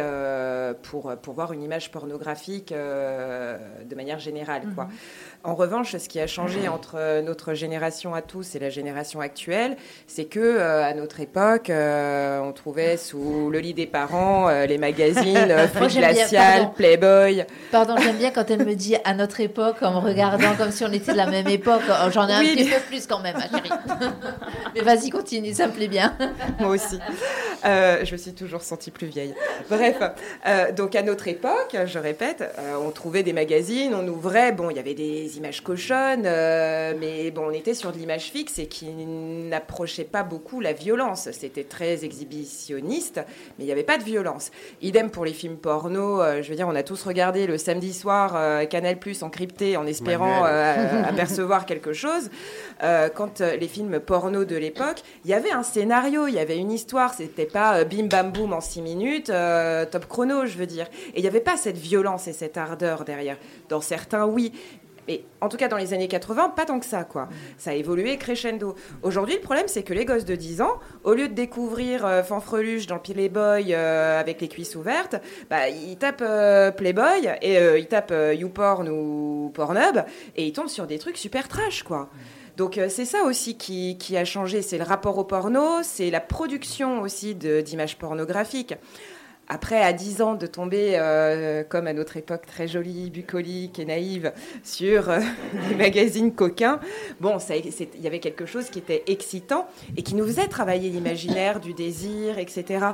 pour, 0.83 1.13
pour 1.17 1.33
voir 1.33 1.51
une 1.51 1.61
image 1.61 1.91
pornographique 1.91 2.71
de 2.73 3.95
manière 3.95 4.19
générale. 4.19 4.63
Quoi. 4.73 4.87
En 5.43 5.55
revanche, 5.55 5.95
ce 5.97 6.07
qui 6.09 6.19
a 6.19 6.27
changé 6.27 6.67
entre 6.67 7.21
notre 7.21 7.53
génération 7.53 8.13
à 8.13 8.21
tous 8.21 8.55
et 8.55 8.59
la 8.59 8.69
génération 8.69 9.19
actuelle, 9.19 9.75
c'est 10.07 10.25
que 10.25 10.59
à 10.59 10.93
notre 10.93 11.19
époque, 11.19 11.69
on 11.71 12.51
trouvait 12.53 12.97
sous 12.97 13.49
le 13.49 13.59
lit 13.59 13.73
des 13.73 13.85
parents 13.87 14.49
les 14.65 14.77
magazines 14.77 15.55
Fruit 15.73 15.87
Glacial. 15.93 16.71
Playboy. 16.75 17.45
Pardon, 17.71 17.95
j'aime 17.97 18.17
bien 18.17 18.31
quand 18.31 18.49
elle 18.49 18.65
me 18.65 18.75
dit 18.75 18.95
à 19.03 19.13
notre 19.13 19.39
époque, 19.41 19.81
en 19.81 20.01
me 20.01 20.13
comme 20.57 20.71
si 20.71 20.83
on 20.85 20.91
était 20.91 21.11
de 21.13 21.17
la 21.17 21.25
même 21.27 21.47
époque. 21.47 21.81
Oh, 21.89 22.09
J'en 22.11 22.27
ai 22.27 22.33
un 22.33 22.39
petit 22.41 22.65
mais- 22.65 22.71
peu 22.75 22.81
plus 22.87 23.07
quand 23.07 23.19
même, 23.19 23.35
ma 23.35 23.47
chérie. 23.49 23.69
Mais 24.75 24.81
vas-y, 24.81 25.09
continue, 25.09 25.53
ça 25.53 25.67
me 25.67 25.71
plaît 25.73 25.87
bien. 25.87 26.13
Moi 26.59 26.69
aussi. 26.69 26.99
Euh, 27.65 28.05
je 28.05 28.11
me 28.11 28.17
suis 28.17 28.33
toujours 28.33 28.61
sentie 28.61 28.91
plus 28.91 29.07
vieille. 29.07 29.33
Bref, 29.69 29.97
euh, 30.45 30.71
donc 30.71 30.95
à 30.95 31.01
notre 31.01 31.27
époque, 31.27 31.75
je 31.85 31.97
répète, 31.97 32.43
euh, 32.59 32.75
on 32.75 32.91
trouvait 32.91 33.23
des 33.23 33.33
magazines, 33.33 33.95
on 33.95 34.07
ouvrait, 34.07 34.51
bon, 34.51 34.69
il 34.69 34.75
y 34.75 34.79
avait 34.79 34.93
des 34.93 35.37
images 35.37 35.61
cochonnes, 35.61 36.23
mais 36.23 37.31
bon, 37.31 37.47
on 37.47 37.51
était 37.51 37.73
sur 37.73 37.91
de 37.91 37.97
l'image 37.97 38.25
fixe 38.25 38.59
et 38.59 38.67
qui 38.67 38.85
n'approchait 38.85 40.03
pas 40.03 40.23
beaucoup 40.23 40.59
la 40.59 40.73
violence. 40.73 41.29
C'était 41.31 41.63
très 41.63 42.05
exhibitionniste, 42.05 43.21
mais 43.57 43.63
il 43.63 43.65
n'y 43.65 43.71
avait 43.71 43.83
pas 43.83 43.97
de 43.97 44.03
violence. 44.03 44.51
Idem 44.81 45.09
pour 45.09 45.25
les 45.25 45.33
films 45.33 45.57
porno, 45.57 46.21
je 46.41 46.47
veux 46.47 46.55
dire, 46.55 46.67
on 46.67 46.75
a 46.75 46.83
tous 46.83 47.01
regardé 47.03 47.47
le 47.47 47.57
samedi 47.57 47.93
soir 47.93 48.67
Canal 48.69 48.97
Plus 48.97 49.23
encrypté 49.23 49.77
en 49.77 49.87
espérant 49.87 50.43
apercevoir 50.43 51.65
quelque 51.65 51.93
chose. 51.93 52.29
Quand 53.15 53.39
les 53.39 53.67
films 53.67 53.99
porno 53.99 54.45
de 54.45 54.55
l'époque, 54.55 55.01
il 55.23 55.31
y 55.31 55.33
avait 55.33 55.51
un 55.51 55.63
scénario, 55.63 56.27
il 56.27 56.35
y 56.35 56.39
avait 56.39 56.57
une 56.57 56.71
histoire, 56.71 57.13
c'était 57.13 57.45
pas 57.55 57.77
euh, 57.77 57.85
bim 57.85 58.07
bam 58.07 58.31
boum 58.33 58.51
en 58.51 58.59
six 58.59 58.81
minutes, 58.81 59.29
euh, 59.29 59.85
top 59.85 60.07
chrono, 60.07 60.45
je 60.45 60.57
veux 60.57 60.65
dire. 60.65 60.87
Et 61.13 61.19
il 61.19 61.21
n'y 61.21 61.27
avait 61.27 61.39
pas 61.39 61.55
cette 61.55 61.77
violence 61.77 62.27
et 62.27 62.33
cette 62.33 62.57
ardeur 62.57 63.05
derrière. 63.05 63.37
Dans 63.69 63.79
certains, 63.79 64.25
oui. 64.25 64.51
Mais 65.07 65.23
en 65.39 65.47
tout 65.47 65.55
cas, 65.55 65.69
dans 65.69 65.77
les 65.77 65.93
années 65.93 66.09
80, 66.09 66.49
pas 66.49 66.65
tant 66.65 66.81
que 66.81 66.85
ça, 66.85 67.05
quoi. 67.05 67.29
Ça 67.57 67.69
a 67.69 67.73
évolué 67.75 68.17
crescendo. 68.17 68.75
Aujourd'hui, 69.03 69.35
le 69.35 69.41
problème, 69.41 69.67
c'est 69.67 69.83
que 69.83 69.93
les 69.93 70.03
gosses 70.03 70.25
de 70.25 70.35
10 70.35 70.61
ans, 70.63 70.79
au 71.05 71.13
lieu 71.13 71.29
de 71.29 71.33
découvrir 71.33 72.05
euh, 72.05 72.23
Fanfreluche 72.23 72.87
dans 72.87 72.99
Playboy 72.99 73.73
avec 73.73 74.41
les 74.41 74.49
cuisses 74.49 74.75
ouvertes, 74.75 75.15
bah, 75.49 75.69
ils 75.69 75.95
tapent 75.95 76.25
Playboy 76.75 77.29
et 77.41 77.55
ils 77.77 77.87
tapent 77.87 78.13
YouPorn 78.33 78.89
ou 78.89 79.49
Pornhub 79.53 80.03
et 80.35 80.45
ils 80.45 80.51
tombent 80.51 80.67
sur 80.67 80.87
des 80.87 80.99
trucs 80.99 81.17
super 81.17 81.47
trash, 81.47 81.83
quoi. 81.83 82.09
Donc 82.57 82.77
euh, 82.77 82.87
c'est 82.89 83.05
ça 83.05 83.23
aussi 83.23 83.57
qui, 83.57 84.17
a 84.17 84.25
changé, 84.25 84.61
c'est 84.61 84.77
le 84.77 84.83
rapport 84.83 85.17
au 85.17 85.23
porno, 85.23 85.83
c'est 85.83 86.09
la 86.09 86.21
production 86.21 87.01
aussi 87.01 87.35
d'images 87.35 87.97
pornographiques. 87.97 88.75
Après, 89.47 89.81
à 89.81 89.93
10 89.93 90.21
ans, 90.23 90.33
de 90.33 90.47
tomber, 90.47 90.93
euh, 90.97 91.63
comme 91.63 91.85
à 91.85 91.93
notre 91.93 92.17
époque 92.17 92.47
très 92.47 92.67
jolie, 92.67 93.11
bucolique 93.11 93.77
et 93.77 93.85
naïve, 93.85 94.33
sur 94.63 95.09
euh, 95.09 95.19
des 95.69 95.75
magazines 95.75 96.33
coquins, 96.33 96.79
bon, 97.19 97.37
il 97.49 98.01
y 98.03 98.07
avait 98.07 98.19
quelque 98.19 98.47
chose 98.47 98.69
qui 98.71 98.79
était 98.79 99.03
excitant 99.05 99.67
et 99.97 100.01
qui 100.01 100.15
nous 100.15 100.25
faisait 100.25 100.47
travailler 100.47 100.89
l'imaginaire, 100.89 101.59
du 101.59 101.73
désir, 101.75 102.39
etc. 102.39 102.85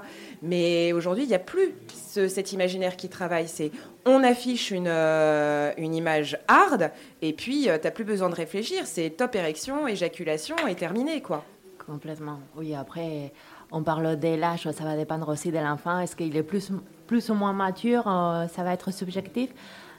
Mais 0.41 0.91
aujourd'hui, 0.91 1.23
il 1.23 1.29
n'y 1.29 1.35
a 1.35 1.39
plus 1.39 1.73
ce- 1.93 2.27
cet 2.27 2.51
imaginaire 2.51 2.97
qui 2.97 3.07
travaille. 3.07 3.47
C'est 3.47 3.71
on 4.05 4.21
affiche 4.23 4.71
une, 4.71 4.87
euh, 4.89 5.71
une 5.77 5.95
image 5.95 6.37
hard 6.49 6.91
et 7.21 7.31
puis 7.33 7.61
tu 7.63 7.67
n'as 7.69 7.91
plus 7.91 8.03
besoin 8.03 8.29
de 8.29 8.35
réfléchir. 8.35 8.81
C'est 8.87 9.09
top 9.11 9.35
érection, 9.35 9.87
éjaculation 9.87 10.55
et 10.67 10.75
terminé, 10.75 11.21
quoi. 11.21 11.45
Complètement. 11.85 12.39
Oui, 12.57 12.75
après, 12.75 13.31
on 13.71 13.83
parle 13.83 14.19
de 14.19 14.35
l'âge, 14.35 14.69
ça 14.69 14.83
va 14.83 14.95
dépendre 14.95 15.29
aussi 15.29 15.51
de 15.51 15.57
l'enfant. 15.57 15.99
Est-ce 15.99 16.15
qu'il 16.15 16.35
est 16.35 16.43
plus, 16.43 16.71
plus 17.07 17.29
ou 17.29 17.33
moins 17.33 17.53
mature 17.53 18.07
euh, 18.07 18.47
Ça 18.47 18.63
va 18.63 18.73
être 18.73 18.91
subjectif. 18.91 19.49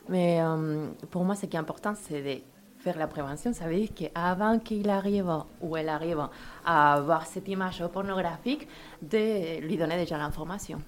Mais 0.09 0.41
euh, 0.41 0.89
pour 1.11 1.25
moi, 1.25 1.35
ce 1.35 1.47
qui 1.47 1.57
est 1.57 1.61
important, 1.61 1.95
c'est 1.95 2.23
de 2.23 2.41
faire 2.79 2.99
la 2.99 3.07
prévention. 3.07 3.53
Ça 3.53 3.67
veut 3.67 3.77
dire 3.77 3.89
qu'avant 3.95 4.59
qu'il 4.59 4.91
arrive 4.91 5.33
ou 5.61 5.77
elle 5.77 5.89
arrive 5.89 6.29
à 6.65 6.95
avoir 6.95 7.27
cette 7.27 7.49
image 7.49 7.83
pornographique, 7.93 8.69
de 9.01 9.61
lui 9.61 9.77
donner 9.77 9.97
déjà 9.97 10.19
l'information. 10.19 10.83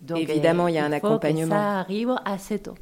Donc, 0.00 0.18
Évidemment, 0.18 0.68
il 0.68 0.74
y 0.74 0.78
a 0.78 0.84
un 0.84 0.90
faut 0.90 1.00
que 1.00 1.06
accompagnement. 1.06 1.54
ça 1.54 1.80
arrive 1.80 2.14
assez 2.24 2.58
tôt. 2.58 2.74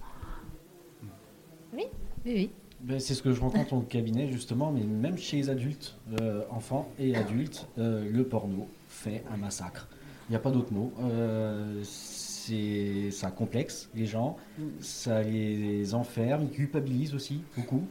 Oui, 1.72 1.86
oui. 2.26 2.50
Ben, 2.80 2.98
c'est 2.98 3.14
ce 3.14 3.22
que 3.22 3.32
je 3.32 3.40
rencontre 3.40 3.74
au 3.74 3.80
cabinet 3.80 4.26
justement, 4.26 4.72
mais 4.72 4.82
même 4.82 5.16
chez 5.16 5.36
les 5.36 5.50
adultes, 5.50 5.96
euh, 6.20 6.42
enfants 6.50 6.88
et 6.98 7.14
adultes, 7.14 7.68
euh, 7.78 8.08
le 8.10 8.24
porno 8.24 8.66
fait 8.92 9.24
un 9.32 9.36
massacre. 9.36 9.88
Il 10.28 10.32
n'y 10.32 10.36
a 10.36 10.40
pas 10.40 10.50
d'autre 10.50 10.72
mot. 10.72 10.92
Euh, 11.00 11.80
c'est 11.82 13.10
ça 13.10 13.30
complexe 13.30 13.88
les 13.94 14.06
gens, 14.06 14.36
ça 14.80 15.22
les 15.22 15.94
enferme, 15.94 16.42
ils 16.44 16.50
culpabilisent 16.50 17.14
aussi 17.14 17.42
beaucoup. 17.56 17.84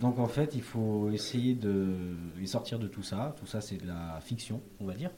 Donc 0.00 0.18
en 0.18 0.26
fait, 0.26 0.54
il 0.54 0.62
faut 0.62 1.10
essayer 1.10 1.54
de 1.54 1.94
les 2.38 2.46
sortir 2.46 2.78
de 2.78 2.88
tout 2.88 3.02
ça. 3.04 3.36
Tout 3.38 3.46
ça, 3.46 3.60
c'est 3.60 3.76
de 3.76 3.86
la 3.86 4.18
fiction, 4.20 4.60
on 4.80 4.86
va 4.86 4.94
dire. 4.94 5.10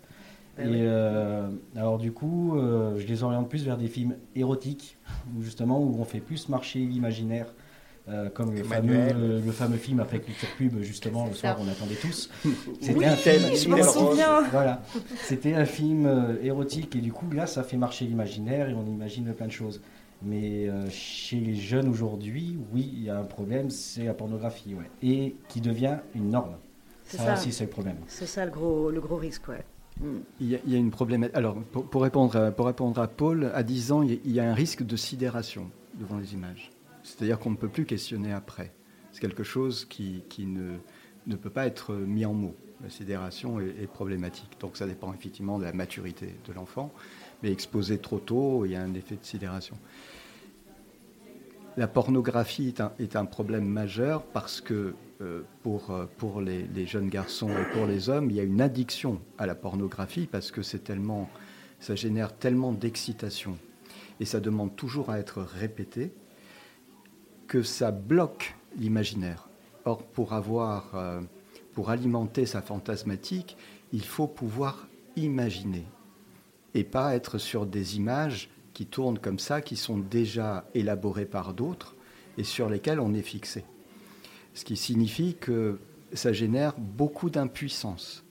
Ben 0.57 0.69
et 0.69 0.71
oui. 0.71 0.79
euh, 0.83 1.49
alors 1.75 1.99
du 1.99 2.13
coup, 2.13 2.57
euh, 2.57 2.99
je 2.99 3.07
les 3.07 3.23
oriente 3.23 3.49
plus 3.49 3.65
vers 3.65 3.77
des 3.79 3.89
films 3.89 4.17
érotiques, 4.35 4.99
où 5.35 5.43
justement 5.43 5.81
où 5.81 5.97
on 5.99 6.05
fait 6.05 6.21
plus 6.21 6.49
marcher 6.49 6.81
l'imaginaire, 6.81 7.55
euh, 8.07 8.29
comme 8.29 8.55
le 8.55 8.63
fameux, 8.63 9.41
le 9.45 9.53
fameux 9.53 9.79
film 9.79 9.99
après 10.01 10.21
culture 10.21 10.49
pub, 10.59 10.79
justement 10.83 11.27
le 11.27 11.33
soir 11.33 11.57
on 11.59 11.69
attendait 11.69 11.95
tous. 11.95 12.29
Oui, 12.95 13.05
un 13.05 13.17
film 13.17 13.55
je 13.57 13.69
m'en. 13.69 14.43
Voilà, 14.51 14.83
c'était 15.23 15.55
un 15.55 15.65
film 15.65 16.05
euh, 16.05 16.37
érotique 16.43 16.95
et 16.97 17.01
du 17.01 17.13
coup 17.13 17.31
là 17.33 17.47
ça 17.47 17.63
fait 17.63 17.79
marcher 17.79 18.05
l'imaginaire 18.05 18.69
et 18.69 18.75
on 18.75 18.85
imagine 18.85 19.33
plein 19.33 19.47
de 19.47 19.53
choses. 19.53 19.81
Mais 20.23 20.69
euh, 20.69 20.89
chez 20.91 21.39
les 21.41 21.55
jeunes 21.55 21.89
aujourd'hui, 21.89 22.59
oui, 22.73 22.91
il 22.95 23.05
y 23.05 23.11
a 23.11 23.19
un 23.19 23.25
problème, 23.25 23.71
c'est 23.71 24.05
la 24.05 24.15
pornographie, 24.15 24.75
ouais, 24.75 24.91
et 25.03 25.35
qui 25.49 25.61
devient 25.61 25.97
une 26.15 26.31
norme. 26.31 26.57
C'est 27.05 27.19
Ça, 27.19 27.25
ça. 27.25 27.35
aussi, 27.35 27.53
c'est 27.53 27.65
le 27.65 27.71
problème. 27.71 27.97
C'est 28.07 28.27
ça 28.27 28.45
le 28.45 28.51
gros, 28.51 28.91
le 28.91 29.01
gros 29.01 29.17
risque, 29.17 29.49
ouais. 29.49 29.65
Mm. 30.01 30.07
Il 30.41 30.49
y, 30.51 30.55
a, 30.55 30.59
il 30.67 30.73
y 30.73 30.77
a 30.77 30.79
une 30.79 30.91
problématique. 30.91 31.37
Alors, 31.37 31.57
pour, 31.73 31.85
pour 31.85 32.03
répondre 32.03 32.37
à, 32.37 32.51
pour 32.51 32.67
répondre 32.67 33.01
à 33.01 33.09
Paul, 33.09 33.51
à 33.55 33.63
10 33.63 33.93
ans, 33.93 34.03
il 34.03 34.31
y 34.31 34.41
a 34.41 34.49
un 34.51 34.55
risque 34.55 34.83
de 34.85 34.97
sidération 34.97 35.71
devant 35.99 36.19
les 36.19 36.33
images. 36.33 36.71
C'est-à-dire 37.05 37.39
qu'on 37.39 37.51
ne 37.51 37.57
peut 37.57 37.69
plus 37.69 37.85
questionner 37.85 38.33
après. 38.33 38.73
C'est 39.13 39.21
quelque 39.21 39.45
chose 39.45 39.85
qui, 39.85 40.25
ne, 40.39 41.37
peut 41.37 41.51
pas 41.51 41.67
être 41.67 41.95
mis 41.95 42.25
en 42.25 42.33
mots. 42.33 42.57
la 42.83 42.91
sidération 42.91 43.61
est, 43.61 43.87
problématique. 43.87 44.59
Donc 44.59 44.77
ça 44.77 44.87
dépend 44.87 45.13
effectivement 45.13 45.59
de 45.59 45.65
la 45.65 45.73
maturité 45.73 46.35
de 46.49 46.53
l'enfant, 46.53 46.93
mais 47.43 47.53
exposé 47.53 47.99
trop 47.99 48.19
tôt, 48.19 48.65
il 48.65 48.73
y 48.73 48.75
a 48.75 48.83
un 48.83 48.95
effet 48.95 49.15
de 49.15 49.25
sidération. 49.25 49.77
La 51.77 51.87
pornographie 51.89 52.75
est 52.99 53.17
un, 53.17 53.25
problème 53.25 53.67
majeur 53.67 54.25
parce 54.25 54.61
que 54.61 54.95
euh, 55.21 55.43
pour, 55.63 55.91
euh, 55.91 56.07
pour 56.19 56.41
les, 56.41 56.87
jeunes 56.87 57.09
garçons 57.09 57.51
et 57.51 57.65
pour 57.73 57.87
les 57.87 58.09
hommes, 58.09 58.31
il 58.31 58.37
y 58.37 58.41
a 58.41 58.45
une 58.45 58.61
addiction 58.61 59.21
à 59.39 59.47
la 59.47 59.55
pornographie 59.55 60.27
parce 60.27 60.51
que 60.51 60.63
c'est 60.63 60.85
tellement, 60.85 61.29
ça 61.81 61.95
génère 61.95 62.37
tellement 62.37 62.73
d'excitation 62.73 63.59
et 64.21 64.25
ça 64.25 64.41
demande 64.41 64.75
toujours 64.77 65.11
à 65.11 65.19
être 65.19 65.43
répété 65.43 66.13
que 67.47 67.63
ça 67.63 67.91
bloque 67.91 68.57
l'imaginaire. 68.77 69.49
Or, 69.85 70.03
pour 70.03 70.33
avoir, 70.33 70.95
euh, 70.95 71.21
pour 71.73 71.91
alimenter 71.91 72.47
sa 72.47 72.63
fantasmatique, 72.63 73.57
il 73.93 74.05
faut 74.05 74.27
pouvoir 74.27 74.87
imaginer 75.17 75.85
et 76.75 76.85
pas 76.85 77.15
être 77.15 77.39
sur 77.39 77.67
des 77.67 77.97
images 77.97 78.51
qui 78.73 78.87
tournent 78.87 79.19
comme 79.19 79.39
ça, 79.39 79.61
qui 79.61 79.77
sont 79.77 79.99
déjà 79.99 80.65
élaborées 80.75 81.27
par 81.27 81.55
d'autres 81.55 81.95
et 82.37 82.45
sur 82.45 82.69
lesquelles 82.69 83.01
on 83.01 83.15
est 83.15 83.23
fixé. 83.23 83.65
Ce 84.55 84.65
qui 84.65 84.77
signifie 84.77 85.37
que 85.39 85.79
ça 86.13 86.33
génère 86.33 86.75
beaucoup 86.79 87.31
d'impuissance, 87.31 88.25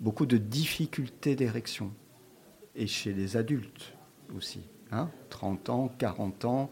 beaucoup 0.00 0.26
de 0.26 0.36
difficultés 0.36 1.34
d'érection, 1.34 1.92
et 2.76 2.86
chez 2.86 3.12
les 3.12 3.36
adultes 3.36 3.92
aussi. 4.36 4.60
Hein 4.90 5.10
30 5.30 5.68
ans, 5.68 5.92
40 5.98 6.44
ans. 6.44 6.70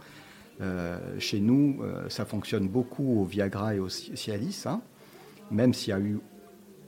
Euh, 0.60 0.98
chez 1.18 1.40
nous, 1.40 1.78
euh, 1.82 2.08
ça 2.08 2.24
fonctionne 2.24 2.68
beaucoup 2.68 3.20
au 3.20 3.24
Viagra 3.24 3.74
et 3.74 3.78
au 3.78 3.88
Cialis, 3.88 4.62
hein 4.66 4.80
même 5.50 5.74
s'il 5.74 5.90
y 5.90 5.92
a 5.92 6.00
eu 6.00 6.18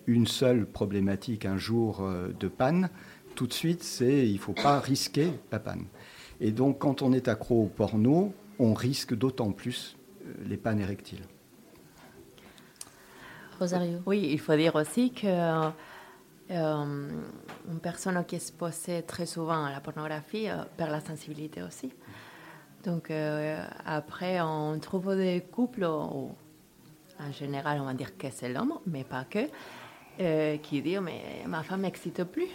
une 0.06 0.26
seule 0.26 0.66
problématique 0.66 1.44
un 1.44 1.58
jour 1.58 2.00
euh, 2.00 2.28
de 2.40 2.48
panne, 2.48 2.88
tout 3.34 3.46
de 3.46 3.52
suite, 3.52 3.82
c'est 3.82 4.26
il 4.26 4.34
ne 4.34 4.38
faut 4.38 4.54
pas 4.54 4.80
risquer 4.80 5.30
la 5.52 5.60
panne. 5.60 5.84
Et 6.40 6.50
donc, 6.50 6.78
quand 6.78 7.02
on 7.02 7.12
est 7.12 7.28
accro 7.28 7.64
au 7.64 7.66
porno, 7.66 8.32
on 8.58 8.74
risque 8.74 9.14
d'autant 9.14 9.52
plus 9.52 9.96
les 10.44 10.56
pannes 10.56 10.80
érectiles. 10.80 11.22
Rosario. 13.58 13.98
Oui, 14.06 14.28
il 14.30 14.40
faut 14.40 14.56
dire 14.56 14.74
aussi 14.74 15.12
que 15.12 15.70
euh, 16.50 17.08
une 17.70 17.80
personne 17.80 18.24
qui 18.24 18.34
est 18.34 18.38
exposée 18.38 19.02
très 19.02 19.26
souvent 19.26 19.64
à 19.64 19.70
la 19.70 19.80
pornographie 19.80 20.48
euh, 20.48 20.64
perd 20.78 20.90
la 20.90 21.00
sensibilité 21.00 21.62
aussi. 21.62 21.92
Donc 22.84 23.12
après, 23.84 24.40
on 24.40 24.78
trouve 24.78 25.16
des 25.16 25.42
couples, 25.52 25.84
en 25.84 26.32
général, 27.32 27.80
on 27.80 27.84
va 27.84 27.94
dire 27.94 28.16
que 28.16 28.28
c'est 28.30 28.48
l'homme, 28.48 28.78
mais 28.86 29.04
pas 29.04 29.24
que, 29.24 30.56
qui 30.58 30.80
disent 30.80 31.00
mais 31.00 31.44
ma 31.46 31.62
femme 31.62 31.80
m'excite 31.80 32.24
plus 32.24 32.48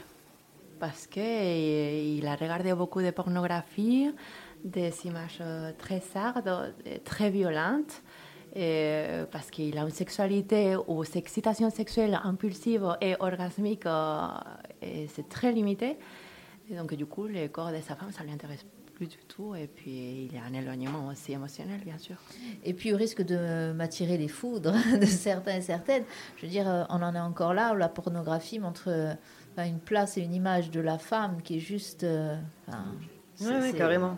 parce 0.83 1.07
qu'il 1.07 1.23
eh, 1.23 2.27
a 2.27 2.35
regardé 2.35 2.73
beaucoup 2.73 3.01
de 3.01 3.11
pornographie, 3.11 4.11
des 4.65 4.91
images 5.05 5.39
euh, 5.39 5.71
très 5.77 6.01
sardes, 6.01 6.73
très 7.05 7.29
violentes, 7.29 8.03
parce 9.31 9.49
qu'il 9.49 9.77
a 9.77 9.83
une 9.83 9.89
sexualité 9.89 10.75
ou 10.87 11.05
une 11.05 11.17
excitation 11.17 11.69
sexuelle 11.69 12.19
impulsive 12.23 12.97
et 12.99 13.15
orgasmique, 13.21 13.85
euh, 13.85 14.27
c'est 15.07 15.29
très 15.29 15.53
limité. 15.53 15.97
Donc, 16.69 16.93
du 16.93 17.05
coup, 17.05 17.27
le 17.27 17.47
corps 17.47 17.71
de 17.71 17.79
sa 17.79 17.95
femme, 17.95 18.11
ça 18.11 18.19
ne 18.23 18.25
lui 18.25 18.33
intéresse 18.33 18.65
plus 18.93 19.07
du 19.07 19.17
tout. 19.27 19.55
Et 19.55 19.67
puis, 19.67 20.27
il 20.29 20.33
y 20.33 20.37
a 20.37 20.43
un 20.43 20.53
éloignement 20.53 21.07
aussi 21.07 21.33
émotionnel, 21.33 21.81
bien 21.83 21.97
sûr. 21.97 22.15
Et 22.63 22.73
puis, 22.73 22.93
au 22.93 22.97
risque 22.97 23.21
de 23.21 23.71
m'attirer 23.73 24.17
les 24.17 24.27
foudres 24.27 24.75
de 24.99 25.05
certains 25.05 25.57
et 25.57 25.61
certaines, 25.61 26.03
je 26.37 26.45
veux 26.45 26.51
dire, 26.51 26.69
euh, 26.69 26.83
on 26.89 27.01
en 27.01 27.15
est 27.15 27.19
encore 27.19 27.53
là 27.53 27.73
où 27.73 27.77
la 27.77 27.89
pornographie 27.89 28.59
montre 28.59 29.17
une 29.57 29.79
place 29.79 30.17
et 30.17 30.21
une 30.21 30.33
image 30.33 30.71
de 30.71 30.79
la 30.79 30.97
femme 30.97 31.41
qui 31.41 31.57
est 31.57 31.59
juste. 31.59 32.03
Euh, 32.03 32.35
oui, 33.41 33.73
carrément. 33.73 34.17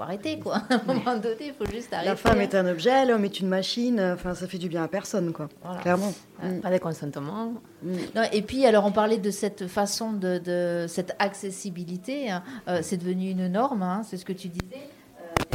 Faut, 0.00 0.04
arrêter, 0.04 0.38
quoi. 0.38 0.62
À 0.70 0.74
un 0.74 0.82
moment 0.86 1.16
donné, 1.16 1.48
il 1.48 1.52
faut 1.52 1.70
juste 1.70 1.92
arrêter. 1.92 2.08
La 2.08 2.16
femme 2.16 2.40
est 2.40 2.54
un 2.54 2.66
objet, 2.66 3.04
l'homme 3.04 3.24
est 3.24 3.40
une 3.40 3.48
machine. 3.48 4.00
Enfin, 4.00 4.34
ça 4.34 4.46
fait 4.46 4.58
du 4.58 4.68
bien 4.68 4.82
à 4.82 4.88
personne, 4.88 5.32
quoi. 5.32 5.48
Clairement. 5.82 6.12
Mm. 6.42 6.60
Pas 6.60 6.70
de 6.70 6.78
consentement. 6.78 7.54
Mm. 7.82 7.96
et 8.32 8.42
puis, 8.42 8.64
alors, 8.66 8.86
on 8.86 8.92
parlait 8.92 9.18
de 9.18 9.30
cette 9.30 9.66
façon, 9.66 10.12
de, 10.12 10.38
de 10.38 10.86
cette 10.88 11.14
accessibilité. 11.18 12.30
Hein. 12.30 12.42
Euh, 12.68 12.80
c'est 12.82 12.96
devenu 12.96 13.30
une 13.30 13.48
norme, 13.48 13.82
hein, 13.82 14.02
c'est 14.04 14.16
ce 14.16 14.24
que 14.24 14.32
tu 14.32 14.48
disais, 14.48 14.88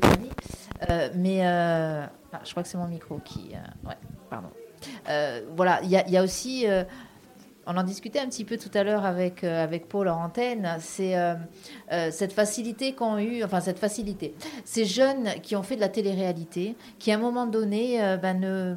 euh, 0.03 0.89
euh 0.89 1.09
mais 1.15 1.41
je 2.43 2.51
crois 2.51 2.63
que 2.63 2.69
c'est 2.69 2.77
mon 2.77 2.87
micro 2.87 3.19
qui. 3.25 3.51
ouais, 3.85 3.97
pardon. 4.29 4.49
voilà, 5.55 5.79
il 5.83 5.89
y, 5.89 6.11
y, 6.11 6.17
a 6.17 6.23
aussi 6.23 6.67
on 7.67 7.77
en 7.77 7.83
discutait 7.83 8.19
un 8.19 8.27
petit 8.27 8.45
peu 8.45 8.57
tout 8.57 8.69
à 8.73 8.83
l'heure 8.83 9.05
avec, 9.05 9.43
euh, 9.43 9.67
Paul 9.89 10.07
en 10.07 10.31
c'est 10.79 11.17
euh, 11.17 11.33
euh, 11.91 12.09
cette 12.11 12.33
facilité 12.33 12.93
qu'ont 12.93 13.17
eu, 13.17 13.43
enfin 13.43 13.59
cette 13.59 13.79
facilité, 13.79 14.33
ces 14.63 14.85
jeunes 14.85 15.29
qui 15.41 15.55
ont 15.55 15.63
fait 15.63 15.75
de 15.75 15.81
la 15.81 15.89
télé-réalité, 15.89 16.75
qui 16.99 17.11
à 17.11 17.15
un 17.15 17.19
moment 17.19 17.45
donné 17.45 17.99
ben, 18.21 18.39
ne 18.39 18.75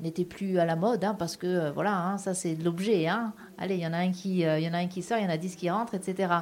n'était 0.00 0.24
plus 0.24 0.58
à 0.58 0.64
la 0.64 0.76
mode, 0.76 1.04
hein, 1.04 1.14
parce 1.18 1.36
que 1.36 1.46
euh, 1.46 1.70
voilà, 1.72 1.96
hein, 1.96 2.18
ça 2.18 2.34
c'est 2.34 2.54
de 2.54 2.64
l'objet. 2.64 3.06
Hein. 3.06 3.32
Allez, 3.58 3.76
il 3.76 3.80
y 3.80 3.86
en 3.86 3.92
a 3.92 3.98
un 3.98 4.10
qui, 4.10 4.44
euh, 4.44 4.58
y 4.58 4.68
en 4.68 4.74
a 4.74 4.78
un 4.78 4.88
qui 4.88 5.02
sort, 5.02 5.18
il 5.18 5.24
y 5.24 5.26
en 5.26 5.30
a 5.30 5.36
dix 5.36 5.54
qui 5.54 5.70
rentrent, 5.70 5.94
etc. 5.94 6.32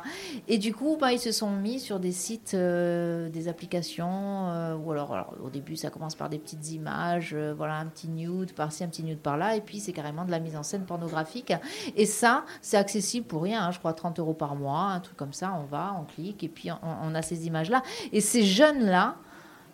Et 0.49 0.59
du 0.59 0.75
coup, 0.75 0.97
bah, 0.99 1.13
ils 1.13 1.19
se 1.19 1.33
sont 1.33 1.51
mis 1.51 1.79
sur 1.79 2.01
des 2.01 2.13
sites, 2.13 2.55
euh, 2.55 3.29
des 3.29 3.49
applications, 3.49 4.73
ou 4.77 4.91
alors, 4.91 5.35
au 5.45 5.51
début 5.51 5.77
ça 5.77 5.91
commence 5.91 6.15
par 6.15 6.31
des 6.31 6.39
petites 6.39 6.71
images, 6.73 7.35
voilà, 7.57 7.77
un 7.77 7.87
petit 7.87 8.09
nude 8.09 8.53
par-ci, 8.55 8.85
un 8.85 8.89
petit 8.89 9.05
nude 9.05 9.19
par-là, 9.19 9.57
et 9.57 9.61
puis 9.61 9.81
c'est 9.81 9.93
carrément 9.93 10.25
de 10.25 10.31
la 10.31 10.41
mise 10.41 10.57
en 10.57 10.63
scène 10.63 10.85
pornographique. 10.85 11.53
Et 11.97 12.07
ça, 12.07 12.45
c'est 12.63 12.77
accessible 12.77 13.27
pour 13.27 13.43
rien, 13.43 13.71
je 13.71 13.79
crois 13.79 13.93
30 13.93 14.19
euros 14.19 14.35
par 14.35 14.57
mois, 14.57 14.91
un 14.93 15.01
truc 15.01 15.17
comme 15.17 15.33
ça. 15.33 15.59
On 15.61 15.65
va, 15.65 15.95
on 16.01 16.05
clique, 16.05 16.43
et 16.45 16.49
puis 16.49 16.71
on 16.71 17.15
a 17.15 17.23
ces 17.23 17.47
images-là. 17.47 17.83
Et 18.13 18.21
ces 18.21 18.45
jeunes 18.45 18.85
là 18.85 19.17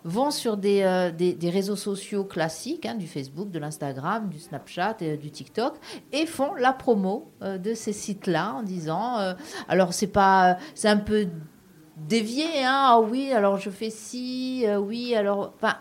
vont 0.03 0.31
sur 0.31 0.57
des, 0.57 0.81
euh, 0.83 1.11
des, 1.11 1.49
réseaux 1.49 1.75
sociaux 1.75 2.23
classiques, 2.23 2.85
hein, 2.85 2.95
du 2.95 3.07
Facebook, 3.07 3.51
de 3.51 3.59
l'Instagram, 3.59 4.29
du 4.29 4.39
Snapchat, 4.39 4.97
et, 5.01 5.17
du 5.17 5.31
TikTok, 5.31 5.75
et 6.11 6.25
font 6.25 6.53
la 6.55 6.73
promo 6.73 7.31
euh, 7.41 7.57
de 7.57 7.73
ces 7.73 7.93
sites-là 7.93 8.53
en 8.55 8.63
disant, 8.63 9.19
euh, 9.19 9.33
alors 9.67 9.93
c'est 9.93 10.07
pas, 10.07 10.57
c'est 10.75 10.89
un 10.89 10.97
peu 10.97 11.27
dévié, 11.97 12.63
hein, 12.63 12.87
ah 12.91 12.99
oui, 13.01 13.31
alors 13.33 13.57
je 13.57 13.69
fais 13.69 13.89
ci, 13.89 14.65
oui, 14.79 15.15
alors, 15.15 15.53
enfin 15.55 15.75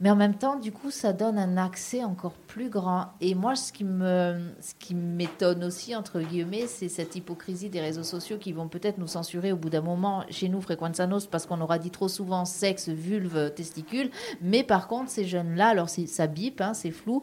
mais 0.00 0.10
en 0.10 0.16
même 0.16 0.34
temps, 0.34 0.56
du 0.56 0.72
coup, 0.72 0.90
ça 0.90 1.12
donne 1.12 1.38
un 1.38 1.58
accès 1.58 2.02
encore 2.04 2.32
plus 2.32 2.70
grand. 2.70 3.08
Et 3.20 3.34
moi, 3.34 3.54
ce 3.54 3.70
qui 3.70 3.84
me, 3.84 4.40
ce 4.62 4.72
qui 4.78 4.94
m'étonne 4.94 5.62
aussi 5.62 5.94
entre 5.94 6.20
guillemets, 6.20 6.66
c'est 6.66 6.88
cette 6.88 7.16
hypocrisie 7.16 7.68
des 7.68 7.82
réseaux 7.82 8.02
sociaux 8.02 8.38
qui 8.38 8.52
vont 8.52 8.68
peut-être 8.68 8.96
nous 8.96 9.06
censurer 9.06 9.52
au 9.52 9.56
bout 9.56 9.68
d'un 9.68 9.82
moment 9.82 10.24
chez 10.30 10.48
nous, 10.48 10.62
Frequenzanos, 10.62 11.26
parce 11.26 11.44
qu'on 11.44 11.60
aura 11.60 11.78
dit 11.78 11.90
trop 11.90 12.08
souvent 12.08 12.46
sexe, 12.46 12.88
vulve, 12.88 13.52
testicule. 13.54 14.10
Mais 14.40 14.64
par 14.64 14.88
contre, 14.88 15.10
ces 15.10 15.26
jeunes-là, 15.26 15.68
alors 15.68 15.90
ça 15.90 16.26
bip, 16.26 16.62
hein, 16.62 16.72
c'est 16.72 16.92
flou, 16.92 17.22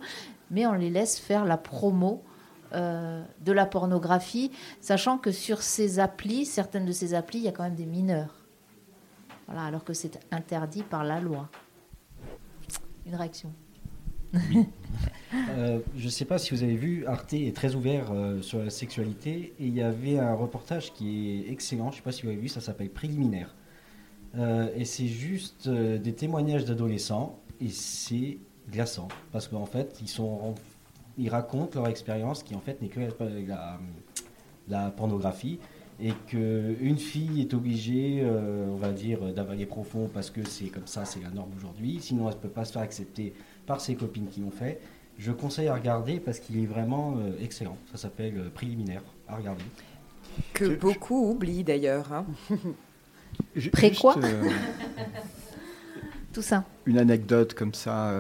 mais 0.52 0.68
on 0.68 0.74
les 0.74 0.92
laisse 0.92 1.18
faire 1.18 1.46
la 1.46 1.58
promo. 1.58 2.24
Euh, 2.74 3.24
de 3.40 3.54
la 3.54 3.66
pornographie, 3.66 4.52
sachant 4.82 5.18
que 5.18 5.32
sur 5.32 5.62
ces 5.62 6.00
applis, 6.00 6.46
certaines 6.46 6.86
de 6.86 6.92
ces 6.92 7.14
applis, 7.14 7.38
il 7.38 7.46
y 7.46 7.48
a 7.48 7.54
quand 7.54 7.64
même 7.64 7.76
des 7.76 7.86
mineurs. 7.86 8.44
Voilà, 9.46 9.64
alors 9.64 9.86
que 9.86 9.94
c'est 9.94 10.20
interdit 10.32 10.84
par 10.84 11.06
la 11.06 11.22
loi 11.22 11.50
une 13.08 13.16
réaction. 13.16 13.51
Euh, 15.49 15.80
je 15.97 16.05
ne 16.05 16.10
sais 16.10 16.24
pas 16.24 16.38
si 16.38 16.55
vous 16.55 16.64
avez 16.64 16.78
vu, 16.78 17.05
Arte 17.05 17.34
est 17.34 17.53
très 17.53 17.76
ouvert 17.76 18.12
euh, 18.12 18.41
sur 18.41 18.60
la 18.60 18.70
sexualité 18.70 19.53
et 19.60 19.68
il 19.68 19.76
y 19.76 19.82
avait 19.82 20.18
un 20.18 20.34
reportage 20.34 20.93
qui 20.93 21.32
est 21.32 21.51
excellent, 21.51 21.91
je 21.91 21.95
ne 21.95 21.97
sais 21.97 22.01
pas 22.01 22.14
si 22.14 22.22
vous 22.22 22.30
avez 22.30 22.38
vu, 22.38 22.47
ça 22.47 22.62
s'appelle 22.62 22.89
Préliminaire. 22.89 23.53
Euh, 24.38 24.70
et 24.74 24.86
c'est 24.86 25.08
juste 25.08 25.68
des 25.68 26.14
témoignages 26.14 26.64
d'adolescents 26.64 27.39
et 27.60 27.68
c'est 27.68 28.38
glaçant 28.72 29.10
parce 29.34 29.49
qu'en 29.49 29.66
fait, 29.66 29.97
ils, 30.01 30.08
sont, 30.08 30.55
ils 31.18 31.30
racontent 31.30 31.78
leur 31.78 31.89
expérience 31.89 32.41
qui 32.41 32.55
en 32.55 32.62
fait 32.62 32.82
n'est 32.82 32.88
que 32.88 33.01
la 34.70 34.89
pornographie 34.91 35.60
et 36.00 36.12
qu'une 36.28 36.98
fille 36.98 37.41
est 37.41 37.54
obligée, 37.54 38.22
euh, 38.22 38.68
on 38.70 38.76
va 38.76 38.91
dire, 38.91 39.34
d'avaler 39.34 39.66
profond 39.66 40.10
parce 40.14 40.30
que 40.30 40.48
c'est 40.48 40.68
comme 40.68 40.86
ça, 40.86 41.06
c'est 41.06 41.22
la 41.22 41.30
norme 41.30 41.50
aujourd'hui, 41.58 41.98
sinon 42.00 42.30
elle 42.30 42.36
ne 42.36 42.41
peut 42.41 42.50
pas 42.50 42.66
se 42.66 42.74
faire 42.74 42.84
accepter 42.84 43.34
par 43.66 43.82
ses 43.82 43.95
copines 43.95 44.28
qui 44.28 44.41
l'ont 44.41 44.52
fait, 44.52 44.80
je 45.18 45.32
conseille 45.32 45.70
à 45.70 45.74
regarder 45.74 46.20
parce 46.20 46.39
qu'il 46.39 46.62
est 46.62 46.68
vraiment 46.68 47.16
euh, 47.18 47.32
excellent. 47.41 47.78
Ça 47.91 47.98
s'appelle 47.98 48.38
euh, 48.38 48.50
Préliminaire, 48.54 49.02
à 49.28 49.38
regarder. 49.38 49.64
Que 50.54 50.76
beaucoup 50.76 51.32
oublient 51.32 51.64
d'ailleurs. 51.64 52.14
Hein. 52.14 52.28
Pré 53.72 53.91
quoi? 53.91 54.16
Tout 56.34 56.43
ça. 56.43 56.64
Une 56.86 57.00
anecdote 57.00 57.56
comme 57.56 57.74
ça 57.74 58.14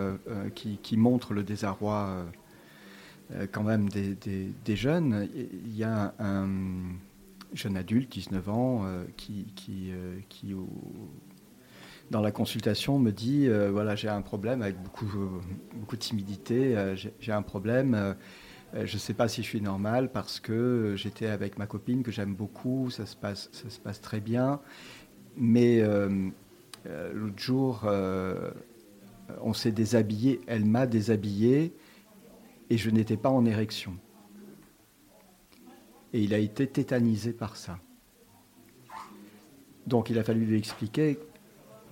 qui, 0.55 0.97
montre 0.97 1.33
le 1.33 1.43
désarroi 1.43 2.25
quand 3.51 3.61
même 3.61 3.89
des, 3.89 4.17
des 4.65 4.75
jeunes. 4.75 5.29
Il 5.35 5.77
y 5.77 5.83
a 5.83 6.15
un 6.17 6.47
jeune 7.53 7.77
adulte, 7.77 8.11
19 8.11 8.49
ans, 8.49 8.83
euh, 8.85 9.03
qui, 9.15 9.47
qui, 9.55 9.91
euh, 9.91 10.19
qui 10.29 10.53
dans 12.11 12.21
la 12.21 12.31
consultation, 12.31 12.99
me 12.99 13.11
dit 13.11 13.47
euh, 13.47 13.69
voilà, 13.71 13.95
j'ai 13.95 14.09
un 14.09 14.21
problème 14.21 14.61
avec 14.61 14.81
beaucoup, 14.81 15.07
beaucoup 15.73 15.95
de 15.95 16.01
timidité, 16.01 16.95
j'ai 17.19 17.31
un 17.31 17.41
problème. 17.41 18.15
Je 18.73 18.93
ne 18.93 18.99
sais 18.99 19.13
pas 19.13 19.27
si 19.27 19.43
je 19.43 19.47
suis 19.47 19.61
normal 19.61 20.11
parce 20.11 20.39
que 20.39 20.93
j'étais 20.97 21.27
avec 21.27 21.57
ma 21.57 21.67
copine 21.67 22.03
que 22.03 22.11
j'aime 22.11 22.35
beaucoup, 22.35 22.89
ça 22.89 23.05
se 23.05 23.15
passe, 23.15 23.49
ça 23.51 23.69
se 23.69 23.79
passe 23.79 24.01
très 24.01 24.19
bien. 24.19 24.59
Mais 25.35 25.81
l'autre 27.13 27.39
jour, 27.39 27.85
on 29.41 29.53
s'est 29.53 29.71
déshabillé, 29.71 30.41
elle 30.47 30.65
m'a 30.65 30.85
déshabillé 30.85 31.73
et 32.69 32.77
je 32.77 32.89
n'étais 32.89 33.17
pas 33.17 33.29
en 33.29 33.45
érection. 33.45 33.97
Et 36.13 36.21
il 36.21 36.33
a 36.33 36.37
été 36.37 36.67
tétanisé 36.67 37.33
par 37.33 37.55
ça. 37.55 37.79
Donc 39.85 40.09
il 40.09 40.17
a 40.19 40.23
fallu 40.23 40.45
lui 40.45 40.57
expliquer 40.57 41.19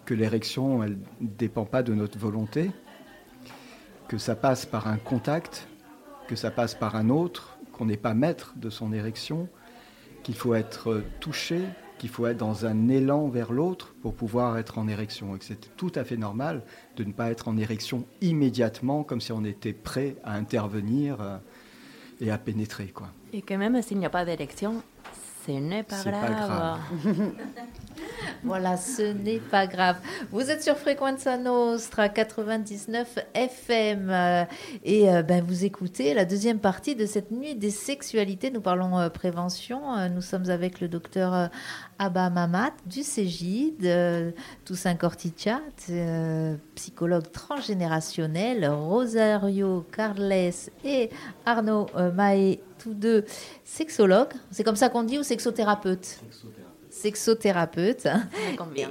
que 0.05 0.13
l'érection, 0.13 0.84
elle 0.84 0.97
ne 1.22 1.28
dépend 1.28 1.66
pas 1.66 1.84
de 1.84 1.93
notre 1.93 2.18
volonté, 2.18 2.72
que 4.07 4.18
ça 4.18 4.36
passe 4.36 4.66
par 4.66 4.88
un 4.88 4.97
contact 4.97 5.68
que 6.28 6.36
ça 6.36 6.51
passe 6.51 6.76
par 6.76 6.95
un 6.95 7.09
autre, 7.09 7.57
qu'on 7.72 7.86
n'est 7.86 7.97
pas 7.97 8.13
maître 8.13 8.53
de 8.55 8.70
son 8.70 8.93
érection, 8.93 9.47
qu'il 10.24 10.36
faut 10.36 10.55
être 10.55 11.03
touché, 11.20 11.61
qu'il 11.97 12.09
faut 12.09 12.26
être 12.26 12.38
dans 12.38 12.66
un 12.66 12.89
élan 12.89 13.28
vers 13.30 13.51
l'autre 13.51 13.93
pour 14.01 14.16
pouvoir 14.16 14.57
être 14.57 14.78
en 14.78 14.88
érection. 14.88 15.36
Et 15.36 15.39
que 15.39 15.45
c'est 15.45 15.76
tout 15.76 15.91
à 15.95 16.03
fait 16.03 16.18
normal 16.18 16.63
de 16.97 17.03
ne 17.03 17.13
pas 17.13 17.32
être 17.32 17.47
en 17.47 17.57
érection 17.57 18.05
immédiatement, 18.22 19.03
comme 19.03 19.22
si 19.22 19.32
on 19.32 19.45
était 19.45 19.74
prêt 19.74 20.16
à 20.24 20.34
intervenir 20.34 21.22
euh, 21.22 21.38
et 22.22 22.32
à 22.32 22.38
pénétrer. 22.38 22.88
Quoi. 22.88 23.09
Et 23.36 23.41
que 23.41 23.53
même 23.53 23.81
s'il 23.81 23.97
n'y 23.97 24.05
a 24.05 24.09
pas 24.09 24.23
d'érection, 24.23 24.81
ce 25.45 25.51
n'est 25.51 25.83
pas 25.83 26.01
grave. 26.05 26.79
voilà, 28.45 28.77
ce 28.77 29.01
n'est 29.01 29.41
pas 29.41 29.67
grave. 29.67 29.97
Vous 30.31 30.49
êtes 30.49 30.63
sur 30.63 30.77
Frequenza 30.77 31.38
Nostra 31.38 32.07
99 32.07 33.19
FM 33.33 34.09
euh, 34.09 34.45
et 34.86 35.11
euh, 35.11 35.21
ben, 35.21 35.43
vous 35.43 35.65
écoutez 35.65 36.13
la 36.13 36.23
deuxième 36.23 36.59
partie 36.59 36.95
de 36.95 37.05
cette 37.05 37.29
nuit 37.29 37.55
des 37.55 37.71
sexualités. 37.71 38.51
Nous 38.51 38.61
parlons 38.61 38.97
euh, 38.97 39.09
prévention. 39.09 39.81
nous 40.07 40.21
sommes 40.21 40.49
avec 40.49 40.79
le 40.79 40.88
docteur 40.88 41.49
Abba 41.99 42.29
Mamat 42.29 42.71
du 42.86 43.03
CEGID, 43.03 44.33
Toussaint 44.63 44.95
Cortichat, 44.95 45.59
psychologue 46.75 47.29
transgénérationnel, 47.33 48.69
Rosario 48.69 49.86
Carles 49.91 50.53
et 50.86 51.09
Arnaud 51.45 51.88
Maé 52.13 52.61
tous 52.86 52.93
deux 52.93 53.25
sexologues. 53.63 54.33
C'est 54.51 54.63
comme 54.63 54.75
ça 54.75 54.89
qu'on 54.89 55.01
dit 55.01 55.17
ou 55.17 55.23
sexothérapeute 55.23 56.19
sexothérapeute. 56.95 58.07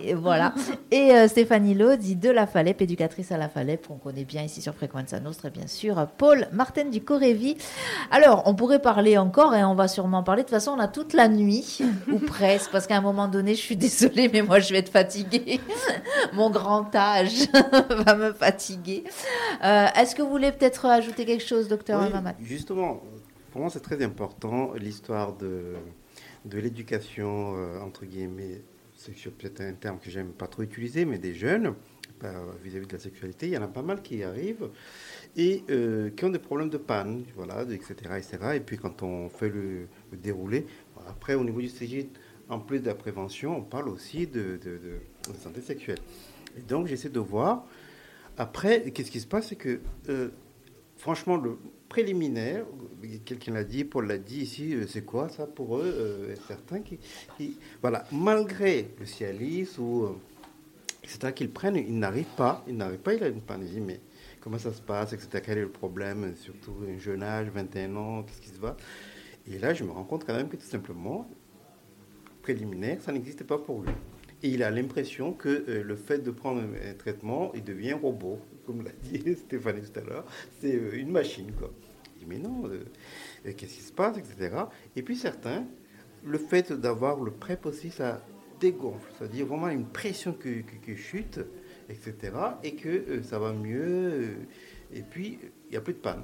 Et, 0.03 0.15
voilà. 0.15 0.55
Et 0.91 1.13
euh, 1.13 1.27
Stéphanie 1.27 1.75
Lodi 1.75 2.17
de 2.17 2.31
La 2.31 2.47
Falep, 2.47 2.81
éducatrice 2.83 3.33
à 3.33 3.39
La 3.39 3.49
Falep, 3.49 3.87
qu'on 3.87 3.97
connaît 3.97 4.25
bien 4.25 4.43
ici 4.43 4.61
sur 4.61 4.75
Frequenza 4.75 5.19
Nostra, 5.21 5.49
bien 5.49 5.67
sûr. 5.67 6.07
Paul 6.19 6.47
Martin 6.53 6.85
du 6.85 7.03
Corévi. 7.03 7.57
Alors, 8.11 8.43
on 8.45 8.55
pourrait 8.55 8.83
parler 8.83 9.17
encore 9.17 9.55
et 9.55 9.65
on 9.65 9.75
va 9.75 9.89
sûrement 9.89 10.23
parler. 10.23 10.43
De 10.43 10.49
toute 10.49 10.55
façon, 10.55 10.73
on 10.73 10.81
a 10.81 10.89
toute 10.89 11.15
la 11.15 11.29
nuit, 11.29 11.81
ou 12.13 12.19
presque, 12.19 12.71
parce 12.71 12.87
qu'à 12.87 12.97
un 12.97 13.01
moment 13.01 13.27
donné, 13.27 13.55
je 13.55 13.61
suis 13.61 13.77
désolée, 13.77 14.29
mais 14.31 14.43
moi, 14.43 14.61
je 14.61 14.73
vais 14.73 14.81
être 14.81 14.93
fatiguée. 14.93 15.61
Mon 16.35 16.51
grand 16.51 16.95
âge 16.95 17.49
va 17.89 18.15
me 18.15 18.33
fatiguer. 18.33 19.05
Euh, 19.65 19.87
est-ce 19.97 20.15
que 20.15 20.21
vous 20.21 20.29
voulez 20.31 20.53
peut-être 20.53 20.85
ajouter 20.87 21.25
quelque 21.25 21.45
chose, 21.45 21.69
docteur 21.69 22.03
oui, 22.03 22.31
Justement, 22.43 23.01
pour 23.55 23.61
moi, 23.61 23.71
c'est 23.71 23.79
très 23.79 24.03
important 24.03 24.75
l'histoire 24.75 25.37
de 25.37 25.75
de 26.45 26.59
l'éducation, 26.59 27.55
euh, 27.57 27.79
entre 27.79 28.05
guillemets, 28.05 28.63
c'est 28.97 29.13
peut-être 29.31 29.61
un 29.61 29.75
terme 29.75 30.01
que 30.01 30.11
j'aime 30.11 30.33
pas 30.33 30.49
trop 30.49 30.65
utiliser, 30.65 31.05
mais 31.05 31.19
des 31.19 31.35
jeunes, 31.35 31.73
vis-à-vis 32.65 32.89
de 32.89 32.93
la 32.93 32.99
sexualité, 32.99 33.47
il 33.47 33.53
y 33.53 33.57
en 33.57 33.63
a 33.63 33.69
pas 33.69 33.83
mal 33.83 34.03
qui 34.03 34.25
arrivent 34.25 34.71
et 35.37 35.63
euh, 35.71 36.11
qui 36.11 36.25
ont 36.25 36.31
des 36.31 36.41
problèmes 36.41 36.69
de 36.69 36.79
panne, 36.79 37.23
voilà, 37.37 37.63
etc., 37.63 37.95
etc. 38.17 38.39
Et 38.57 38.61
puis 38.61 38.77
quand 38.77 39.05
on 39.05 39.29
fait 39.29 39.51
le, 39.51 39.87
déroulé, 40.13 40.67
après 41.07 41.35
au 41.37 41.45
niveau 41.45 41.61
du 41.61 41.69
CG, 41.69 42.11
en 42.49 42.59
plus 42.59 42.81
de 42.81 42.87
la 42.87 42.97
prévention, 42.97 43.57
on 43.57 43.63
parle 43.63 43.89
aussi 43.89 44.27
de, 44.27 44.59
de, 44.65 44.99
santé 45.41 45.61
sexuelle. 45.61 46.01
Et 46.59 46.61
donc 46.63 46.89
j'essaie 46.89 47.09
de 47.09 47.21
voir. 47.21 47.65
Après, 48.37 48.91
qu'est-ce 48.91 49.13
qui 49.13 49.21
se 49.21 49.29
passe, 49.29 49.51
c'est 49.51 49.57
que 49.57 49.79
euh, 50.09 50.31
franchement, 50.97 51.37
le, 51.37 51.57
préliminaire, 51.95 52.67
quelqu'un 53.25 53.53
l'a 53.53 53.63
dit, 53.63 53.85
Paul 53.85 54.09
l'a 54.09 54.19
dit 54.19 54.41
ici, 54.41 54.75
euh, 54.75 54.85
c'est 54.89 55.05
quoi 55.05 55.29
ça 55.29 55.47
pour 55.47 55.77
eux 55.77 55.95
euh, 55.97 56.35
Certains 56.49 56.81
qui, 56.81 56.99
voilà, 57.81 58.05
malgré 58.11 58.89
le 58.99 59.07
Cialis 59.07 59.79
ou 59.79 60.03
euh, 60.03 60.17
etc., 61.05 61.33
qu'ils 61.33 61.53
prennent, 61.53 61.77
ils 61.77 61.97
n'arrivent 61.97 62.35
pas, 62.37 62.65
ils 62.67 62.77
n'arrivent 62.77 62.99
pas, 62.99 63.15
il 63.15 63.23
a 63.23 63.29
une 63.29 63.41
panique, 63.41 63.79
mais 63.81 64.01
comment 64.41 64.59
ça 64.59 64.73
se 64.73 64.83
passe, 64.83 65.13
etc., 65.13 65.41
quel 65.47 65.59
est 65.59 65.61
le 65.61 65.69
problème, 65.69 66.35
surtout 66.35 66.75
un 66.93 66.99
jeune 66.99 67.23
âge, 67.23 67.47
21 67.55 67.95
ans, 67.95 68.25
qu'est-ce 68.25 68.41
qui 68.41 68.49
se 68.49 68.59
passe 68.59 68.77
Et 69.47 69.61
là, 69.61 69.73
je 69.73 69.85
me 69.85 69.93
rends 69.93 70.03
compte 70.03 70.25
quand 70.25 70.35
même 70.35 70.49
que 70.49 70.57
tout 70.57 70.67
simplement, 70.67 71.31
préliminaire, 72.43 73.01
ça 73.03 73.13
n'existe 73.13 73.45
pas 73.45 73.59
pour 73.59 73.83
lui. 73.83 73.93
Et 74.43 74.49
il 74.49 74.65
a 74.65 74.71
l'impression 74.73 75.33
que 75.33 75.65
le 75.69 75.95
fait 75.95 76.19
de 76.19 76.33
prendre 76.33 76.61
un 76.61 76.95
traitement, 76.95 77.53
il 77.55 77.63
devient 77.63 77.93
robot, 77.93 78.41
comme 78.67 78.83
l'a 78.83 78.91
dit 79.01 79.37
Stéphanie 79.37 79.83
tout 79.83 80.01
à 80.01 80.03
l'heure, 80.03 80.25
c'est 80.61 80.73
une 80.73 81.13
machine. 81.13 81.53
Quoi 81.57 81.71
mais 82.27 82.39
non, 82.39 82.65
euh, 82.67 82.85
qu'est-ce 83.45 83.77
qui 83.77 83.83
se 83.83 83.93
passe, 83.93 84.17
etc. 84.19 84.57
Et 84.97 85.03
puis 85.03 85.17
certains, 85.17 85.65
le 86.25 86.39
fait 86.39 86.73
d'avoir 86.73 87.21
le 87.21 87.31
PrEP 87.31 87.67
aussi, 87.67 87.91
ça 87.91 88.25
dégonfle, 88.61 89.11
c'est-à-dire 89.17 89.47
vraiment 89.47 89.69
une 89.69 89.87
pression 89.87 90.33
qui, 90.33 90.97
chute, 90.97 91.41
etc. 91.89 92.33
Et 92.63 92.75
que 92.75 92.89
euh, 92.89 93.23
ça 93.23 93.39
va 93.39 93.53
mieux, 93.53 93.83
euh, 93.83 94.35
et 94.93 95.03
puis 95.03 95.39
il 95.67 95.71
n'y 95.73 95.77
a 95.77 95.81
plus 95.81 95.95
de 95.95 95.99
panne. 95.99 96.23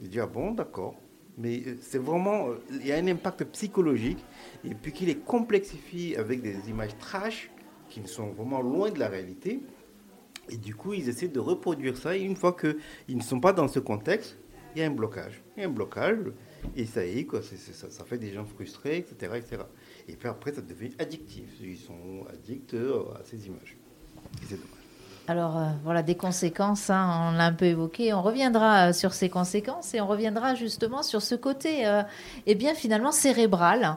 Je 0.00 0.08
dis, 0.08 0.20
ah 0.20 0.26
bon, 0.26 0.52
d'accord. 0.52 0.96
Mais 1.38 1.62
c'est 1.82 1.98
vraiment, 1.98 2.48
il 2.70 2.86
y 2.86 2.92
a 2.92 2.96
un 2.96 3.06
impact 3.06 3.44
psychologique, 3.52 4.24
et 4.64 4.74
puis 4.74 4.92
qu'il 4.92 5.10
est 5.10 5.22
complexifie 5.22 6.16
avec 6.16 6.40
des 6.40 6.70
images 6.70 6.96
trash 6.98 7.50
qui 7.90 8.06
sont 8.06 8.30
vraiment 8.30 8.62
loin 8.62 8.90
de 8.90 8.98
la 8.98 9.08
réalité. 9.08 9.60
Et 10.48 10.56
du 10.56 10.74
coup, 10.74 10.94
ils 10.94 11.08
essaient 11.08 11.28
de 11.28 11.40
reproduire 11.40 11.96
ça. 11.96 12.16
Et 12.16 12.22
une 12.22 12.36
fois 12.36 12.56
qu'ils 12.56 13.16
ne 13.16 13.22
sont 13.22 13.40
pas 13.40 13.52
dans 13.52 13.68
ce 13.68 13.80
contexte, 13.80 14.38
il 14.76 14.80
y 14.80 14.82
a 14.82 14.86
un 14.88 14.90
blocage. 14.90 15.42
Il 15.56 15.62
y 15.62 15.64
a 15.64 15.68
un 15.68 15.72
blocage, 15.72 16.18
et 16.76 16.84
ça 16.84 17.04
y 17.04 17.20
est, 17.20 17.24
quoi, 17.24 17.40
ça, 17.42 18.04
fait 18.04 18.18
des 18.18 18.32
gens 18.32 18.44
frustrés, 18.44 18.98
etc., 18.98 19.32
etc. 19.36 19.62
Et 20.06 20.16
puis 20.16 20.28
après, 20.28 20.52
ça 20.52 20.60
devient 20.60 20.92
addictif. 20.98 21.48
Ils 21.62 21.78
sont 21.78 22.26
addicts 22.30 22.74
euh, 22.74 23.04
à 23.14 23.24
ces 23.24 23.46
images. 23.46 23.76
c'est 24.42 24.56
dommage. 24.56 24.70
Alors 25.28 25.56
euh, 25.56 25.70
voilà 25.82 26.04
des 26.04 26.14
conséquences, 26.14 26.88
hein, 26.88 27.30
on 27.32 27.36
l'a 27.36 27.46
un 27.46 27.52
peu 27.52 27.64
évoqué. 27.64 28.12
On 28.12 28.22
reviendra 28.22 28.90
euh, 28.90 28.92
sur 28.92 29.12
ces 29.12 29.28
conséquences 29.28 29.92
et 29.92 30.00
on 30.00 30.06
reviendra 30.06 30.54
justement 30.54 31.02
sur 31.02 31.20
ce 31.20 31.34
côté, 31.34 31.84
eh 32.46 32.54
bien 32.54 32.74
finalement 32.74 33.10
cérébral, 33.10 33.96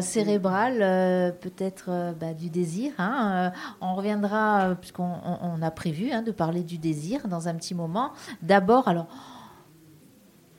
cérébral 0.00 1.34
peut-être 1.40 2.14
bah, 2.18 2.32
du 2.32 2.48
désir. 2.48 2.92
Hein, 2.96 3.52
on 3.82 3.94
reviendra 3.94 4.74
puisqu'on 4.80 5.16
on 5.42 5.60
a 5.60 5.70
prévu 5.70 6.12
hein, 6.12 6.22
de 6.22 6.30
parler 6.30 6.62
du 6.62 6.78
désir 6.78 7.28
dans 7.28 7.48
un 7.48 7.54
petit 7.56 7.74
moment. 7.74 8.12
D'abord, 8.40 8.88
alors 8.88 9.08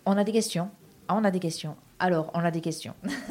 on 0.05 0.17
a 0.17 0.23
des 0.23 0.31
questions. 0.31 0.69
Ah, 1.07 1.15
on 1.15 1.23
a 1.23 1.31
des 1.31 1.39
questions. 1.39 1.75
Alors, 1.99 2.31
on 2.33 2.39
a 2.39 2.51
des 2.51 2.61
questions. 2.61 2.95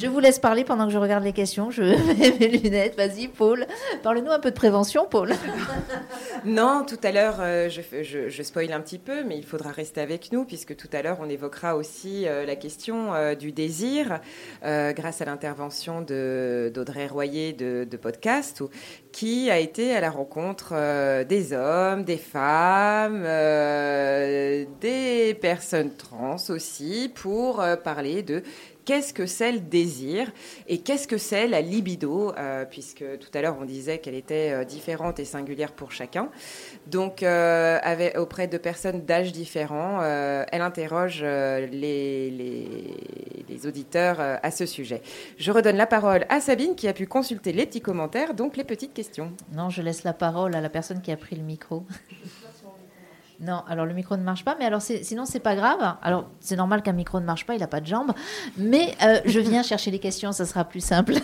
je 0.00 0.06
vous 0.06 0.20
laisse 0.20 0.38
parler 0.38 0.62
pendant 0.64 0.86
que 0.86 0.92
je 0.92 0.98
regarde 0.98 1.24
les 1.24 1.32
questions. 1.32 1.70
Je 1.70 1.82
mets 2.18 2.34
mes 2.38 2.48
lunettes. 2.58 2.96
Vas-y, 2.96 3.28
Paul. 3.28 3.66
Parle-nous 4.02 4.30
un 4.30 4.38
peu 4.38 4.50
de 4.50 4.54
prévention, 4.54 5.06
Paul. 5.10 5.34
non, 6.44 6.84
tout 6.88 6.98
à 7.02 7.10
l'heure, 7.10 7.38
euh, 7.40 7.68
je, 7.68 7.82
je, 8.02 8.72
un 8.72 8.80
petit 8.80 8.98
peu, 8.98 9.24
mais 9.24 9.36
il 9.36 9.44
faudra 9.44 9.70
rester 9.70 10.00
avec 10.00 10.30
nous, 10.30 10.44
puisque 10.44 10.76
tout 10.76 10.88
à 10.92 11.02
l'heure, 11.02 11.18
on 11.20 11.28
évoquera 11.28 11.74
aussi 11.76 12.26
euh, 12.26 12.46
la 12.46 12.54
question 12.54 13.14
euh, 13.14 13.34
du 13.34 13.52
désir, 13.52 14.20
grâce 14.62 15.20
à 15.20 15.24
l'intervention 15.24 16.00
d'Audrey 16.00 17.06
Royer 17.06 17.52
de 17.52 17.96
Podcast, 17.96 18.62
qui 19.12 19.50
a 19.50 19.58
été 19.58 19.94
à 19.94 20.00
la 20.00 20.10
rencontre 20.10 20.74
des 21.24 21.52
hommes, 21.52 22.04
des 22.04 22.16
femmes, 22.16 23.22
des 24.80 25.34
personnes 25.40 25.94
trans 25.96 26.36
aussi, 26.48 27.10
pour 27.14 27.64
parler 27.82 28.22
de 28.22 28.42
qu'est-ce 28.88 29.12
que 29.12 29.26
c'est 29.26 29.52
le 29.52 29.60
désir 29.60 30.32
et 30.66 30.78
qu'est-ce 30.78 31.06
que 31.06 31.18
c'est 31.18 31.46
la 31.46 31.60
libido, 31.60 32.32
euh, 32.38 32.64
puisque 32.64 33.04
tout 33.18 33.28
à 33.34 33.42
l'heure 33.42 33.58
on 33.60 33.66
disait 33.66 33.98
qu'elle 33.98 34.14
était 34.14 34.50
euh, 34.50 34.64
différente 34.64 35.20
et 35.20 35.26
singulière 35.26 35.72
pour 35.72 35.92
chacun. 35.92 36.30
Donc, 36.86 37.22
euh, 37.22 37.78
auprès 38.16 38.48
de 38.48 38.56
personnes 38.56 39.04
d'âge 39.04 39.32
différents, 39.32 40.02
elle 40.02 40.62
interroge 40.62 41.22
les, 41.22 42.30
les, 42.30 43.66
auditeurs 43.66 44.20
à 44.20 44.50
ce 44.50 44.64
sujet. 44.64 45.02
Je 45.36 45.52
redonne 45.52 45.76
la 45.76 45.86
parole 45.86 46.24
à 46.30 46.40
Sabine 46.40 46.74
qui 46.74 46.88
a 46.88 46.94
pu 46.94 47.06
consulter 47.06 47.52
les 47.52 47.66
petits 47.66 47.82
commentaires, 47.82 48.32
donc 48.32 48.56
les 48.56 48.64
petites 48.64 48.94
questions. 48.94 49.32
Non, 49.52 49.68
je 49.68 49.82
laisse 49.82 50.04
la 50.04 50.14
parole 50.14 50.54
à 50.54 50.62
la 50.62 50.70
personne 50.70 51.02
qui 51.02 51.12
a 51.12 51.16
pris 51.16 51.36
le 51.36 51.42
micro. 51.42 51.84
Non, 53.40 53.62
alors 53.68 53.86
le 53.86 53.94
micro 53.94 54.16
ne 54.16 54.22
marche 54.22 54.44
pas, 54.44 54.56
mais 54.58 54.64
alors 54.64 54.82
sinon 54.82 55.24
c'est 55.24 55.38
pas 55.38 55.54
grave. 55.54 55.96
Alors 56.02 56.28
c'est 56.40 56.56
normal 56.56 56.82
qu'un 56.82 56.92
micro 56.92 57.20
ne 57.20 57.24
marche 57.24 57.46
pas, 57.46 57.54
il 57.54 57.60
n'a 57.60 57.68
pas 57.68 57.80
de 57.80 57.86
jambes, 57.86 58.12
mais 58.56 58.94
euh, 59.02 59.20
je 59.26 59.38
viens 59.38 59.62
chercher 59.62 59.92
les 59.92 60.00
questions, 60.00 60.32
ça 60.32 60.44
sera 60.44 60.64
plus 60.64 60.80
simple. 60.80 61.14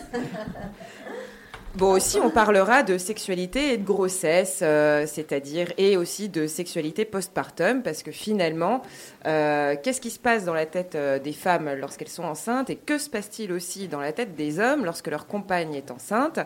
Bon, 1.76 1.90
aussi, 1.90 2.20
on 2.20 2.30
parlera 2.30 2.84
de 2.84 2.98
sexualité 2.98 3.72
et 3.72 3.78
de 3.78 3.84
grossesse, 3.84 4.60
euh, 4.62 5.06
c'est-à-dire, 5.08 5.72
et 5.76 5.96
aussi 5.96 6.28
de 6.28 6.46
sexualité 6.46 7.04
postpartum, 7.04 7.82
parce 7.82 8.04
que 8.04 8.12
finalement, 8.12 8.80
euh, 9.26 9.74
qu'est-ce 9.82 10.00
qui 10.00 10.10
se 10.10 10.20
passe 10.20 10.44
dans 10.44 10.54
la 10.54 10.66
tête 10.66 10.94
euh, 10.94 11.18
des 11.18 11.32
femmes 11.32 11.68
lorsqu'elles 11.76 12.06
sont 12.06 12.22
enceintes, 12.22 12.70
et 12.70 12.76
que 12.76 12.96
se 12.96 13.10
passe-t-il 13.10 13.50
aussi 13.50 13.88
dans 13.88 13.98
la 13.98 14.12
tête 14.12 14.36
des 14.36 14.60
hommes 14.60 14.84
lorsque 14.84 15.08
leur 15.08 15.26
compagne 15.26 15.74
est 15.74 15.90
enceinte? 15.90 16.38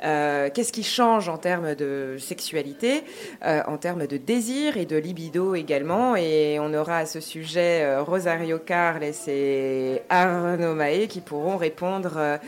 Qu'est-ce 0.00 0.72
qui 0.72 0.82
change 0.82 1.28
en 1.28 1.36
termes 1.36 1.74
de 1.74 2.16
sexualité, 2.18 3.04
en 3.42 3.76
termes 3.76 4.06
de 4.08 4.16
désir 4.16 4.76
et 4.76 4.84
de 4.84 4.96
libido 4.96 5.54
également? 5.54 6.16
Et 6.16 6.58
on 6.60 6.74
aura 6.74 6.98
à 6.98 7.06
ce 7.06 7.20
sujet 7.20 7.98
Rosario 7.98 8.58
Carles 8.58 9.04
et 9.28 10.02
Arnaud 10.08 10.74
Mahé 10.74 11.06
qui 11.06 11.20
pourront 11.20 11.56
répondre 11.56 12.40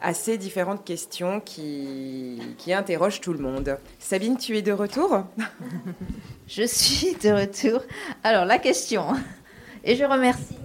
à 0.00 0.14
ces 0.14 0.38
différentes 0.38 0.84
questions 0.84 1.40
qui, 1.40 2.40
qui 2.58 2.72
interrogent 2.72 3.20
tout 3.20 3.32
le 3.32 3.40
monde. 3.40 3.78
Sabine, 3.98 4.36
tu 4.36 4.56
es 4.56 4.62
de 4.62 4.72
retour? 4.72 5.24
Je 6.46 6.62
suis 6.62 7.14
de 7.16 7.30
retour. 7.30 7.82
Alors, 8.24 8.44
la 8.44 8.58
question, 8.58 9.14
et 9.84 9.96
je 9.96 10.04
remercie. 10.04 10.56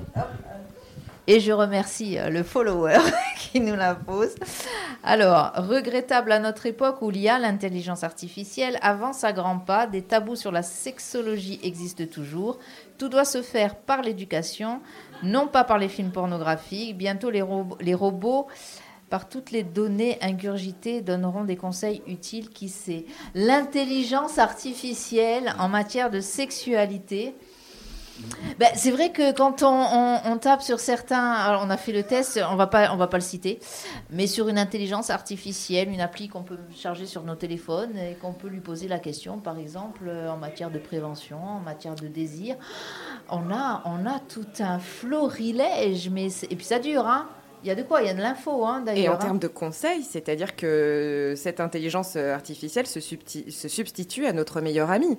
Et 1.26 1.40
je 1.40 1.52
remercie 1.54 2.18
euh, 2.18 2.30
le 2.30 2.44
follower 2.44 2.98
qui 3.38 3.62
nous 3.62 3.76
la 3.76 3.96
pose. 3.96 4.36
Alors, 5.04 5.54
regrettable 5.56 6.34
à 6.34 6.40
notre 6.40 6.66
époque 6.66 7.02
où 7.02 7.10
l'IA, 7.10 7.40
l'intelligence 7.40 8.04
artificielle, 8.04 8.78
avance 8.82 9.24
à 9.24 9.32
grands 9.32 9.60
pas, 9.60 9.88
des 9.88 10.02
tabous 10.02 10.36
sur 10.36 10.52
la 10.52 10.64
sexologie 10.64 11.62
existent 11.64 12.06
toujours. 12.06 12.60
Tout 12.98 13.08
doit 13.08 13.26
se 13.26 13.42
faire 13.42 13.76
par 13.76 14.02
l'éducation, 14.02 14.82
non 15.22 15.48
pas 15.48 15.64
par 15.64 15.78
les 15.78 15.88
films 15.88 16.12
pornographiques. 16.12 16.98
Bientôt, 16.98 17.30
les, 17.30 17.44
les 17.80 17.94
robots 17.94 18.48
par 19.14 19.30
toutes 19.30 19.52
les 19.52 19.62
données 19.62 20.18
ingurgitées 20.22 21.02
donneront 21.02 21.44
des 21.44 21.56
conseils 21.56 22.02
utiles. 22.08 22.50
Qui 22.50 22.68
sait 22.68 23.06
L'intelligence 23.36 24.40
artificielle 24.40 25.54
en 25.60 25.70
matière 25.70 26.10
de 26.10 26.20
sexualité. 26.20 27.36
Ben, 28.60 28.70
c'est 28.74 28.90
vrai 28.90 29.12
que 29.12 29.32
quand 29.32 29.62
on, 29.62 30.38
tape 30.40 30.64
sur 30.64 30.80
certains, 30.80 31.60
on 31.62 31.70
a 31.70 31.78
fait 31.78 31.92
le 31.92 32.02
test, 32.02 32.40
on 32.50 32.56
va 32.56 32.66
pas, 32.66 32.92
on 32.92 32.98
va 32.98 33.06
pas 33.06 33.18
le 33.18 33.24
citer, 33.24 33.60
mais 34.10 34.26
sur 34.26 34.48
une 34.48 34.58
intelligence 34.58 35.12
artificielle, 35.12 35.90
une 35.90 36.02
appli 36.02 36.28
qu'on 36.28 36.42
peut 36.42 36.58
charger 36.76 37.06
sur 37.06 37.24
nos 37.24 37.36
téléphones 37.36 37.96
et 37.96 38.16
qu'on 38.16 38.34
peut 38.34 38.48
lui 38.48 38.62
poser 38.62 38.88
la 38.88 38.98
question, 38.98 39.38
par 39.38 39.60
exemple, 39.60 40.10
en 40.10 40.38
matière 40.38 40.72
de 40.72 40.80
prévention, 40.80 41.38
en 41.44 41.60
matière 41.60 41.94
de 41.94 42.08
désir, 42.08 42.56
on 43.30 43.52
a, 43.52 43.84
on 43.86 44.08
a 44.08 44.20
tout 44.20 44.48
un 44.60 44.80
florilège, 44.80 46.10
mais 46.10 46.30
et 46.50 46.56
puis 46.56 46.66
ça 46.66 46.80
dure, 46.80 47.06
hein. 47.06 47.28
Il 47.64 47.68
y 47.68 47.72
a 47.72 47.76
de 47.76 47.84
quoi, 47.84 48.02
il 48.02 48.08
y 48.08 48.10
a 48.10 48.14
de 48.14 48.22
l'info 48.22 48.66
hein, 48.66 48.82
d'ailleurs. 48.86 49.06
Et 49.06 49.10
en 49.10 49.14
hein. 49.14 49.18
termes 49.18 49.40
de 49.40 49.48
conseils, 49.48 50.04
c'est-à-dire 50.04 50.56
que 50.56 51.34
cette 51.38 51.60
intelligence 51.60 52.16
artificielle 52.16 52.88
se, 52.88 53.00
se 53.00 53.68
substitue 53.68 54.26
à 54.26 54.34
notre 54.34 54.62
meilleur 54.62 54.92
ami. 54.92 55.18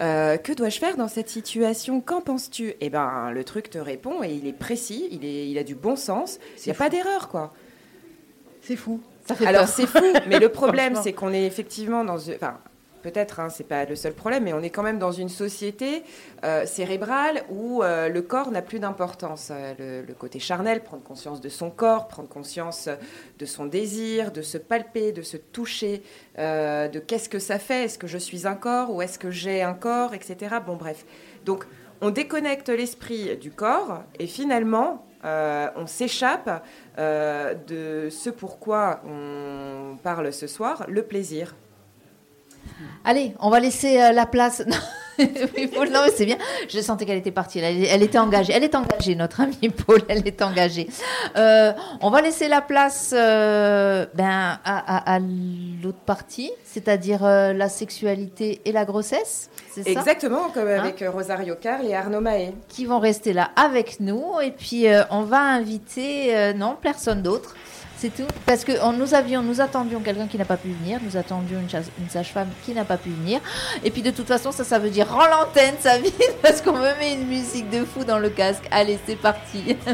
Euh, 0.00 0.36
que 0.36 0.52
dois-je 0.52 0.78
faire 0.78 0.96
dans 0.96 1.08
cette 1.08 1.28
situation? 1.28 2.00
Qu'en 2.00 2.20
penses-tu? 2.20 2.74
Eh 2.80 2.90
ben, 2.90 3.30
le 3.30 3.44
truc 3.44 3.70
te 3.70 3.78
répond 3.78 4.22
et 4.22 4.32
il 4.32 4.46
est 4.46 4.52
précis, 4.52 5.08
il, 5.10 5.24
est, 5.24 5.48
il 5.48 5.58
a 5.58 5.64
du 5.64 5.74
bon 5.74 5.96
sens. 5.96 6.38
Il 6.58 6.68
n'y 6.68 6.72
a 6.72 6.74
pas 6.74 6.90
d'erreur, 6.90 7.28
quoi. 7.28 7.52
C'est 8.60 8.76
fou. 8.76 9.00
Alors 9.46 9.68
c'est 9.68 9.86
fou, 9.86 10.04
mais 10.26 10.38
le 10.38 10.48
problème, 10.50 10.96
c'est 11.02 11.12
qu'on 11.12 11.32
est 11.32 11.44
effectivement 11.44 12.04
dans, 12.04 12.16
enfin, 12.16 12.58
peut-être, 13.04 13.38
hein, 13.38 13.50
c'est 13.50 13.68
pas 13.68 13.84
le 13.84 13.96
seul 13.96 14.14
problème, 14.14 14.44
mais 14.44 14.54
on 14.54 14.62
est 14.62 14.70
quand 14.70 14.82
même 14.82 14.98
dans 14.98 15.12
une 15.12 15.28
société 15.28 16.02
euh, 16.42 16.64
cérébrale 16.64 17.44
où 17.50 17.82
euh, 17.82 18.08
le 18.08 18.22
corps 18.22 18.50
n'a 18.50 18.62
plus 18.62 18.78
d'importance. 18.78 19.50
Euh, 19.52 20.02
le, 20.08 20.14
côté 20.14 20.38
charnel, 20.38 20.82
prendre 20.82 21.02
conscience 21.02 21.42
de 21.42 21.50
son 21.50 21.70
corps, 21.70 22.08
prendre 22.08 22.30
conscience 22.30 22.88
de 23.38 23.44
son 23.44 23.66
désir, 23.66 24.32
de 24.32 24.40
se 24.40 24.56
palper, 24.56 25.12
de 25.12 25.20
se 25.20 25.36
toucher, 25.36 26.02
de 26.38 26.98
qu'est-ce 26.98 27.28
que 27.28 27.40
ça 27.40 27.58
fait, 27.58 27.84
est-ce 27.84 27.98
que 27.98 28.06
je 28.06 28.16
suis 28.16 28.46
un 28.46 28.54
corps 28.54 28.90
ou 28.94 29.02
est-ce 29.02 29.18
que 29.18 29.30
j'ai 29.30 29.62
un 29.62 29.74
corps, 29.74 30.14
etc. 30.14 30.56
Bon, 30.64 30.76
bref. 30.76 31.04
Donc, 31.44 31.66
on 32.00 32.10
déconnecte 32.10 32.68
l'esprit 32.70 33.36
du 33.36 33.50
corps 33.50 34.02
et 34.18 34.26
finalement, 34.26 35.04
on 35.24 35.86
s'échappe 35.86 36.64
de 36.96 38.08
ce 38.08 38.30
pourquoi 38.30 39.02
on 39.06 39.96
parle 40.02 40.32
ce 40.32 40.46
soir, 40.46 40.84
le 40.88 41.02
plaisir. 41.02 41.54
Allez, 43.06 43.34
on 43.38 43.50
va 43.50 43.60
laisser 43.60 44.00
euh, 44.00 44.12
la 44.12 44.24
place. 44.24 44.62
non, 45.18 46.00
c'est 46.16 46.24
bien. 46.24 46.38
Je 46.68 46.80
sentais 46.80 47.04
qu'elle 47.04 47.18
était 47.18 47.30
partie. 47.30 47.58
Elle, 47.58 48.02
était 48.02 48.18
engagée. 48.18 48.54
Elle 48.54 48.64
est 48.64 48.74
engagée, 48.74 49.14
notre 49.14 49.42
amie 49.42 49.68
Paul. 49.68 50.00
Elle 50.08 50.26
est 50.26 50.40
engagée. 50.40 50.88
Euh, 51.36 51.72
on 52.00 52.08
va 52.08 52.22
laisser 52.22 52.48
la 52.48 52.62
place 52.62 53.12
euh, 53.14 54.06
ben, 54.14 54.58
à, 54.64 55.18
l'autre 55.82 55.98
partie, 56.06 56.50
c'est-à-dire 56.64 57.24
la 57.24 57.68
sexualité 57.68 58.62
et 58.64 58.72
la 58.72 58.86
grossesse. 58.86 59.50
C'est 59.70 59.86
Exactement, 59.86 60.48
comme 60.54 60.68
hein? 60.68 60.80
avec 60.80 61.04
Rosario 61.06 61.56
Carl 61.60 61.84
et 61.86 61.94
Arnaud 61.94 62.20
Mahé. 62.20 62.54
Qui 62.68 62.86
vont 62.86 63.00
rester 63.00 63.34
là 63.34 63.50
avec 63.54 64.00
nous. 64.00 64.40
Et 64.42 64.50
puis, 64.50 64.86
on 65.10 65.22
va 65.22 65.40
inviter, 65.40 66.54
non, 66.54 66.76
personne 66.80 67.20
d'autre. 67.20 67.54
C'est 67.96 68.14
tout. 68.14 68.26
Parce 68.46 68.64
que 68.64 68.72
nous 68.96 69.14
avions, 69.14 69.42
nous 69.42 69.60
attendions 69.60 70.00
quelqu'un 70.00 70.26
qui 70.26 70.36
n'a 70.36 70.44
pas 70.44 70.56
pu 70.56 70.68
venir, 70.68 71.00
nous 71.02 71.16
attendions 71.16 71.58
une, 71.60 72.08
sage-femme 72.08 72.48
qui 72.64 72.72
n'a 72.72 72.84
pas 72.84 72.96
pu 72.96 73.10
venir. 73.10 73.40
Et 73.82 73.90
puis 73.90 74.02
de 74.02 74.10
toute 74.10 74.26
façon, 74.26 74.52
ça, 74.52 74.64
ça 74.64 74.78
veut 74.78 74.90
dire 74.90 75.08
rends 75.08 75.26
l'antenne, 75.26 75.74
ça 75.80 75.98
vite, 75.98 76.36
parce 76.42 76.60
qu'on 76.60 76.72
me 76.72 76.98
met 76.98 77.14
une 77.14 77.26
musique 77.26 77.70
de 77.70 77.84
fou 77.84 78.04
dans 78.04 78.18
le 78.18 78.30
casque. 78.30 78.64
Allez, 78.70 78.98
c'est 79.06 79.16
parti. 79.16 79.76